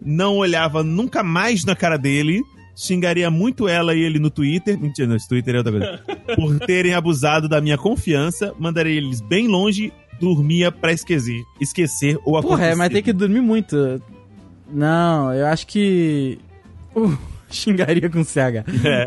não 0.00 0.36
olhava 0.36 0.82
nunca 0.82 1.22
mais 1.22 1.64
na 1.64 1.74
cara 1.76 1.96
dele, 1.96 2.42
xingaria 2.76 3.30
muito 3.30 3.68
ela 3.68 3.94
e 3.94 4.00
ele 4.00 4.18
no 4.18 4.30
Twitter. 4.30 4.78
Mentira, 4.78 5.08
no 5.08 5.16
Twitter 5.18 5.54
é 5.54 5.58
outra 5.58 5.72
coisa. 5.72 6.02
Por 6.34 6.58
terem 6.60 6.94
abusado 6.94 7.48
da 7.48 7.60
minha 7.60 7.78
confiança, 7.78 8.52
mandaria 8.58 8.96
eles 8.96 9.20
bem 9.20 9.46
longe, 9.46 9.92
dormia 10.20 10.72
pra 10.72 10.92
esquecer, 10.92 11.42
esquecer 11.60 12.18
ou 12.24 12.40
Porra, 12.40 12.66
é, 12.66 12.74
mas 12.74 12.90
tem 12.90 13.02
que 13.02 13.12
dormir 13.12 13.40
muito. 13.40 14.00
Não, 14.70 15.32
eu 15.32 15.46
acho 15.46 15.66
que. 15.66 16.38
Uh, 16.94 17.16
xingaria 17.50 18.08
com 18.10 18.24
CH. 18.24 18.64
É. 18.84 19.06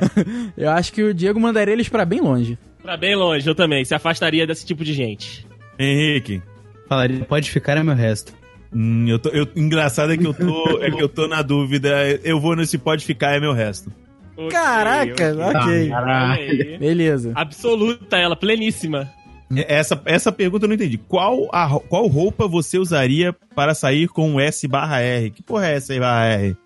Eu 0.56 0.72
acho 0.72 0.94
que 0.94 1.04
o 1.04 1.14
Diego 1.14 1.40
mandaria 1.40 1.74
eles 1.74 1.90
pra 1.90 2.06
bem 2.06 2.22
longe. 2.22 2.58
Pra 2.82 2.96
bem 2.96 3.16
longe, 3.16 3.48
eu 3.48 3.54
também. 3.54 3.84
Se 3.84 3.94
afastaria 3.94 4.48
desse 4.48 4.66
tipo 4.66 4.84
de 4.84 4.94
gente. 4.94 5.46
Henrique. 5.78 6.42
Falaria, 6.88 7.26
pode 7.26 7.52
ficar, 7.52 7.78
é 7.78 7.84
meu 7.84 7.94
resto. 7.94 8.34
Hum, 8.74 9.08
eu 9.08 9.20
tô, 9.20 9.30
eu, 9.30 9.48
engraçado 9.56 10.12
é 10.14 10.18
que 10.18 10.26
eu 10.26 10.34
tô, 10.34 10.84
é 10.84 10.92
que 10.92 11.02
eu 11.02 11.10
tô 11.10 11.28
na 11.28 11.42
dúvida. 11.42 11.90
Eu 12.24 12.40
vou 12.40 12.56
nesse 12.56 12.78
pode 12.78 13.06
ficar 13.06 13.36
é 13.36 13.40
meu 13.40 13.54
resto. 13.54 13.92
Ok, 14.36 14.50
Caraca, 14.50 15.36
ok. 15.50 15.92
Aí. 15.94 16.78
Beleza. 16.80 17.32
Absoluta, 17.34 18.18
ela, 18.18 18.36
pleníssima. 18.36 19.10
Essa, 19.56 20.00
essa 20.06 20.32
pergunta 20.32 20.66
eu 20.66 20.68
não 20.68 20.76
entendi. 20.76 20.98
Qual, 20.98 21.48
a, 21.54 21.80
qual 21.88 22.06
roupa 22.08 22.48
você 22.48 22.78
usaria 22.78 23.34
para 23.56 23.74
sair 23.74 24.08
com 24.10 24.36
o 24.36 24.40
S 24.40 24.68
barra 24.68 25.00
R? 25.00 25.32
Que 25.32 25.42
porra 25.42 25.68
é 25.68 25.78
aí 25.78 26.00
barra 26.00 26.26
R? 26.26 26.58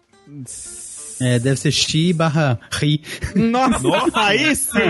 É, 1.22 1.38
deve 1.38 1.60
ser 1.60 1.72
Xi 1.72 2.12
barra 2.14 2.60
Ri. 2.72 3.02
Nossa, 3.36 3.88
Nossa, 3.88 4.20
aí 4.20 4.56
sim! 4.56 4.72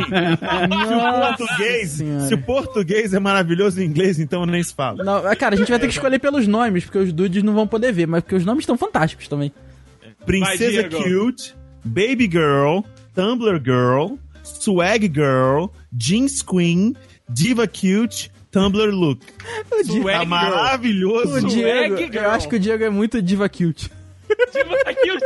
Se 0.87 0.93
o 0.93 1.37
português, 1.37 1.89
Senhora. 1.91 2.27
se 2.27 2.33
o 2.33 2.41
português 2.41 3.13
é 3.13 3.19
maravilhoso 3.19 3.81
em 3.81 3.85
inglês, 3.85 4.17
então 4.19 4.45
nem 4.45 4.63
se 4.63 4.73
fala. 4.73 5.03
Não, 5.03 5.29
é, 5.29 5.35
cara, 5.35 5.55
a 5.55 5.57
gente 5.57 5.69
vai 5.69 5.77
ter 5.79 5.87
que 5.87 5.93
escolher 5.93 6.19
pelos 6.19 6.47
nomes, 6.47 6.85
porque 6.85 6.99
os 6.99 7.11
dudes 7.11 7.43
não 7.43 7.53
vão 7.53 7.67
poder 7.67 7.91
ver, 7.91 8.07
mas 8.07 8.23
porque 8.23 8.35
os 8.35 8.45
nomes 8.45 8.63
estão 8.63 8.77
fantásticos 8.77 9.27
também. 9.27 9.51
Princesa 10.25 10.81
Vai, 10.81 10.89
Diego. 10.89 11.03
Cute, 11.31 11.53
Baby 11.83 12.29
Girl, 12.31 12.79
Tumblr 13.13 13.61
Girl, 13.63 14.15
Swag 14.43 15.11
Girl, 15.13 15.65
Jeans 15.91 16.41
Queen, 16.41 16.95
Diva 17.29 17.67
Cute, 17.67 18.31
Tumblr 18.51 18.91
Look. 18.91 19.19
Swag 19.85 19.87
Tá 19.87 19.93
girl. 19.93 20.23
O 20.23 20.25
maravilhoso. 20.27 21.39
Swag 21.39 21.47
Diego, 21.53 22.15
eu 22.15 22.31
acho 22.31 22.47
que 22.47 22.55
o 22.55 22.59
Diego 22.59 22.83
é 22.83 22.89
muito 22.89 23.21
diva 23.21 23.49
cute. 23.49 23.91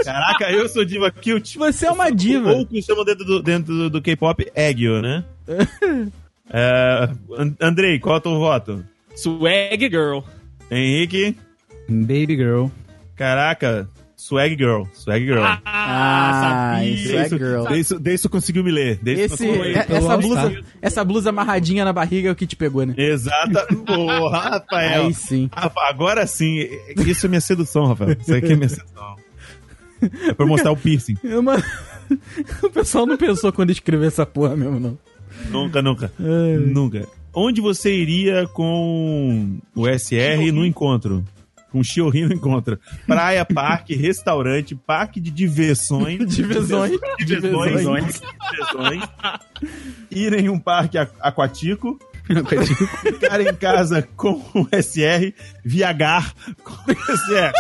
Caraca, 0.04 0.52
eu 0.52 0.68
sou 0.70 0.86
Diva 0.86 1.12
Cute. 1.12 1.58
Você 1.58 1.88
é 1.88 1.92
uma 1.92 2.12
diva. 2.12 2.52
Ou 2.52 2.62
o 2.62 2.66
que 2.66 2.82
chamam 2.82 3.04
dentro 3.06 3.26
do, 3.26 3.42
dentro 3.42 3.74
do, 3.74 3.90
do 3.90 4.02
K-pop, 4.02 4.52
Eggio, 4.56 5.02
né? 5.02 5.24
é, 6.50 7.10
And- 7.38 7.56
Andrei, 7.62 8.00
qual 8.00 8.16
é 8.16 8.18
o 8.18 8.22
teu 8.22 8.38
voto? 8.38 8.86
Swag 9.16 9.90
Girl. 9.90 10.20
Henrique? 10.70 11.36
Baby 11.88 12.36
Girl. 12.36 12.68
Caraca, 13.16 13.88
Swag 14.28 14.58
Girl. 14.58 14.86
Swag 14.92 15.24
Girl. 15.24 15.44
Ah, 15.44 16.78
sabia. 16.80 16.90
isso 16.96 17.16
é 17.16 17.30
girl. 17.38 17.68
Deiso, 17.68 18.00
Deiso 18.00 18.28
conseguiu 18.28 18.64
me 18.64 18.72
ler. 18.72 18.98
Deiso 19.00 19.22
Esse, 19.22 19.30
conseguiu 19.30 19.54
me 19.54 19.60
ler. 19.60 19.78
é- 19.78 19.98
essa, 19.98 20.18
blusa, 20.18 20.64
essa 20.82 21.04
blusa 21.04 21.30
amarradinha 21.30 21.86
na 21.86 21.94
barriga 21.94 22.30
é 22.30 22.32
o 22.32 22.36
que 22.36 22.48
te 22.48 22.56
pegou, 22.56 22.84
né? 22.88 22.96
Exata. 22.98 23.68
Porra, 23.86 24.40
Rafael. 24.50 25.06
Aí 25.06 25.14
sim. 25.14 25.48
Agora 25.52 26.26
sim. 26.26 26.68
Isso 27.06 27.28
é 27.28 27.30
minha 27.30 27.40
sedução, 27.42 27.86
Rafael. 27.86 28.18
Isso 28.20 28.34
aqui 28.34 28.54
é 28.54 28.56
minha 28.56 28.70
sedução. 28.70 29.16
É 30.28 30.34
pra 30.34 30.46
mostrar 30.48 30.72
o 30.72 30.78
piercing. 30.78 31.18
Eu, 31.24 31.44
mano, 31.44 31.64
o 32.64 32.70
pessoal 32.72 33.06
não 33.06 33.18
pensou 33.18 33.54
quando 33.54 33.70
escreveu 33.70 34.08
essa 34.08 34.26
porra 34.26 34.56
mesmo, 34.56 34.80
não. 34.80 34.98
Nunca, 35.52 35.84
nunca. 35.84 36.12
Ai. 36.20 36.58
Nunca. 36.66 37.08
Onde 37.32 37.62
você 37.62 37.94
iria 37.96 38.48
com 38.48 39.60
o 39.76 39.88
SR 39.88 40.52
no 40.52 40.66
encontro? 40.66 41.24
Com 41.76 41.82
o 41.82 41.84
Chiorri 41.84 42.26
no 42.26 42.34
encontro. 42.34 42.80
Praia, 43.06 43.44
parque, 43.44 43.94
restaurante, 43.94 44.74
parque 44.74 45.20
de 45.20 45.30
diversões. 45.30 46.20
Divisões. 46.34 46.98
Diversões. 47.20 47.82
Diversões. 47.82 48.22
diversões. 48.50 49.04
Ir 50.10 50.34
em 50.36 50.48
um 50.48 50.58
parque 50.58 50.98
aquático. 50.98 52.00
Ficar 53.04 53.42
em 53.42 53.54
casa 53.56 54.08
com 54.16 54.42
o 54.54 54.70
SR. 54.72 55.34
Viagar 55.66 56.34
com 56.64 56.92
o 56.92 56.96
SR. 56.96 57.52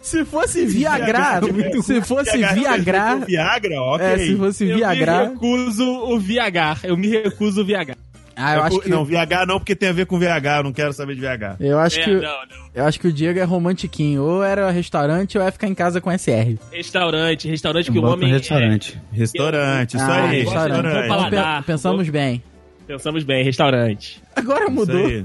Se 0.00 0.24
fosse 0.24 0.64
Viagra, 0.64 1.40
se 1.82 2.00
fosse 2.00 2.38
Viagra, 2.38 3.16
Viagra, 3.26 3.82
ok. 3.82 4.06
é, 4.06 4.18
se 4.18 4.36
fosse 4.36 4.64
Eu 4.66 4.78
me 4.78 5.28
recuso 5.28 5.84
o 5.84 6.18
VH. 6.18 6.78
Eu 6.84 6.96
me 6.96 7.08
recuso 7.08 7.60
o 7.60 7.66
VH. 7.66 8.05
Ah, 8.36 8.54
eu 8.56 8.62
acho 8.64 8.80
que 8.80 8.88
Não, 8.90 9.04
VH 9.04 9.46
não, 9.46 9.58
porque 9.58 9.74
tem 9.74 9.88
a 9.88 9.92
ver 9.92 10.06
com 10.06 10.18
VH. 10.18 10.58
Eu 10.58 10.62
não 10.64 10.72
quero 10.72 10.92
saber 10.92 11.14
de 11.14 11.20
VH. 11.22 11.56
eu 11.58 11.78
acho 11.78 11.98
É, 12.00 12.04
que 12.04 12.10
não, 12.14 12.20
não. 12.20 12.70
eu 12.74 12.84
acho 12.84 13.00
que 13.00 13.08
o 13.08 13.12
Diego 13.12 13.38
é 13.38 13.44
romantiquinho, 13.44 14.22
ou 14.22 14.44
era 14.44 14.70
restaurante 14.70 15.36
ou 15.38 15.44
é 15.44 15.50
ficar 15.50 15.66
em 15.68 15.74
casa 15.74 16.00
com 16.00 16.10
SR. 16.10 16.56
Restaurante, 16.70 17.48
restaurante 17.48 17.90
que 17.90 17.98
o 17.98 18.04
homem. 18.04 18.30
restaurante. 18.30 19.00
Restaurante, 19.12 19.96
isso 19.96 20.04
Ah, 20.04 20.28
aí. 20.28 20.40
restaurante. 20.42 20.74
Restaurante. 20.74 21.08
Vamos 21.08 21.08
falar. 21.08 21.28
Então, 21.28 21.62
pensamos 21.64 22.08
bem. 22.08 22.42
é- 22.44 22.86
pensamos 22.86 23.24
bem, 23.24 23.42
restaurante. 23.44 24.22
Agora 24.36 24.64
Isso 24.64 24.72
mudou. 24.72 25.06
aí. 25.06 25.24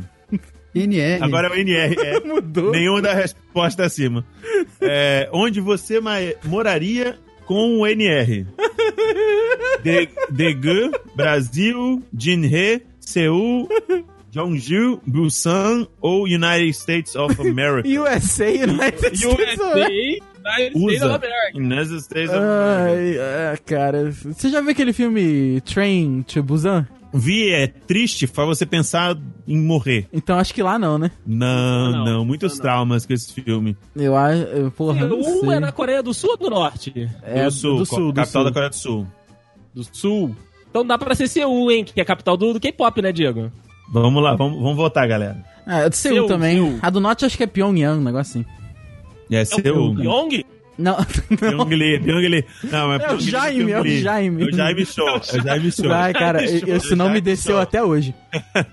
NR. 0.74 1.21
Agora 1.21 1.47
é 1.47 1.52
o 1.52 1.56
NR. 1.56 1.95
É. 2.00 2.19
Mudou. 2.26 2.71
Nenhuma 2.71 3.02
da 3.02 3.13
resposta 3.13 3.84
acima. 3.84 4.24
É, 4.80 5.28
onde 5.34 5.60
você 5.60 6.00
moraria 6.45 7.17
com 7.45 7.80
o 7.82 7.86
NR? 7.86 8.45
De, 9.84 10.08
Daegu, 10.30 10.91
Brasil, 11.15 12.02
Jinhe, 12.17 12.82
Seul, 13.12 13.67
Jeonju, 14.32 15.02
Busan 15.06 15.86
ou 16.00 16.24
United 16.24 16.74
States 16.74 17.15
of 17.15 17.39
America? 17.41 17.88
USA, 17.89 18.50
United 18.50 18.97
States. 19.17 19.24
USA, 19.24 19.89
United 20.41 20.71
States 20.71 21.02
USA. 21.02 21.06
of 21.15 21.26
America. 21.26 21.58
United 21.58 22.02
States 22.02 22.30
of 22.30 22.38
America. 22.39 22.89
Ai, 22.89 23.17
ah, 23.54 23.58
cara, 23.65 24.12
você 24.12 24.50
já 24.50 24.62
viu 24.62 24.71
aquele 24.71 24.93
filme 24.93 25.60
Train 25.62 26.21
to 26.24 26.41
Busan? 26.41 26.88
Vi, 27.13 27.50
é 27.52 27.67
triste, 27.67 28.26
faz 28.26 28.47
você 28.47 28.65
pensar 28.65 29.17
em 29.45 29.58
morrer. 29.60 30.08
Então 30.13 30.39
acho 30.39 30.54
que 30.54 30.63
lá 30.63 30.80
não, 30.80 30.97
né? 30.97 31.12
Não, 31.28 31.91
Não, 31.91 32.06
não, 32.06 32.26
muitos 32.26 32.56
não. 32.56 32.62
traumas 32.62 33.06
com 33.06 33.12
esse 33.12 33.34
filme. 33.34 33.76
Eu 33.93 34.15
acho, 34.15 34.71
porra, 34.78 35.06
não 35.06 35.19
Um 35.19 35.52
é 35.52 35.60
na 35.60 35.74
Coreia 35.74 36.02
do 36.02 36.13
Sul 36.13 36.30
ou 36.32 36.38
do 36.38 36.50
Norte? 36.50 37.10
É, 37.21 37.43
do 37.43 37.52
Sul, 37.52 37.78
do 37.80 37.86
sul, 37.86 38.12
do 38.13 38.15
capital 38.15 38.41
sul. 38.41 38.43
da 38.45 38.52
Coreia 38.54 38.69
do 38.69 38.76
Sul. 38.78 39.08
Do 39.76 39.84
Sul. 39.91 40.36
Então 40.71 40.84
dá 40.86 40.97
pra 40.97 41.13
ser 41.13 41.27
Seul, 41.27 41.69
hein? 41.69 41.84
Que 41.86 41.99
é 41.99 42.03
a 42.03 42.05
capital 42.05 42.36
do, 42.36 42.53
do 42.53 42.60
K-pop, 42.60 43.01
né, 43.01 43.12
Diego? 43.12 43.51
Vamos 43.93 44.23
lá, 44.23 44.36
vamos, 44.36 44.57
vamos 44.60 44.75
votar, 44.77 45.07
galera. 45.07 45.43
Ah, 45.67 45.81
é 45.81 45.89
do 45.89 45.95
Seul 45.95 46.15
Seul, 46.15 46.27
também. 46.27 46.55
Seul. 46.55 46.79
A 46.81 46.89
do 46.89 46.99
Norte 47.01 47.25
acho 47.25 47.38
que 47.38 47.43
é 47.43 47.47
Pyongyang, 47.47 47.99
um 47.99 48.03
negócio 48.03 48.39
assim. 48.41 48.45
É, 49.29 49.41
É 49.41 49.45
seu. 49.45 49.84
o 49.84 49.95
Pyong? 49.95 50.45
Não, 50.77 50.95
Pyong 51.38 51.69
Lee, 51.75 51.99
Pyong 51.99 52.27
Lee. 52.27 52.45
Não, 52.71 52.93
é, 52.93 53.03
É 53.03 53.13
o 53.13 53.19
Jaime, 53.19 53.71
é 53.71 53.81
o. 53.81 53.86
Jaime. 53.86 54.43
É 54.43 54.46
o 54.48 54.52
Jaime 54.54 54.85
Show. 54.85 55.08
É 55.10 55.37
o 55.37 55.43
Jaime 55.43 55.71
Show. 55.71 55.89
vai, 55.89 56.13
cara, 56.13 56.39
Show, 56.48 56.69
esse 56.69 56.96
nome 56.96 57.10
Jaime 57.12 57.21
desceu 57.21 57.54
Show. 57.56 57.62
até 57.62 57.83
hoje. 57.83 58.15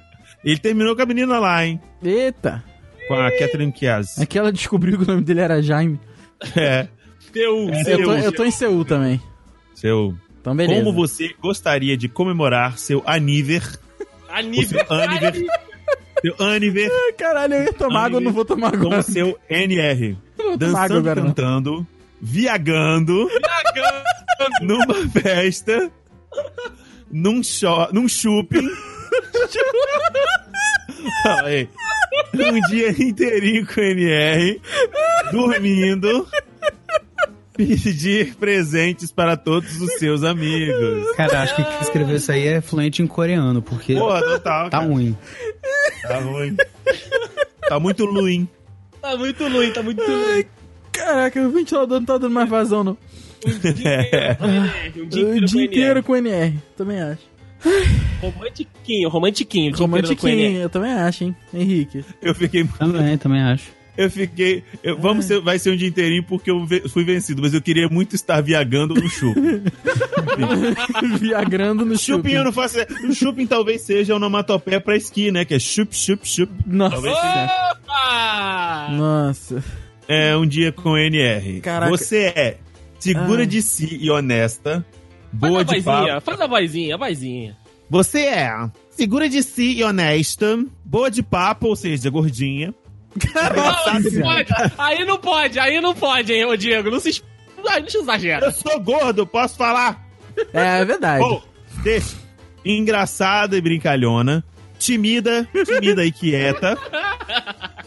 Ele 0.45 0.59
terminou 0.59 0.95
com 0.95 1.03
a 1.03 1.07
menina 1.07 1.39
lá, 1.41 1.67
hein? 1.67 1.81
Eita, 2.03 2.63
Com 3.09 3.15
a 3.15 3.29
Catherine 3.33 3.73
Kias. 3.73 4.19
é 4.19 4.25
que 4.25 4.39
ela 4.39 4.53
descobriu 4.53 4.97
que 4.97 5.03
o 5.05 5.07
nome 5.07 5.23
dele 5.23 5.41
era 5.41 5.61
Jaime. 5.61 5.99
É. 6.57 6.87
Seul. 7.33 7.71
É, 7.71 7.81
Eu 7.81 7.85
tô, 7.85 8.05
Seul. 8.13 8.19
eu 8.19 8.33
tô 8.33 8.45
em 8.45 8.51
Seul 8.53 8.85
também. 8.85 9.21
Seu. 9.75 10.15
Então, 10.49 10.57
beleza. 10.57 10.83
Como 10.83 10.95
você 10.95 11.35
gostaria 11.41 11.97
de 11.97 12.09
comemorar 12.09 12.79
seu 12.79 13.03
aniver? 13.05 13.63
Aniver. 14.29 14.87
Seu 14.87 15.01
aniver. 15.01 15.47
seu 16.21 16.35
aniver. 16.39 16.91
Caralho, 17.17 17.55
eu 17.55 17.65
ia 17.65 17.73
tomar 17.73 18.05
água, 18.05 18.21
não 18.21 18.31
vou 18.31 18.45
tomar 18.45 18.75
água. 18.75 18.97
Com 18.97 19.03
seu 19.03 19.39
NR. 19.49 20.17
Dançando, 20.59 20.99
agora, 20.99 21.23
cantando, 21.23 21.87
viagando. 22.21 23.27
Viagando. 23.27 24.05
numa 24.61 25.09
festa. 25.11 25.91
Num, 27.11 27.43
show, 27.43 27.89
num 27.91 28.07
shopping. 28.07 28.69
um 32.35 32.61
dia 32.69 32.91
inteirinho 32.91 33.67
com 33.67 33.81
o 33.81 33.85
NR. 33.85 34.61
Dormindo 35.33 36.29
pedir 37.59 38.37
presentes 38.37 39.11
para 39.11 39.37
todos 39.37 39.81
os 39.81 39.95
seus 39.95 40.23
amigos. 40.23 41.11
Cara, 41.17 41.43
acho 41.43 41.57
que 41.57 41.65
quem 41.65 41.81
escreveu 41.81 42.17
isso 42.17 42.31
aí 42.31 42.47
é 42.47 42.61
fluente 42.61 43.03
em 43.03 43.07
coreano, 43.07 43.61
porque. 43.61 43.95
Porra, 43.95 44.23
total. 44.23 44.71
Tá 44.71 44.79
cara. 44.79 44.85
ruim. 44.85 45.17
Tá 46.03 46.19
ruim. 46.21 46.57
Tá 47.69 47.81
muito 47.81 48.07
ruim. 48.07 48.49
Tá 49.03 49.17
muito 49.17 49.49
ruim, 49.49 49.73
tá 49.73 49.83
muito 49.83 50.03
ruim. 50.05 50.45
Caraca, 50.93 51.41
o 51.41 51.51
ventilador 51.51 51.99
não 51.99 52.07
tá 52.07 52.19
dando 52.19 52.33
mais 52.33 52.49
vazão, 52.49 52.85
não. 52.85 52.99
O 53.45 53.51
dia 53.51 53.71
inteiro, 53.71 54.09
é. 54.15 54.37
ah, 54.41 55.07
dia 55.07 55.65
inteiro, 55.65 56.03
com, 56.03 56.17
NR. 56.17 56.33
com 56.33 56.43
NR. 56.43 56.59
Também 56.77 57.01
acho. 57.01 57.23
Romantiquinho, 58.21 59.09
romantiquinho. 59.09 59.77
Romantiquinho, 59.77 60.61
eu 60.61 60.71
também 60.71 60.93
acho, 60.93 61.25
hein, 61.25 61.37
Henrique. 61.53 62.05
Eu 62.23 62.35
fiquei 62.35 62.63
muito... 62.63 62.79
Também, 62.79 63.19
também 63.19 63.43
acho. 63.43 63.78
Eu 63.99 64.09
fiquei. 64.09 64.63
Eu, 64.81 64.97
vamos 64.97 65.25
ser, 65.25 65.41
vai 65.41 65.59
ser 65.59 65.73
um 65.73 65.77
dia 65.77 65.89
inteirinho 65.89 66.23
porque 66.23 66.49
eu 66.49 66.65
fui 66.89 67.03
vencido, 67.03 67.43
mas 67.43 67.53
eu 67.53 67.61
queria 67.61 67.89
muito 67.89 68.15
estar 68.15 68.41
viagando 68.41 68.95
no 68.95 69.09
shopping. 69.11 69.65
viagrando 71.19 71.85
no 71.85 71.99
shopping. 71.99 72.13
Shopping 72.13 72.33
eu 72.33 72.45
não 72.45 72.53
faço. 72.53 72.79
o 73.09 73.13
shopping 73.13 73.45
talvez 73.49 73.83
seja 73.83 74.15
onomatopeia 74.15 74.81
pra 74.81 74.97
esqui, 74.97 75.33
né? 75.33 75.45
Que 75.45 75.55
é 75.55 75.59
chup, 75.59 75.97
chup, 75.97 76.27
chup. 76.29 76.53
Nossa. 76.65 76.97
Opa! 76.97 78.89
Nossa. 78.93 79.65
É 80.07 80.37
um 80.37 80.47
dia 80.47 80.71
com 80.71 80.97
NR. 80.97 81.61
Caraca. 81.61 81.91
Você 81.91 82.33
é 82.37 82.59
segura 83.01 83.41
Ai. 83.41 83.47
de 83.49 83.61
si 83.61 83.99
e 84.01 84.09
honesta. 84.13 84.87
Boa 85.33 85.65
faz 85.65 85.79
de 85.79 85.83
papo. 85.85 86.21
Faz 86.21 86.41
a 86.41 86.47
vozinha, 86.47 86.95
a 86.95 86.99
vozinha. 86.99 87.57
Você 87.91 88.21
é 88.21 88.71
segura 88.91 89.29
de 89.29 89.43
si 89.43 89.79
e 89.79 89.83
honesta, 89.83 90.65
boa 90.85 91.11
de 91.11 91.23
papo, 91.23 91.67
ou 91.67 91.75
seja, 91.75 92.09
gordinha. 92.11 92.73
É 93.35 93.57
não, 93.57 94.23
pode. 94.23 94.49
Aí 94.79 95.05
não 95.05 95.19
pode, 95.19 95.59
aí 95.59 95.81
não 95.81 95.95
pode, 95.95 96.33
hein, 96.33 96.45
ô 96.45 96.57
Diego. 96.57 96.91
Não 96.91 97.01
se 97.01 97.23
não 97.65 98.03
exagera. 98.03 98.47
Eu 98.47 98.53
sou 98.53 98.81
gordo, 98.81 99.27
posso 99.27 99.57
falar? 99.57 100.07
É, 100.53 100.81
é 100.81 100.85
verdade. 100.85 101.21
Bom, 101.21 101.43
deixa. 101.83 102.17
Engraçada 102.65 103.57
e 103.57 103.61
brincalhona. 103.61 104.45
Timida, 104.79 105.49
timida 105.65 106.05
e 106.05 106.13
quieta. 106.13 106.79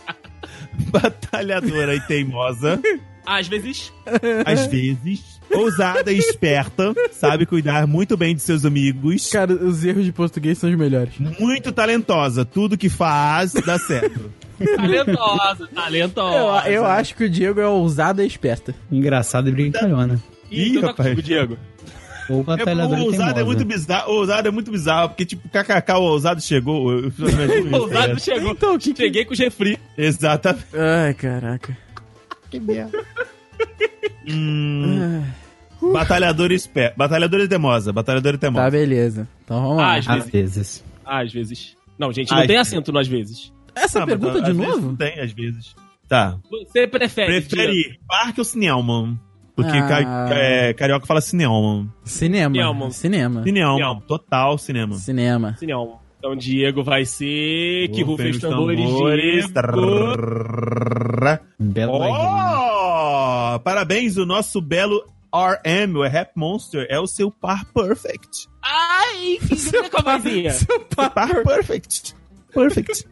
Batalhadora 0.92 1.96
e 1.96 2.02
teimosa. 2.02 2.82
Às 3.32 3.48
vezes. 3.48 3.94
Às 4.46 4.68
vezes. 4.68 5.40
Ousada 5.50 6.14
e 6.14 6.18
esperta, 6.18 6.94
sabe 7.12 7.46
cuidar 7.46 7.86
muito 7.86 8.16
bem 8.16 8.34
de 8.34 8.42
seus 8.42 8.64
amigos. 8.64 9.30
Cara, 9.30 9.54
os 9.54 9.84
erros 9.84 10.06
de 10.06 10.12
português 10.14 10.58
são 10.58 10.70
os 10.70 10.78
melhores. 10.78 11.14
Muito 11.40 11.74
talentosa, 11.74 12.46
tudo 12.46 12.78
que 12.78 12.88
faz 12.88 13.52
dá 13.52 13.78
certo. 13.78 14.32
talentosa, 14.78 15.68
talentosa. 15.68 16.70
Eu, 16.70 16.74
eu, 16.74 16.86
acho 16.86 17.16
que 17.16 17.26
o 17.26 17.30
Diego 17.30 17.60
é 17.60 17.68
ousada 17.68 18.24
e 18.24 18.28
esperta. 18.28 18.74
Engraçado 18.90 19.50
e 19.50 19.52
brincalhona. 19.52 20.22
Ih, 20.50 20.78
então 20.78 20.90
rapaz. 20.90 21.10
Contigo, 21.10 21.22
Diego. 21.22 21.58
O 22.30 22.46
é, 22.54 22.86
o 22.86 23.04
ousado 23.04 23.40
é 23.40 23.44
muito 23.44 23.66
bizarro. 23.66 24.12
O 24.12 24.16
ousado 24.16 24.48
é 24.48 24.52
muito 24.52 24.72
bizarro, 24.72 25.10
porque, 25.10 25.26
tipo, 25.26 25.50
kkk, 25.50 25.92
o 25.92 26.02
ousado 26.02 26.42
chegou. 26.42 26.92
Eu, 26.92 27.00
eu, 27.00 27.30
eu, 27.30 27.66
o 27.66 27.70
tá 27.72 27.78
ousado 27.78 28.20
chegou. 28.22 28.52
Então, 28.52 28.78
que, 28.78 28.96
Cheguei 28.96 29.24
que... 29.24 29.26
com 29.26 29.34
o 29.34 29.36
Jeffrey 29.36 29.78
Exatamente. 29.98 30.66
Ai, 30.74 31.14
caraca. 31.14 31.78
Que 32.52 32.60
merda. 32.60 33.04
hum. 34.28 35.00
Ah. 35.02 35.42
Uh. 35.82 35.92
Batalhadores 35.92 36.68
pé. 36.68 36.94
Batalhadores 36.96 37.48
Demosa. 37.48 37.92
Batalhadores 37.92 38.40
temosa. 38.40 38.66
Tá, 38.66 38.70
beleza. 38.70 39.28
Então 39.44 39.62
vamos 39.62 39.78
lá. 39.78 39.96
Às, 39.96 40.26
vezes. 40.26 40.84
Às 41.04 41.34
vezes. 41.34 41.76
Não, 41.98 42.12
gente, 42.12 42.30
não 42.30 42.40
às 42.40 42.48
tem 42.48 42.58
acento 42.58 42.96
às 42.98 43.08
vezes. 43.08 43.52
Essa 43.74 44.04
ah, 44.04 44.06
pergunta 44.06 44.42
de 44.42 44.54
novo? 44.54 44.96
tem, 44.96 45.20
às 45.20 45.32
vezes. 45.32 45.76
Tá. 46.08 46.38
Você 46.50 46.86
prefere. 46.88 47.40
Prefere 47.40 47.84
tira? 47.84 47.96
parque 48.08 48.42
ou 48.42 48.46
cinema? 48.46 49.18
Porque 49.56 49.78
ah. 49.78 50.30
é, 50.32 50.74
carioca 50.74 51.06
fala 51.06 51.22
cinema. 51.22 51.88
Cinema. 52.04 52.54
Cinema. 52.54 52.92
Cinema. 52.92 53.44
Cinema. 53.44 54.02
Total 54.08 54.58
cinema. 54.58 54.96
Cinema. 54.96 55.56
Cinema. 55.58 56.01
Então, 56.22 56.36
Diego 56.36 56.84
vai 56.84 57.04
ser. 57.04 57.90
Que 57.90 58.04
rufem 58.04 58.30
os 58.30 58.38
tambores, 58.38 58.78
Belo 61.58 61.94
oh! 61.98 63.60
Parabéns, 63.62 64.18
o 64.18 64.26
nosso 64.26 64.62
belo 64.62 65.04
RM, 65.34 65.96
o 65.96 66.04
Rap 66.04 66.34
Monster, 66.36 66.86
é 66.92 67.00
o 67.00 67.08
seu 67.08 67.32
par 67.32 67.66
perfect. 67.74 68.48
Ai, 68.62 69.40
que 69.40 69.90
com 69.90 70.08
a. 70.08 70.20
Seu 70.52 70.80
par, 70.96 71.10
par 71.10 71.44
perfect. 71.44 72.16
Perfect. 72.54 73.08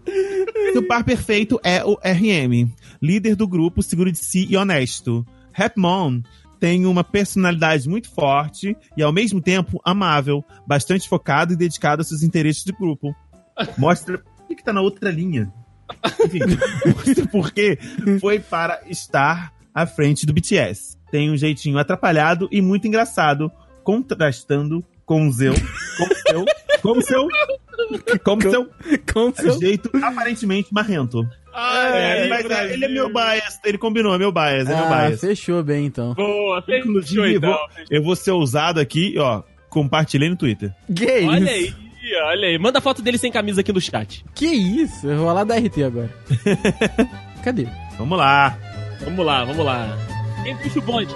seu 0.73 0.87
par 0.87 1.03
perfeito 1.03 1.59
é 1.63 1.83
o 1.83 1.93
RM, 1.93 2.69
líder 3.01 3.35
do 3.35 3.47
grupo, 3.47 3.81
seguro 3.81 4.11
de 4.11 4.19
si 4.19 4.45
e 4.47 4.55
honesto. 4.55 5.25
Rapmon 5.51 6.21
tem 6.59 6.85
uma 6.85 7.03
personalidade 7.03 7.87
muito 7.87 8.09
forte 8.09 8.75
e, 8.95 9.01
ao 9.01 9.13
mesmo 9.13 9.41
tempo, 9.41 9.79
amável, 9.85 10.43
bastante 10.67 11.07
focado 11.07 11.53
e 11.53 11.55
dedicado 11.55 12.01
aos 12.01 12.09
seus 12.09 12.23
interesses 12.23 12.63
do 12.63 12.73
grupo. 12.73 13.15
Mostra. 13.77 14.21
Por 14.47 14.55
que, 14.55 14.63
tá 14.63 14.73
na 14.73 14.81
outra 14.81 15.11
linha? 15.11 15.51
Enfim, 16.25 16.39
mostra 16.85 17.27
porque 17.27 17.77
foi 18.19 18.39
para 18.39 18.81
estar 18.87 19.53
à 19.73 19.85
frente 19.85 20.25
do 20.25 20.33
BTS. 20.33 20.97
Tem 21.11 21.31
um 21.31 21.37
jeitinho 21.37 21.77
atrapalhado 21.77 22.47
e 22.51 22.61
muito 22.61 22.87
engraçado, 22.87 23.51
contrastando 23.83 24.83
com 25.05 25.27
o 25.27 25.33
seu. 25.33 25.53
Com 25.53 26.03
o 26.03 26.15
seu. 26.15 26.45
Com 26.81 26.91
o 26.91 27.01
seu. 27.01 27.27
Com 28.23 28.35
o 28.37 28.41
seu 28.41 28.69
com 29.13 29.33
seu... 29.33 29.59
jeito 29.59 29.89
aparentemente 30.01 30.73
marrento. 30.73 31.25
É, 31.53 32.27
mas 32.27 32.49
é, 32.49 32.73
ele 32.73 32.85
é 32.85 32.87
meu 32.87 33.09
bias, 33.11 33.59
ele 33.65 33.77
combinou, 33.77 34.13
é 34.13 34.17
meu 34.17 34.31
bias, 34.31 34.67
é 34.69 34.75
meu 34.75 34.85
Ah, 34.85 35.07
bias. 35.07 35.19
fechou 35.19 35.63
bem, 35.63 35.85
então. 35.85 36.13
Boa, 36.13 36.61
fechou 36.61 36.89
Inclusive, 36.91 37.35
então. 37.35 37.49
vou- 37.51 37.59
eu 37.89 38.03
vou 38.03 38.15
ser 38.15 38.31
ousado 38.31 38.79
aqui, 38.79 39.15
ó, 39.17 39.41
compartilhei 39.69 40.29
no 40.29 40.35
Twitter. 40.35 40.71
Que 40.95 41.05
isso? 41.19 41.27
Olha 41.29 41.51
aí, 41.51 41.73
olha 42.23 42.47
aí. 42.49 42.57
Manda 42.59 42.79
foto 42.79 43.01
dele 43.01 43.17
sem 43.17 43.31
camisa 43.31 43.61
aqui 43.61 43.73
no 43.73 43.81
chat. 43.81 44.23
Que 44.35 44.45
isso? 44.45 45.07
Eu 45.07 45.17
vou 45.17 45.33
lá 45.33 45.43
da 45.43 45.55
RT 45.57 45.83
agora. 45.83 46.09
Cadê? 47.43 47.67
Vamos 47.97 48.17
lá. 48.17 48.57
Vamos 49.03 49.25
lá, 49.25 49.43
vamos 49.43 49.65
lá. 49.65 49.97
Quem 50.43 50.55
puxa 50.57 50.79
o 50.79 50.81
bonde? 50.81 51.13